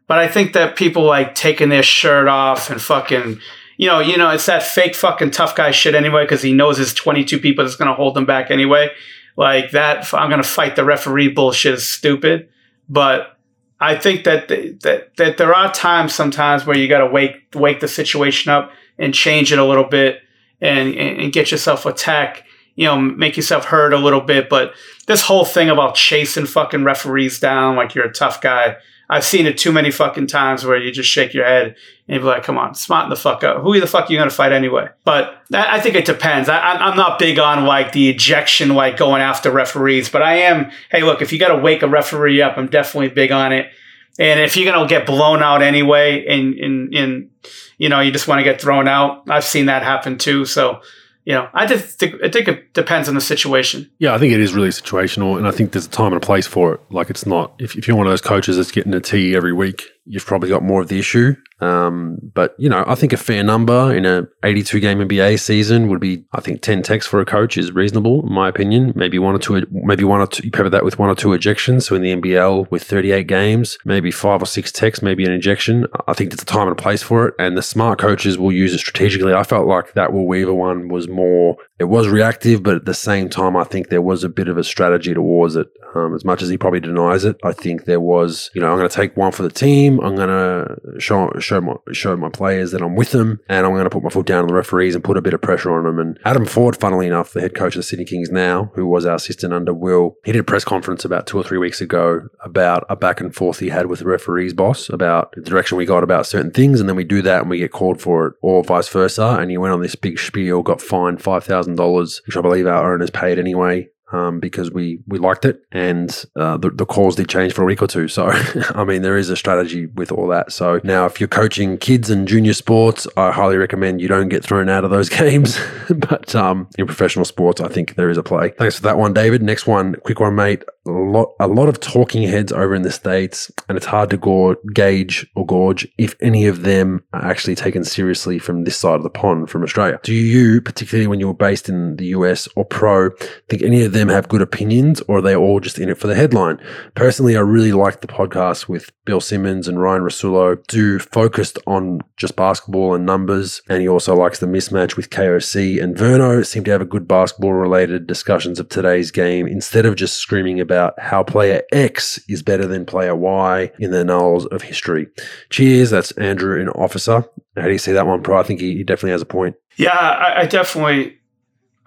[0.08, 3.40] But I think that people like taking their shirt off and fucking,
[3.84, 6.78] you know, you know, it's that fake fucking tough guy shit anyway because he knows
[6.78, 8.90] his 22 people that's going to hold him back anyway.
[9.36, 12.48] Like that, I'm going to fight the referee bullshit is stupid.
[12.88, 13.38] But
[13.82, 17.82] I think that that that there are times sometimes where you got to wake wake
[17.82, 20.22] the situation up and change it a little bit
[20.62, 22.46] and, and get yourself a tech
[22.76, 24.50] you know, make yourself heard a little bit.
[24.50, 24.74] But
[25.06, 28.78] this whole thing about chasing fucking referees down like you're a tough guy,
[29.10, 31.76] I've seen it too many fucking times where you just shake your head
[32.08, 33.62] and be like, come on, smart the fuck up.
[33.62, 34.90] Who the fuck are you going to fight anyway?
[35.04, 36.50] But that, I think it depends.
[36.50, 40.72] I, am not big on like the ejection, like going after referees, but I am,
[40.90, 43.72] hey, look, if you got to wake a referee up, I'm definitely big on it.
[44.20, 47.30] And if you're going to get blown out anyway and, and, and,
[47.78, 50.46] you know, you just want to get thrown out, I've seen that happen too.
[50.46, 50.82] So,
[51.26, 53.90] you know, I just think I think it depends on the situation.
[54.00, 56.26] Yeah, I think it is really situational, and I think there's a time and a
[56.26, 56.82] place for it.
[56.90, 59.54] Like, it's not if, if you're one of those coaches that's getting a tee every
[59.54, 61.36] week, you've probably got more of the issue.
[61.64, 65.88] Um, but you know, I think a fair number in a 82 game NBA season
[65.88, 68.92] would be, I think, 10 techs for a coach is reasonable, in my opinion.
[68.96, 70.44] Maybe one or two, maybe one or two.
[70.44, 71.84] You pepper that with one or two ejections.
[71.84, 75.88] So in the NBL with 38 games, maybe five or six techs, maybe an ejection.
[76.08, 78.52] I think there's a time and a place for it, and the smart coaches will
[78.52, 79.34] use it strategically.
[79.34, 81.56] I felt like that Will Weaver one was more.
[81.80, 84.58] It was reactive, but at the same time, I think there was a bit of
[84.58, 85.68] a strategy towards it.
[85.96, 88.50] Um, as much as he probably denies it, I think there was.
[88.54, 90.06] You know, I'm going to take one for the team team.
[90.06, 93.74] I'm going to show show my show my players that I'm with them, and I'm
[93.74, 95.72] going to put my foot down on the referees and put a bit of pressure
[95.72, 96.00] on them.
[96.00, 99.06] And Adam Forde, funnily enough, the head coach of the Sydney Kings now, who was
[99.06, 102.28] our assistant under Will, he did a press conference about two or three weeks ago
[102.44, 105.86] about a back and forth he had with the referees boss about the direction we
[105.86, 108.34] got about certain things, and then we do that and we get called for it,
[108.42, 109.38] or vice versa.
[109.40, 112.68] And he went on this big spiel, got fined five thousand dollars, which I believe
[112.68, 117.16] our owners paid anyway um, because we we liked it, and uh, the the calls
[117.16, 118.08] did change for a week or two.
[118.08, 118.32] So
[118.76, 120.52] I mean, there is a strategy with all that.
[120.52, 124.44] So now, if you're coaching kids and junior sports, I highly recommend you don't get
[124.44, 125.60] thrown out of those games.
[125.90, 128.50] but um, in professional sports, I think there is a play.
[128.58, 129.42] Thanks for that one, David.
[129.42, 130.64] Next one, quick one, mate.
[130.86, 134.58] A lot a lot of talking heads over in the states, and it's hard to
[134.74, 139.04] gauge or gauge if any of them are actually taken seriously from this side of
[139.04, 140.00] the pond from Australia.
[140.04, 143.12] Do you, particularly when you're based in the US or pro,
[143.48, 146.08] think any of them have good opinions or are they all just in it for
[146.08, 146.60] the headline?
[146.96, 152.02] Personally, I really like the podcast with Bill Simmons and Ryan Russillo, do focused on
[152.18, 153.62] just basketball and numbers.
[153.70, 157.08] And he also likes the mismatch with KOC and Verno seem to have a good
[157.08, 162.42] basketball related discussions of today's game instead of just screaming about how player X is
[162.42, 165.08] better than player Y in the annals of history.
[165.50, 165.90] Cheers.
[165.90, 167.26] That's Andrew in Officer.
[167.56, 168.40] How do you see that one, Pro?
[168.40, 169.56] I think he, he definitely has a point.
[169.78, 171.18] Yeah, I, I definitely,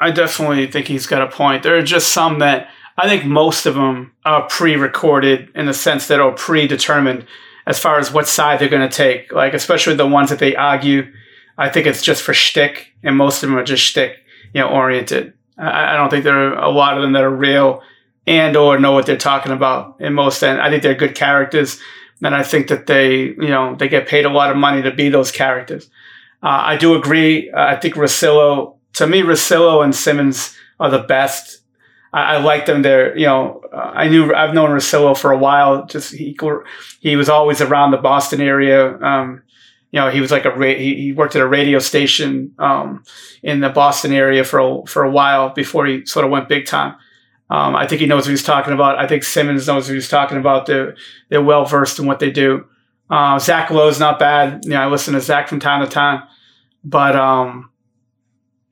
[0.00, 1.62] I definitely think he's got a point.
[1.62, 2.68] There are just some that
[2.98, 7.26] I think most of them are pre-recorded in the sense that are predetermined
[7.66, 9.32] as far as what side they're going to take.
[9.32, 11.12] Like especially the ones that they argue,
[11.58, 14.18] I think it's just for shtick, and most of them are just shtick,
[14.54, 15.34] you know, oriented.
[15.58, 17.82] I, I don't think there are a lot of them that are real
[18.26, 19.96] and or know what they're talking about.
[20.00, 21.80] In most, and I think they're good characters,
[22.22, 24.90] and I think that they, you know, they get paid a lot of money to
[24.90, 25.88] be those characters.
[26.42, 27.50] Uh, I do agree.
[27.50, 31.62] Uh, I think Russillo, to me, Russillo and Simmons are the best.
[32.12, 32.80] I, like them.
[32.80, 35.84] They're, you know, uh, I knew I've known Russillo for a while.
[35.84, 36.34] Just he
[37.00, 38.96] he was always around the Boston area.
[39.00, 39.42] Um,
[39.90, 43.04] you know, he was like a ra- he, he worked at a radio station um,
[43.42, 46.64] in the Boston area for a, for a while before he sort of went big
[46.64, 46.96] time.
[47.48, 48.98] Um, I think he knows what he's talking about.
[48.98, 50.66] I think Simmons knows what he's talking about.
[50.66, 50.96] They're
[51.28, 52.66] they're well versed in what they do.
[53.08, 54.64] Uh, Zach Lowe's not bad.
[54.64, 56.24] You know, I listen to Zach from time to time,
[56.82, 57.70] but um,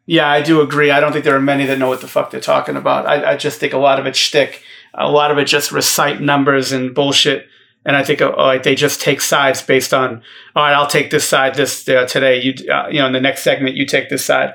[0.06, 0.90] yeah, I do agree.
[0.90, 3.06] I don't think there are many that know what the fuck they're talking about.
[3.06, 4.62] I, I just think a lot of it's shtick.
[4.92, 7.48] A lot of it just recite numbers and bullshit.
[7.86, 10.22] And I think uh, like they just take sides based on,
[10.56, 12.40] all right, I'll take this side this uh, today.
[12.42, 14.54] You uh, you know, in the next segment, you take this side.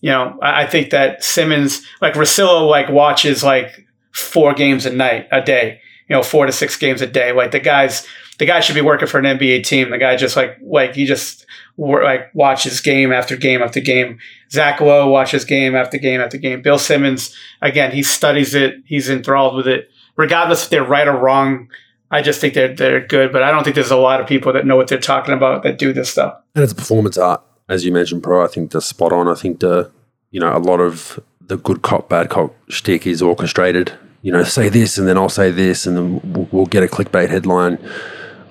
[0.00, 5.26] You know, I, think that Simmons, like Russillo, like watches like four games a night,
[5.32, 5.80] a day.
[6.08, 7.32] You know, four to six games a day.
[7.32, 8.06] Like the guys,
[8.38, 9.90] the guy should be working for an NBA team.
[9.90, 11.46] The guy just like like he just
[11.78, 14.18] like watches game after game after game.
[14.50, 16.62] Zach Lowe watches game after game after game.
[16.62, 18.76] Bill Simmons, again, he studies it.
[18.84, 19.90] He's enthralled with it.
[20.16, 21.68] Regardless if they're right or wrong,
[22.10, 23.32] I just think they're they're good.
[23.32, 25.62] But I don't think there's a lot of people that know what they're talking about
[25.64, 26.40] that do this stuff.
[26.54, 28.44] And it's a performance art, as you mentioned, Pro.
[28.44, 29.28] I think that's spot on.
[29.28, 29.90] I think the
[30.30, 33.92] you know a lot of the good cop bad cop shtick is orchestrated.
[34.22, 36.86] You know, say this and then I'll say this, and then we'll, we'll get a
[36.86, 37.78] clickbait headline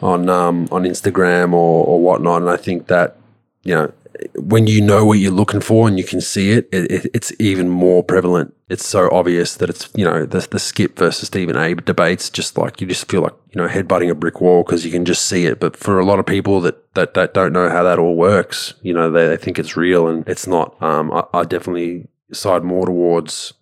[0.02, 2.42] on um, on Instagram or, or whatnot.
[2.42, 3.18] And I think that
[3.64, 3.92] you know
[4.36, 7.34] when you know what you're looking for and you can see it, it, it, it's
[7.40, 8.55] even more prevalent.
[8.68, 11.76] It's so obvious that it's you know the the Skip versus Stephen A.
[11.76, 12.30] debates.
[12.30, 15.06] Just like you just feel like you know headbutting a brick wall because you can
[15.06, 15.60] just see it.
[15.60, 18.74] But for a lot of people that that, that don't know how that all works,
[18.82, 20.82] you know they, they think it's real and it's not.
[20.82, 23.54] Um, I, I definitely side more towards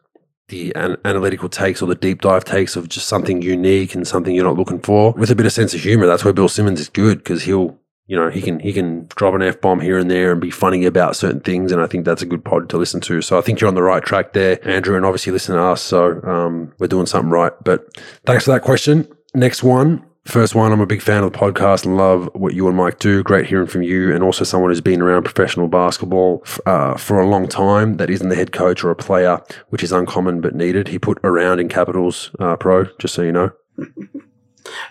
[0.48, 4.34] the an- analytical takes or the deep dive takes of just something unique and something
[4.34, 6.06] you're not looking for with a bit of sense of humor.
[6.06, 7.78] That's where Bill Simmons is good because he'll
[8.14, 10.52] you know, he can he can drop an f bomb here and there and be
[10.52, 13.24] funny about certain things, and I think that's a good pod to listen to.
[13.24, 15.82] So I think you're on the right track there, Andrew, and obviously listen to us.
[15.82, 17.54] So um, we're doing something right.
[17.64, 17.88] But
[18.28, 19.08] thanks for that question.
[19.34, 20.06] Next one.
[20.26, 23.24] First one, I'm a big fan of the podcast love what you and Mike do.
[23.24, 27.28] Great hearing from you, and also someone who's been around professional basketball uh, for a
[27.28, 30.90] long time that isn't the head coach or a player, which is uncommon but needed.
[30.90, 33.54] He put around in capitals uh, pro, just so you know.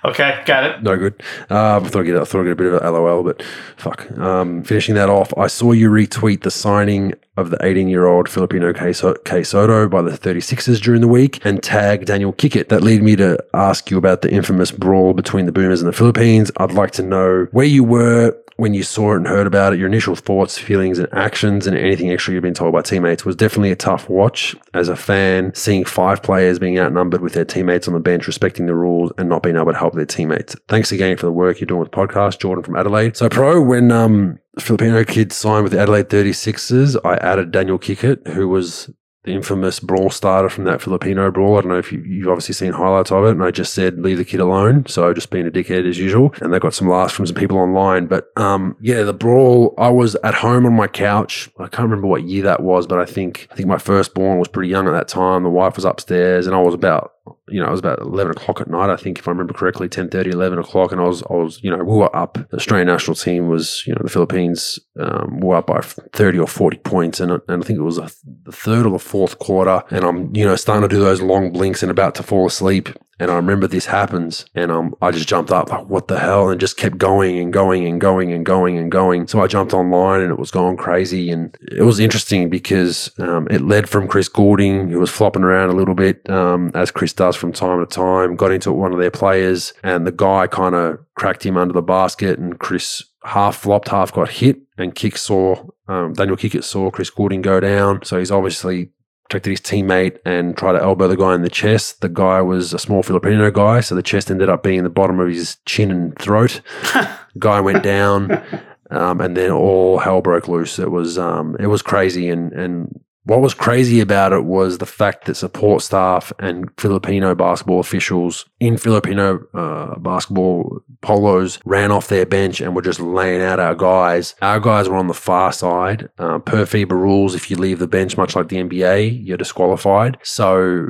[0.04, 0.82] Okay, got it.
[0.82, 1.22] No good.
[1.50, 3.42] Uh, I thought I'd get, I thought I'd get a bit of a LOL, but
[3.76, 4.10] fuck.
[4.18, 8.28] Um, finishing that off, I saw you retweet the signing of the 18 year old
[8.28, 12.68] Filipino Kai Sotto by the 36ers during the week and tag Daniel Kickert.
[12.68, 15.96] That led me to ask you about the infamous brawl between the Boomers and the
[15.96, 16.50] Philippines.
[16.58, 19.80] I'd like to know where you were when you saw it and heard about it,
[19.80, 23.34] your initial thoughts, feelings, and actions, and anything extra you've been told by teammates was
[23.34, 27.88] definitely a tough watch as a fan, seeing five players being outnumbered with their teammates
[27.88, 30.54] on the bench, respecting the rules, and not being able to help their teammates.
[30.68, 33.16] Thanks again for the work you're doing with the podcast, Jordan from Adelaide.
[33.16, 38.28] So, Pro, when um, Filipino kid signed with the Adelaide 36ers, I added Daniel Kickert,
[38.28, 38.88] who was
[39.24, 41.56] the infamous brawl starter from that Filipino brawl.
[41.56, 43.30] I don't know if you, you've obviously seen highlights of it.
[43.30, 44.84] And I just said, leave the kid alone.
[44.86, 46.34] So just being a dickhead as usual.
[46.40, 48.06] And they got some laughs from some people online.
[48.06, 51.48] But um, yeah, the brawl, I was at home on my couch.
[51.58, 54.48] I can't remember what year that was, but I think I think my firstborn was
[54.48, 55.44] pretty young at that time.
[55.44, 57.12] The wife was upstairs and I was about
[57.48, 59.88] you know, it was about 11 o'clock at night, I think, if I remember correctly,
[59.88, 60.92] 10 30, 11 o'clock.
[60.92, 62.34] And I was, I was, you know, we were up.
[62.34, 66.46] The Australian national team was, you know, the Philippines um, were up by 30 or
[66.46, 67.20] 40 points.
[67.20, 68.10] And, and I think it was a,
[68.44, 69.82] the third or the fourth quarter.
[69.90, 72.88] And I'm, you know, starting to do those long blinks and about to fall asleep.
[73.22, 76.48] And I remember this happens, and um, I just jumped up like, "What the hell?"
[76.48, 79.28] and just kept going and going and going and going and going.
[79.28, 83.46] So I jumped online, and it was going crazy, and it was interesting because um,
[83.48, 87.12] it led from Chris Goulding, who was flopping around a little bit, um, as Chris
[87.12, 88.36] does from time to time.
[88.36, 91.82] Got into one of their players, and the guy kind of cracked him under the
[91.82, 96.90] basket, and Chris half flopped, half got hit, and Kick saw um, Daniel Kickert saw
[96.90, 98.04] Chris Goulding go down.
[98.04, 98.90] So he's obviously
[99.28, 102.00] protected his teammate and tried to elbow the guy in the chest.
[102.00, 105.20] The guy was a small Filipino guy, so the chest ended up being the bottom
[105.20, 106.60] of his chin and throat.
[107.38, 108.42] guy went down,
[108.90, 110.78] um, and then all hell broke loose.
[110.78, 114.86] It was um, it was crazy, and and what was crazy about it was the
[114.86, 122.08] fact that support staff and Filipino basketball officials in Filipino uh, basketball polos ran off
[122.08, 124.34] their bench and were just laying out our guys.
[124.42, 126.08] Our guys were on the far side.
[126.18, 130.18] Uh, per FIBA rules, if you leave the bench, much like the NBA, you're disqualified.
[130.22, 130.88] So,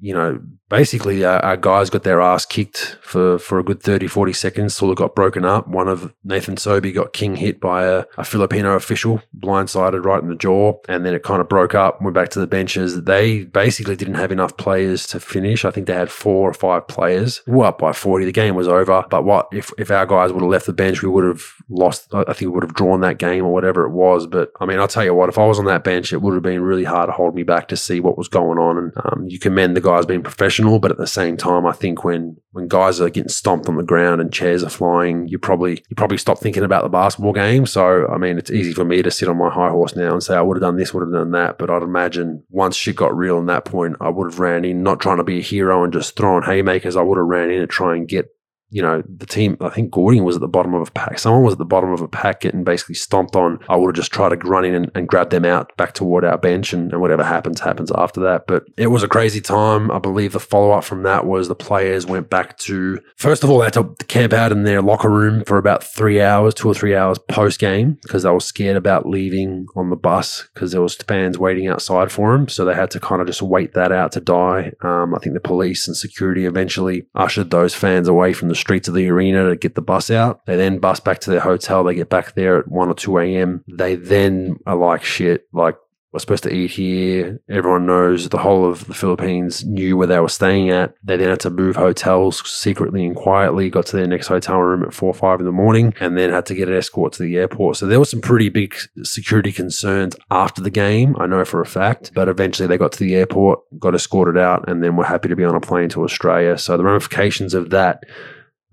[0.00, 4.06] you know, basically our, our, guys got their ass kicked for, for a good 30,
[4.06, 5.68] 40 seconds till it got broken up.
[5.68, 10.28] One of Nathan Sobey got king hit by a, a Filipino official, blindsided right in
[10.28, 13.02] the jaw, and then it kind of broke up, went back to the benches.
[13.02, 15.64] They basically didn't have enough players to finish.
[15.64, 17.42] I think they had four or five players.
[17.46, 18.24] We up by 40.
[18.24, 19.04] The game was over.
[19.10, 22.12] But what if, if our guys would have left the bench, we would have lost,
[22.14, 24.26] I think we would have drawn that game or whatever it was.
[24.26, 26.34] But I mean, I'll tell you what, if I was on that bench, it would
[26.34, 28.78] have been really hard to hold me back to see what was going on.
[28.78, 32.04] And um, you commend the guys being professional, but at the same time, I think
[32.04, 35.82] when when guys are getting stomped on the ground and chairs are flying, you probably
[35.88, 37.66] you probably stop thinking about the basketball game.
[37.66, 40.22] So I mean, it's easy for me to sit on my high horse now and
[40.22, 41.55] say I would have done this, would have done that.
[41.58, 44.82] But I'd imagine once shit got real in that point, I would have ran in,
[44.82, 46.96] not trying to be a hero and just throwing haymakers.
[46.96, 48.28] I would have ran in and try and get
[48.70, 51.18] you know, the team, I think Goulding was at the bottom of a pack.
[51.18, 53.60] Someone was at the bottom of a pack getting basically stomped on.
[53.68, 56.24] I would have just tried to run in and, and grab them out back toward
[56.24, 58.46] our bench and, and, whatever happens, happens after that.
[58.46, 59.90] But it was a crazy time.
[59.90, 63.50] I believe the follow up from that was the players went back to, first of
[63.50, 66.68] all, they had to camp out in their locker room for about three hours, two
[66.68, 70.72] or three hours post game because they were scared about leaving on the bus because
[70.72, 72.48] there was fans waiting outside for them.
[72.48, 74.72] So they had to kind of just wait that out to die.
[74.80, 78.88] Um, I think the police and security eventually ushered those fans away from the streets
[78.88, 80.44] of the arena to get the bus out.
[80.46, 81.84] They then bus back to their hotel.
[81.84, 83.64] They get back there at 1 or 2 a.m.
[83.68, 85.76] They then are like, shit, like,
[86.16, 87.42] we're supposed to eat here.
[87.50, 90.94] Everyone knows the whole of the Philippines knew where they were staying at.
[91.04, 94.82] They then had to move hotels secretly and quietly, got to their next hotel room
[94.82, 97.22] at four or five in the morning, and then had to get an escort to
[97.22, 97.76] the airport.
[97.76, 101.66] So there were some pretty big security concerns after the game, I know for a
[101.66, 102.12] fact.
[102.14, 105.36] But eventually they got to the airport, got escorted out, and then were happy to
[105.36, 106.56] be on a plane to Australia.
[106.56, 108.04] So the ramifications of that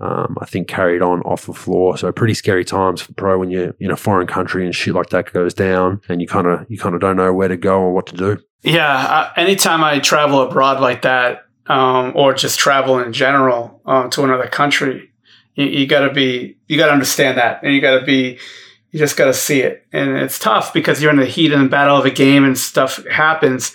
[0.04, 1.98] um, I think carried on off the floor.
[1.98, 5.10] So pretty scary times for pro when you're in a foreign country and shit like
[5.10, 7.80] that goes down, and you kind of you kind of don't know where to go
[7.80, 8.38] or what to do.
[8.64, 14.24] Yeah, anytime I travel abroad like that, um, or just travel in general uh, to
[14.24, 15.12] another country,
[15.56, 18.40] you, you got to be you got to understand that, and you got to be
[18.92, 21.66] you just got to see it, and it's tough because you're in the heat and
[21.66, 23.74] the battle of a game and stuff happens,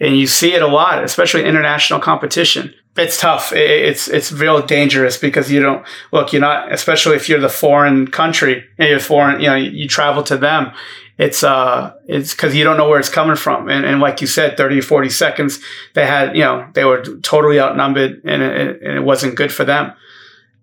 [0.00, 3.52] and you see it a lot, especially international competition it's tough.
[3.52, 6.32] It's it's real dangerous because you don't look.
[6.32, 9.40] You're not, especially if you're the foreign country and you're foreign.
[9.40, 10.72] You know, you travel to them.
[11.16, 14.26] It's uh, it's because you don't know where it's coming from, and, and like you
[14.26, 15.60] said, thirty or forty seconds.
[15.94, 19.64] They had, you know, they were totally outnumbered, and it, and it wasn't good for
[19.64, 19.92] them.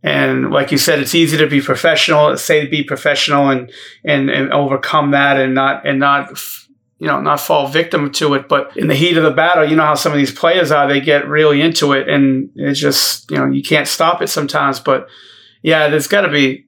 [0.03, 3.71] And like you said, it's easy to be professional, say to be professional, and
[4.03, 6.37] and and overcome that, and not and not
[6.97, 8.47] you know, not fall victim to it.
[8.47, 10.87] But in the heat of the battle, you know how some of these players are,
[10.87, 14.79] they get really into it and it's just, you know, you can't stop it sometimes.
[14.79, 15.07] But
[15.61, 16.65] yeah, there's got to be,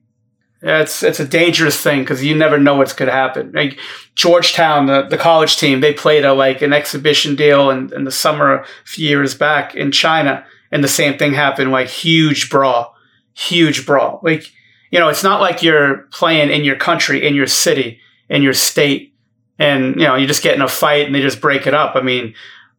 [0.60, 3.52] it's, it's a dangerous thing because you never know what's going to happen.
[3.52, 3.78] Like
[4.16, 8.10] Georgetown, the, the college team, they played a, like an exhibition deal in, in the
[8.10, 10.44] summer a few years back in China.
[10.70, 12.94] And the same thing happened, like huge brawl,
[13.32, 14.20] huge brawl.
[14.22, 14.52] Like,
[14.90, 18.52] you know, it's not like you're playing in your country, in your city, in your
[18.52, 19.14] state
[19.58, 21.96] and you know you just get in a fight and they just break it up.
[21.96, 22.34] I mean,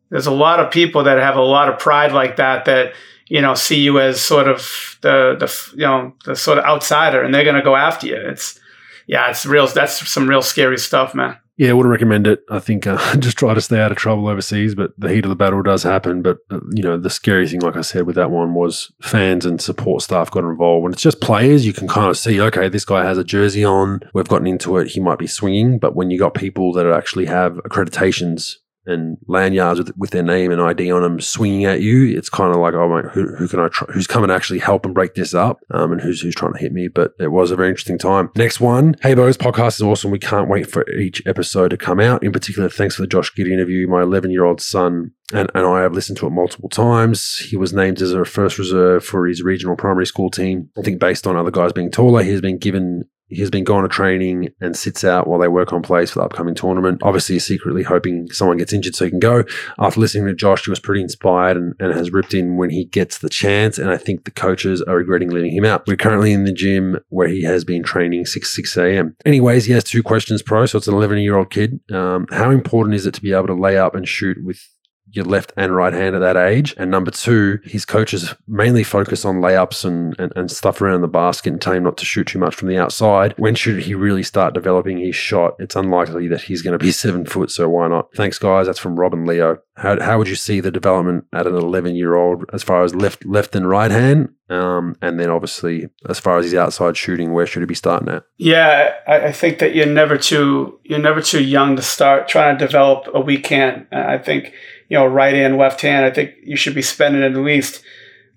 [0.09, 2.93] there's a lot of people that have a lot of pride like that that
[3.27, 7.21] you know see you as sort of the the you know the sort of outsider,
[7.21, 8.15] and they're going to go after you.
[8.15, 8.59] It's
[9.07, 9.67] yeah, it's real.
[9.67, 11.37] That's some real scary stuff, man.
[11.59, 12.45] Yeah, I would recommend it.
[12.49, 15.29] I think uh, just try to stay out of trouble overseas, but the heat of
[15.29, 16.21] the battle does happen.
[16.21, 19.45] But, uh, you know, the scary thing, like I said, with that one was fans
[19.45, 20.83] and support staff got involved.
[20.83, 23.65] When it's just players, you can kind of see, okay, this guy has a jersey
[23.65, 23.99] on.
[24.13, 24.87] We've gotten into it.
[24.87, 25.79] He might be swinging.
[25.79, 30.51] But when you got people that actually have accreditations and lanyards with, with their name
[30.51, 33.47] and ID on them swinging at you, it's kind of like, oh, my, who, who
[33.47, 33.67] can I?
[33.93, 35.59] Who's coming to actually help and break this up?
[35.71, 36.87] Um, and who's who's trying to hit me?
[36.87, 38.29] But it was a very interesting time.
[38.35, 40.11] Next one, Hey Bo's podcast is awesome.
[40.11, 42.23] We can't wait for each episode to come out.
[42.23, 43.87] In particular, thanks for the Josh Giddey interview.
[43.87, 47.37] My 11 year old son and, and I have listened to it multiple times.
[47.37, 50.69] He was named as a first reserve for his regional primary school team.
[50.77, 53.89] I think based on other guys being taller, he's been given He's been going to
[53.89, 57.01] training and sits out while they work on plays for the upcoming tournament.
[57.03, 59.43] Obviously, secretly hoping someone gets injured so he can go.
[59.77, 62.85] After listening to Josh, he was pretty inspired and, and has ripped in when he
[62.85, 63.77] gets the chance.
[63.77, 65.87] And I think the coaches are regretting leaving him out.
[65.87, 69.15] We're currently in the gym where he has been training 6 6 a.m.
[69.25, 70.65] Anyways, he has two questions, pro.
[70.65, 71.79] So it's an 11 year old kid.
[71.91, 74.67] Um, how important is it to be able to lay up and shoot with
[75.11, 76.73] your left and right hand at that age.
[76.77, 81.07] And number two, his coaches mainly focus on layups and, and, and, stuff around the
[81.07, 83.33] basket and tell him not to shoot too much from the outside.
[83.37, 85.55] When should he really start developing his shot?
[85.59, 88.13] It's unlikely that he's going to be seven foot, so why not?
[88.15, 88.65] Thanks, guys.
[88.65, 89.57] That's from Robin Leo.
[89.75, 92.93] How, how would you see the development at an 11 year old as far as
[92.93, 94.29] left left and right hand?
[94.49, 98.09] Um, and then obviously, as far as his outside shooting, where should he be starting
[98.09, 98.23] at?
[98.37, 102.57] Yeah, I, I think that you're never too you're never too young to start trying
[102.57, 103.87] to develop a weak hand.
[103.91, 104.53] I think
[104.89, 106.05] you know, right hand, left hand.
[106.05, 107.83] I think you should be spending at least,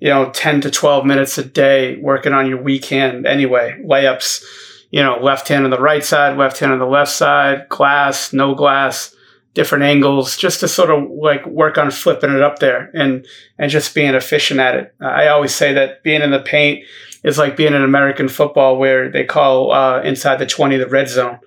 [0.01, 3.83] you know, 10 to 12 minutes a day working on your weak hand anyway.
[3.85, 4.45] Layups,
[4.91, 8.33] you know, left hand on the right side, left hand on the left side, glass,
[8.33, 9.17] no glass,
[9.55, 13.27] different angles, just to sort of like work on flipping it up there and,
[13.59, 14.95] and just being efficient at it.
[15.01, 16.85] I always say that being in the paint
[17.25, 21.09] is like being in American football where they call uh, inside the 20 the red
[21.09, 21.39] zone.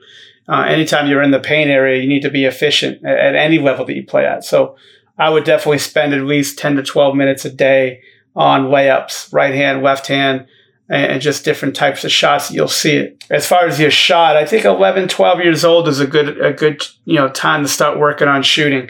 [0.48, 3.58] Uh, anytime you're in the paint area, you need to be efficient at, at any
[3.58, 4.44] level that you play at.
[4.44, 4.76] So
[5.18, 8.02] I would definitely spend at least 10 to 12 minutes a day
[8.36, 10.46] on layups, right hand, left hand,
[10.90, 12.52] and just different types of shots.
[12.52, 13.24] You'll see it.
[13.30, 16.54] As far as your shot, I think 11, 12 years old is a good, a
[16.54, 18.90] good, you know, time to start working on shooting.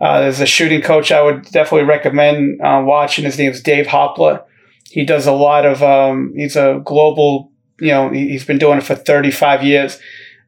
[0.00, 3.24] Uh, there's a shooting coach I would definitely recommend uh, watching.
[3.24, 4.42] His name is Dave Hopla.
[4.90, 8.84] He does a lot of, um, he's a global, you know, he's been doing it
[8.84, 10.00] for 35 years.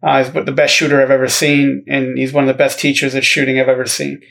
[0.03, 3.15] Uh, he's the best shooter I've ever seen, and he's one of the best teachers
[3.15, 4.23] at shooting I've ever seen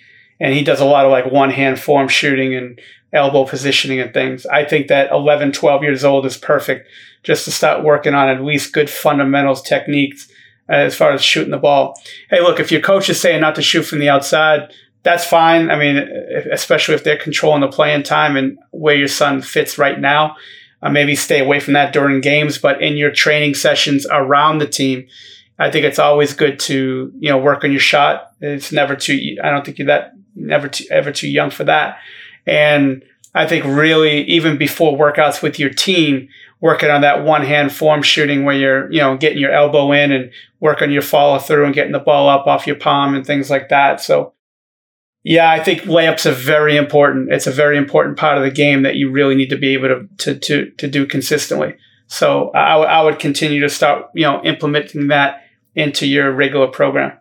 [0.41, 2.81] and he does a lot of like one hand form shooting and
[3.14, 4.45] elbow positioning and things.
[4.48, 6.89] I think that 11, 12 years old is perfect
[7.23, 10.30] just to start working on at least good fundamentals techniques
[10.68, 11.93] as far as shooting the ball.
[12.30, 14.73] Hey, look, if your coach is saying not to shoot from the outside,
[15.03, 15.69] that's fine.
[15.69, 15.98] I mean,
[16.52, 20.35] especially if they're controlling the playing time and where your son fits right now.
[20.81, 24.68] Uh, maybe stay away from that during games, but in your training sessions around the
[24.68, 25.06] team,
[25.61, 28.31] I think it's always good to you know work on your shot.
[28.41, 29.38] It's never too.
[29.43, 31.99] I don't think you're that never too, ever too young for that.
[32.47, 33.03] And
[33.35, 36.27] I think really even before workouts with your team,
[36.59, 40.11] working on that one hand form shooting where you're, you know, getting your elbow in
[40.11, 43.25] and work on your follow through and getting the ball up off your palm and
[43.25, 44.01] things like that.
[44.01, 44.33] So
[45.23, 47.31] yeah, I think layups are very important.
[47.31, 49.89] It's a very important part of the game that you really need to be able
[49.89, 51.75] to to to, to do consistently.
[52.07, 55.43] So I, I would continue to start, you know, implementing that
[55.76, 57.18] into your regular program.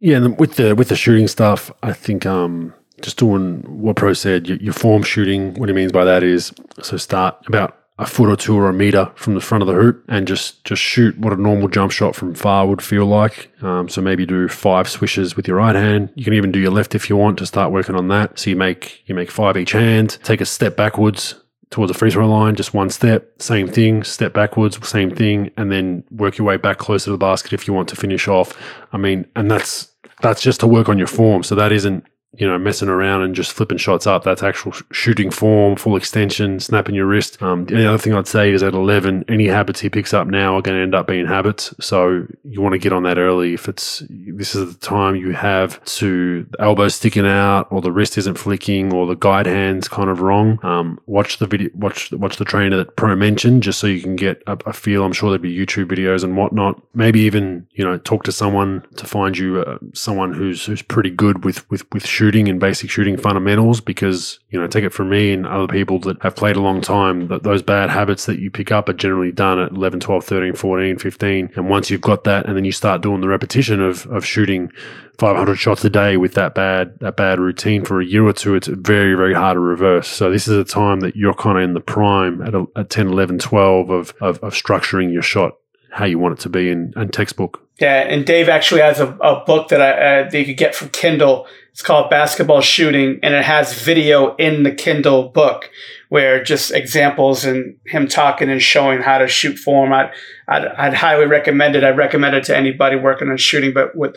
[0.00, 4.12] Yeah, and with the with the shooting stuff, I think um, just doing what Pro
[4.12, 5.54] said, your, your, form shooting.
[5.54, 6.52] What he means by that is
[6.82, 9.74] so start about a foot or two or a meter from the front of the
[9.74, 13.50] hoop and just just shoot what a normal jump shot from far would feel like.
[13.62, 16.10] Um, so maybe do five swishes with your right hand.
[16.14, 18.38] You can even do your left if you want to start working on that.
[18.38, 20.18] So you make you make five each hand.
[20.22, 21.36] Take a step backwards
[21.70, 25.70] towards the free throw line, just one step, same thing, step backwards, same thing, and
[25.70, 28.56] then work your way back closer to the basket if you want to finish off.
[28.92, 31.42] I mean, and that's that's just to work on your form.
[31.42, 32.04] So that isn't
[32.38, 34.24] you know, messing around and just flipping shots up.
[34.24, 37.40] That's actual shooting form, full extension, snapping your wrist.
[37.42, 40.56] Um, the other thing I'd say is at 11, any habits he picks up now
[40.56, 41.74] are going to end up being habits.
[41.80, 43.54] So you want to get on that early.
[43.54, 47.92] If it's this is the time you have to the elbow sticking out, or the
[47.92, 50.58] wrist isn't flicking, or the guide hand's kind of wrong.
[50.62, 54.16] Um, watch the video, watch watch the trainer that Pro mentioned, just so you can
[54.16, 55.04] get a, a, feel.
[55.04, 56.82] I'm sure there'd be YouTube videos and whatnot.
[56.94, 61.10] Maybe even you know talk to someone to find you uh, someone who's who's pretty
[61.10, 64.92] good with with with shooting shooting and basic shooting fundamentals because, you know, take it
[64.92, 68.26] from me and other people that have played a long time, that those bad habits
[68.26, 71.50] that you pick up are generally done at 11, 12, 13, 14, 15.
[71.54, 74.72] And once you've got that and then you start doing the repetition of, of shooting
[75.18, 78.56] 500 shots a day with that bad that bad routine for a year or two,
[78.56, 80.08] it's very, very hard to reverse.
[80.08, 82.90] So this is a time that you're kind of in the prime at, a, at
[82.90, 85.52] 10, 11, 12 of, of, of structuring your shot
[85.96, 87.66] how you want it to be in, in textbook.
[87.80, 90.74] Yeah, and Dave actually has a, a book that I uh, that you could get
[90.74, 91.46] from Kindle.
[91.76, 95.70] It's called Basketball Shooting, and it has video in the Kindle book
[96.08, 99.92] where just examples and him talking and showing how to shoot form.
[99.92, 100.10] I'd,
[100.48, 101.84] I'd, I'd highly recommend it.
[101.84, 104.16] I'd recommend it to anybody working on shooting, but with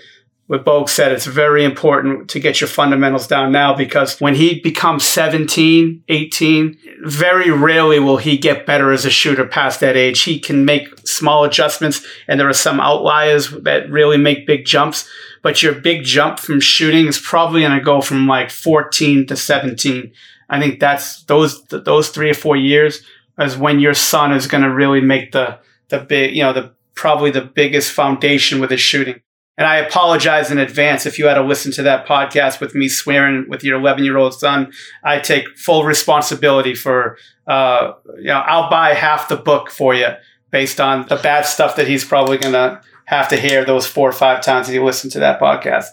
[0.49, 4.59] what Bogue said, it's very important to get your fundamentals down now because when he
[4.59, 10.23] becomes 17, 18, very rarely will he get better as a shooter past that age.
[10.23, 15.07] He can make small adjustments, and there are some outliers that really make big jumps.
[15.43, 19.35] But your big jump from shooting is probably going to go from like 14 to
[19.35, 20.11] 17.
[20.49, 23.03] I think that's those those three or four years
[23.38, 25.59] is when your son is going to really make the
[25.89, 29.21] the big, you know, the probably the biggest foundation with his shooting.
[29.60, 32.88] And I apologize in advance if you had to listen to that podcast with me
[32.88, 34.72] swearing with your 11 year old son.
[35.03, 40.07] I take full responsibility for, uh, you know, I'll buy half the book for you
[40.49, 44.07] based on the bad stuff that he's probably going to have to hear those four
[44.07, 45.88] or five times that you listen to that podcast.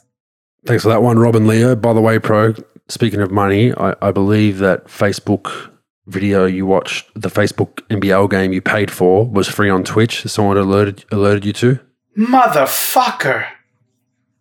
[0.64, 1.74] Thanks for that one, Robin Leo.
[1.74, 2.54] By the way, Pro,
[2.86, 5.72] speaking of money, I, I believe that Facebook
[6.06, 10.22] video you watched, the Facebook NBL game you paid for, was free on Twitch.
[10.26, 11.80] Someone alerted alerted you to?
[12.16, 13.46] Motherfucker.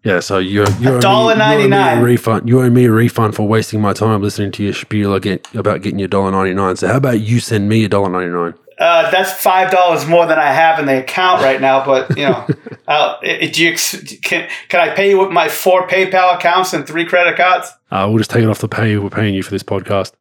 [0.05, 1.97] Yeah, so you you owe dollar me- you owe me 99.
[1.97, 2.47] a refund.
[2.47, 5.81] You owe me a refund for wasting my time listening to your spiel again about
[5.81, 6.75] getting your dollar ninety nine.
[6.77, 8.53] So how about you send me a dollar ninety nine?
[8.77, 11.83] Uh, that's five dollars more than I have in the account right now.
[11.83, 12.45] But you know,
[12.87, 13.75] uh, do you
[14.21, 17.71] can can I pay you with my four PayPal accounts and three credit cards?
[17.89, 20.11] Uh, we'll just take it off the pay we're paying you for this podcast.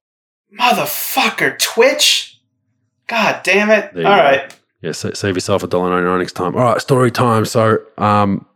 [0.58, 2.40] Motherfucker, Twitch!
[3.06, 3.90] God damn it!
[3.96, 4.08] All go.
[4.08, 6.54] right, Yeah, sa- save yourself a dollar ninety nine next time.
[6.56, 7.44] All right, story time.
[7.44, 8.46] So, um,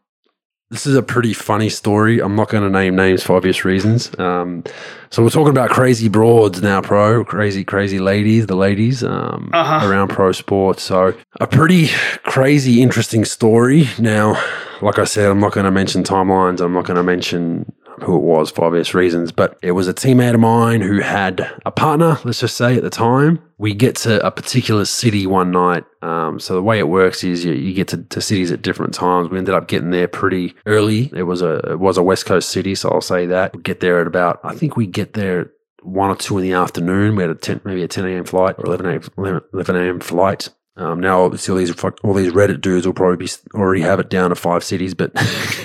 [0.70, 2.20] this is a pretty funny story.
[2.20, 4.10] I'm not going to name names for obvious reasons.
[4.18, 4.64] Um,
[5.10, 9.86] so we're talking about crazy broads now, pro crazy, crazy ladies, the ladies um, Uh-huh.
[9.88, 10.82] around pro sports.
[10.82, 11.88] So a pretty
[12.24, 13.88] crazy, interesting story.
[13.98, 14.34] Now,
[14.82, 16.60] like I said, I'm not going to mention timelines.
[16.60, 17.72] I'm not going to mention
[18.02, 21.40] who it was for obvious reasons, but it was a teammate of mine who had
[21.64, 23.42] a partner, let's just say at the time.
[23.58, 25.84] We get to a particular city one night.
[26.00, 28.94] Um, so the way it works is you, you get to, to cities at different
[28.94, 29.30] times.
[29.30, 31.10] We ended up getting there pretty early.
[31.14, 33.54] It was a it was a West Coast city, so I'll say that.
[33.56, 35.50] We get there at about I think we get there
[35.82, 37.16] one or two in the afternoon.
[37.16, 38.24] We had a 10, maybe a 10 a.m.
[38.24, 39.40] flight or 11 a.m.
[39.52, 40.00] 11 a.m.
[40.00, 40.50] flight.
[40.76, 44.08] Um, now, obviously, all these all these Reddit dudes will probably be already have it
[44.08, 45.10] down to five cities, but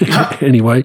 [0.42, 0.84] anyway.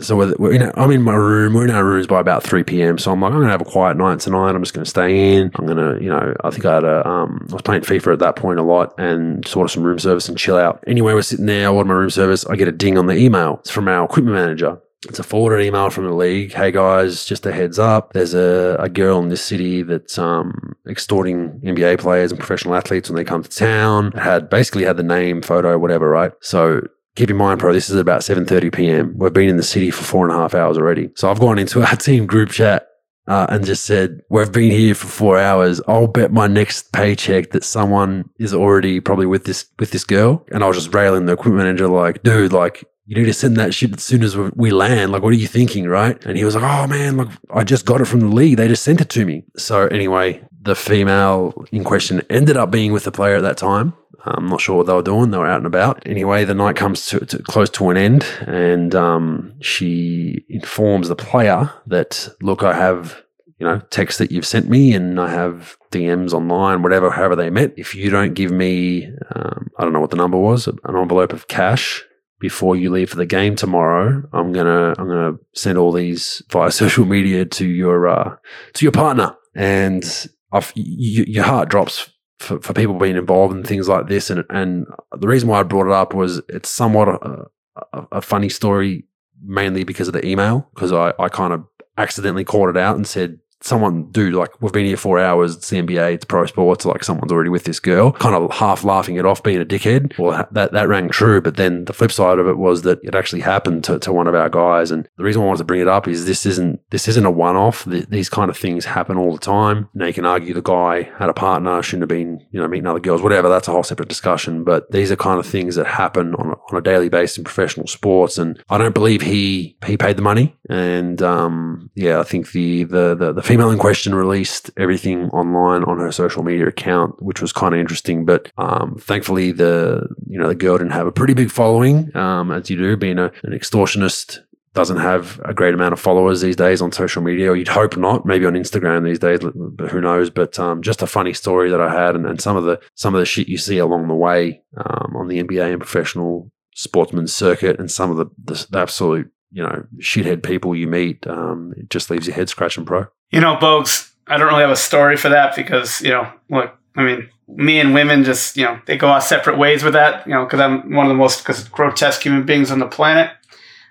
[0.00, 1.54] So we're, we're in, I'm in my room.
[1.54, 2.98] We're in our rooms by about 3 p.m.
[2.98, 4.50] So I'm like, I'm to have a quiet night tonight.
[4.50, 5.50] I'm just to stay in.
[5.54, 8.18] I'm to, you know, I think I had a, um, I was playing FIFA at
[8.20, 10.82] that point a lot and just order some room service and chill out.
[10.86, 11.68] Anyway, we're sitting there.
[11.68, 12.46] I order my room service.
[12.46, 13.58] I get a ding on the email.
[13.60, 14.80] It's from our equipment manager.
[15.08, 16.52] It's a forwarded email from the league.
[16.52, 18.12] Hey guys, just a heads up.
[18.12, 23.10] There's a, a girl in this city that's um, extorting NBA players and professional athletes
[23.10, 24.12] when they come to town.
[24.12, 26.30] Had basically had the name, photo, whatever, right?
[26.40, 26.82] So
[27.16, 29.14] keep in mind, bro, this is about 7.30 p.m.
[29.16, 31.10] We've been in the city for four and a half hours already.
[31.14, 32.88] So I've gone into our team group chat
[33.28, 35.80] uh, and just said, we've been here for four hours.
[35.86, 40.44] I'll bet my next paycheck that someone is already probably with this with this girl.
[40.50, 43.56] And I was just railing the equipment manager like, dude, like, you need to send
[43.56, 45.12] that shit as soon as we- land.
[45.12, 46.24] Like, what are you thinking, right?
[46.24, 48.56] And he was like, oh man, like I just got it from the league.
[48.56, 49.44] They just sent it to me.
[49.56, 53.92] So anyway, the female in question ended up being with the player at that time.
[54.24, 55.30] I'm not sure what they were doing.
[55.30, 56.02] They were out and about.
[56.06, 61.16] Anyway, the night comes to, to close to an end, and um, she informs the
[61.16, 63.22] player that, look, I have
[63.58, 67.50] you know text that you've sent me, and I have DMs online, whatever, however they
[67.50, 67.72] met.
[67.76, 71.32] If you don't give me, um, I don't know what the number was, an envelope
[71.32, 72.04] of cash
[72.40, 76.70] before you leave for the game tomorrow, I'm gonna I'm gonna send all these via
[76.82, 78.36] social media to your uh,
[78.74, 80.04] to your partner, and
[80.52, 82.10] I've, y- y- your heart drops
[82.42, 84.28] for, for people being involved in things like this.
[84.30, 84.86] And and
[85.16, 87.46] the reason why I brought it up was it's somewhat a,
[87.92, 89.04] a, a funny story,
[89.42, 91.64] mainly because of the email, because I, I kind of
[91.96, 95.56] accidentally called it out and said, Someone, dude, like we've been here four hours.
[95.56, 96.84] It's the NBA, it's pro sports.
[96.84, 100.18] Like someone's already with this girl, kind of half laughing it off, being a dickhead.
[100.18, 103.14] Well, that that rang true, but then the flip side of it was that it
[103.14, 104.90] actually happened to, to one of our guys.
[104.90, 107.30] And the reason I wanted to bring it up is this isn't this isn't a
[107.30, 107.84] one off.
[107.84, 109.88] Th- these kind of things happen all the time.
[109.94, 112.86] Now you can argue the guy had a partner, shouldn't have been, you know, meeting
[112.86, 113.48] other girls, whatever.
[113.48, 114.64] That's a whole separate discussion.
[114.64, 117.44] But these are kind of things that happen on a, on a daily basis in
[117.44, 118.38] professional sports.
[118.38, 120.56] And I don't believe he he paid the money.
[120.68, 125.84] And um, yeah, I think the the the, the female in question released everything online
[125.84, 128.24] on her social media account, which was kind of interesting.
[128.24, 132.50] But um, thankfully, the you know the girl didn't have a pretty big following, um,
[132.50, 134.38] as you do, being a, an extortionist
[134.72, 137.98] doesn't have a great amount of followers these days on social media, or you'd hope
[137.98, 138.24] not.
[138.24, 140.30] Maybe on Instagram these days, but who knows?
[140.30, 143.14] But um, just a funny story that I had, and, and, some of the some
[143.14, 147.26] of the shit you see along the way um, on the NBA and professional sportsman
[147.26, 151.90] circuit, and some of the, the, absolute you know shithead people you meet, um, it
[151.90, 153.08] just leaves your head scratching, pro.
[153.32, 156.76] You know, Bogues, I don't really have a story for that because you know, look,
[156.96, 160.26] I mean, me and women just you know they go our separate ways with that,
[160.26, 163.30] you know, because I'm one of the most grotesque human beings on the planet,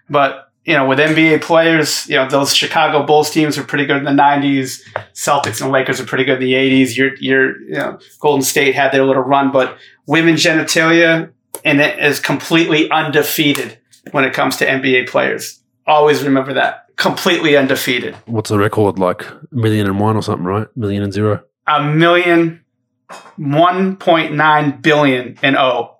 [0.10, 3.98] but you know, with NBA players, you know, those Chicago Bulls teams were pretty good
[3.98, 4.82] in the '90s.
[5.14, 6.96] Celtics and Lakers are pretty good in the '80s.
[6.96, 11.32] Your, your, you know, Golden State had their little run, but women genitalia
[11.66, 13.78] and it is completely undefeated
[14.12, 15.60] when it comes to NBA players.
[15.86, 16.90] Always remember that.
[17.02, 18.16] Completely undefeated.
[18.28, 19.26] What's the record like?
[19.26, 20.68] A million and one or something, right?
[20.68, 21.44] A million and zero.
[21.66, 22.64] A million,
[23.40, 25.98] 1.9 billion and oh.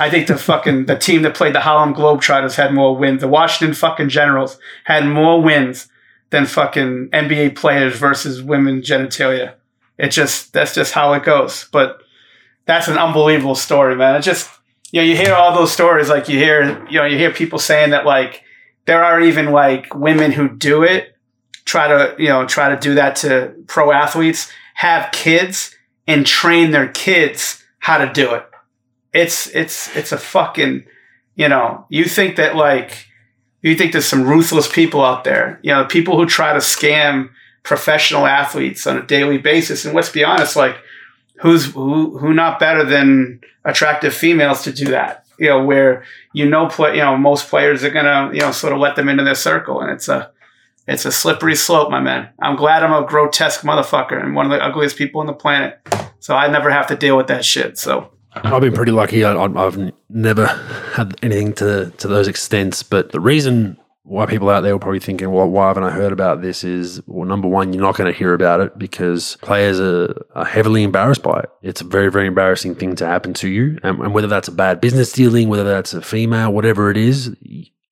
[0.00, 3.20] I think the fucking the team that played the Harlem Globetrotters had more wins.
[3.20, 5.88] The Washington fucking Generals had more wins
[6.30, 9.54] than fucking NBA players versus women genitalia.
[9.96, 11.68] It just that's just how it goes.
[11.70, 12.02] But
[12.66, 14.16] that's an unbelievable story, man.
[14.16, 14.50] It just
[14.90, 17.60] you know, you hear all those stories, like you hear, you know, you hear people
[17.60, 18.41] saying that like
[18.86, 21.16] there are even like women who do it,
[21.64, 25.74] try to, you know, try to do that to pro athletes, have kids
[26.06, 28.46] and train their kids how to do it.
[29.12, 30.84] It's it's it's a fucking,
[31.36, 33.06] you know, you think that like
[33.60, 37.30] you think there's some ruthless people out there, you know, people who try to scam
[37.62, 39.84] professional athletes on a daily basis.
[39.84, 40.76] And let's be honest, like
[41.40, 46.48] who's who who not better than attractive females to do that you know where you
[46.48, 49.24] know play you know most players are gonna you know sort of let them into
[49.24, 50.30] their circle and it's a
[50.86, 54.52] it's a slippery slope my man i'm glad i'm a grotesque motherfucker and one of
[54.52, 55.80] the ugliest people on the planet
[56.20, 59.26] so i never have to deal with that shit so I've been pretty lucky.
[59.26, 60.46] I, have never
[60.94, 62.82] had anything to to those extents.
[62.82, 66.12] But the reason why people out there are probably thinking, well, why haven't I heard
[66.12, 66.64] about this?
[66.64, 70.44] Is well, number one, you're not going to hear about it because players are, are,
[70.44, 71.50] heavily embarrassed by it.
[71.62, 73.78] It's a very, very embarrassing thing to happen to you.
[73.82, 77.28] And, and whether that's a bad business dealing, whether that's a female, whatever it is,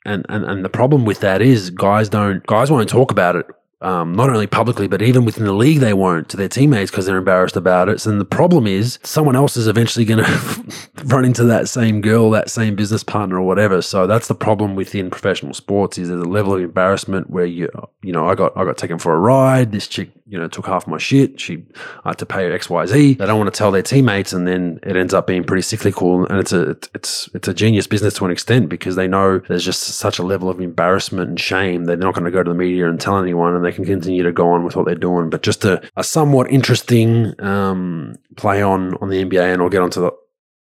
[0.04, 3.46] and, and and the problem with that is guys don't guys won't talk about it
[3.82, 7.06] um, not only publicly, but even within the league, they won't to their teammates because
[7.06, 8.04] they're embarrassed about it.
[8.04, 10.74] And the problem is someone else is eventually going to
[11.04, 13.80] run into that same girl, that same business partner, or whatever.
[13.80, 17.70] So that's the problem within professional sports is there's a level of embarrassment where you,
[18.02, 19.72] you know, I got I got taken for a ride.
[19.72, 21.40] This chick, you know, took half my shit.
[21.40, 21.64] She
[22.04, 23.14] I had to pay her X Y Z.
[23.14, 26.24] They don't want to tell their teammates, and then it ends up being pretty cyclical.
[26.26, 29.64] And it's a it's it's a genius business to an extent because they know there's
[29.64, 31.84] just such a level of embarrassment and shame.
[31.84, 34.22] They're not going to go to the media and tell anyone, and they can continue
[34.22, 35.30] to go on with what they're doing.
[35.30, 39.82] But just a, a somewhat interesting um, play on on the NBA, and I'll get
[39.82, 40.12] onto the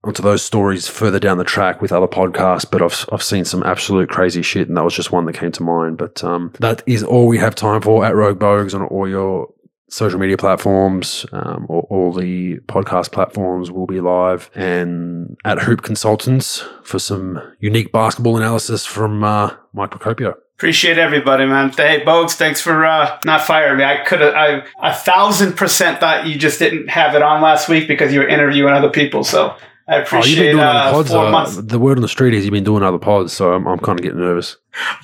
[0.04, 2.68] onto those stories further down the track with other podcasts.
[2.70, 5.52] But I've I've seen some absolute crazy shit, and that was just one that came
[5.52, 5.98] to mind.
[5.98, 9.48] But um, that is all we have time for at Rogue Bogues on all your
[9.92, 15.82] social media platforms, um, all, all, the podcast platforms will be live, and at Hoop
[15.82, 20.34] Consultants for some unique basketball analysis from uh, Mike Procopio.
[20.54, 21.70] Appreciate everybody, man.
[21.70, 23.84] Hey, Bogues, thanks for uh, not firing me.
[23.84, 27.68] I could have, I a thousand percent thought you just didn't have it on last
[27.68, 29.24] week because you were interviewing other people.
[29.24, 29.56] So
[29.88, 31.56] I appreciate oh, you've been doing uh, pods, four uh, months.
[31.56, 33.98] The word on the street is you've been doing other pods, so I'm, I'm kind
[33.98, 34.56] of getting nervous.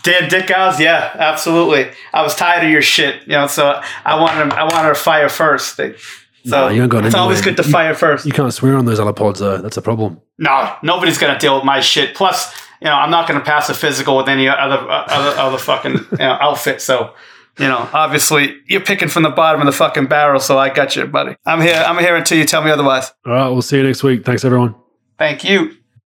[0.02, 1.90] Dan Dickhouse, yeah, absolutely.
[2.12, 5.28] I was tired of your shit, you know, so I wanted I wanted to fire
[5.28, 5.76] first.
[5.76, 5.92] so
[6.44, 8.24] no, you ain't got it's always good to you, fire first.
[8.24, 9.58] You can't swear on those other pods, though.
[9.58, 10.20] That's a problem.
[10.38, 12.14] No, nobody's gonna deal with my shit.
[12.14, 15.58] Plus, you know, I'm not going to pass a physical with any other other, other
[15.58, 16.80] fucking you know, outfit.
[16.80, 17.14] So,
[17.58, 20.40] you know, obviously you're picking from the bottom of the fucking barrel.
[20.40, 21.36] So I got you, buddy.
[21.44, 21.82] I'm here.
[21.86, 23.12] I'm here until you tell me otherwise.
[23.26, 23.48] All right.
[23.48, 24.24] We'll see you next week.
[24.24, 24.74] Thanks, everyone.
[25.18, 25.77] Thank you.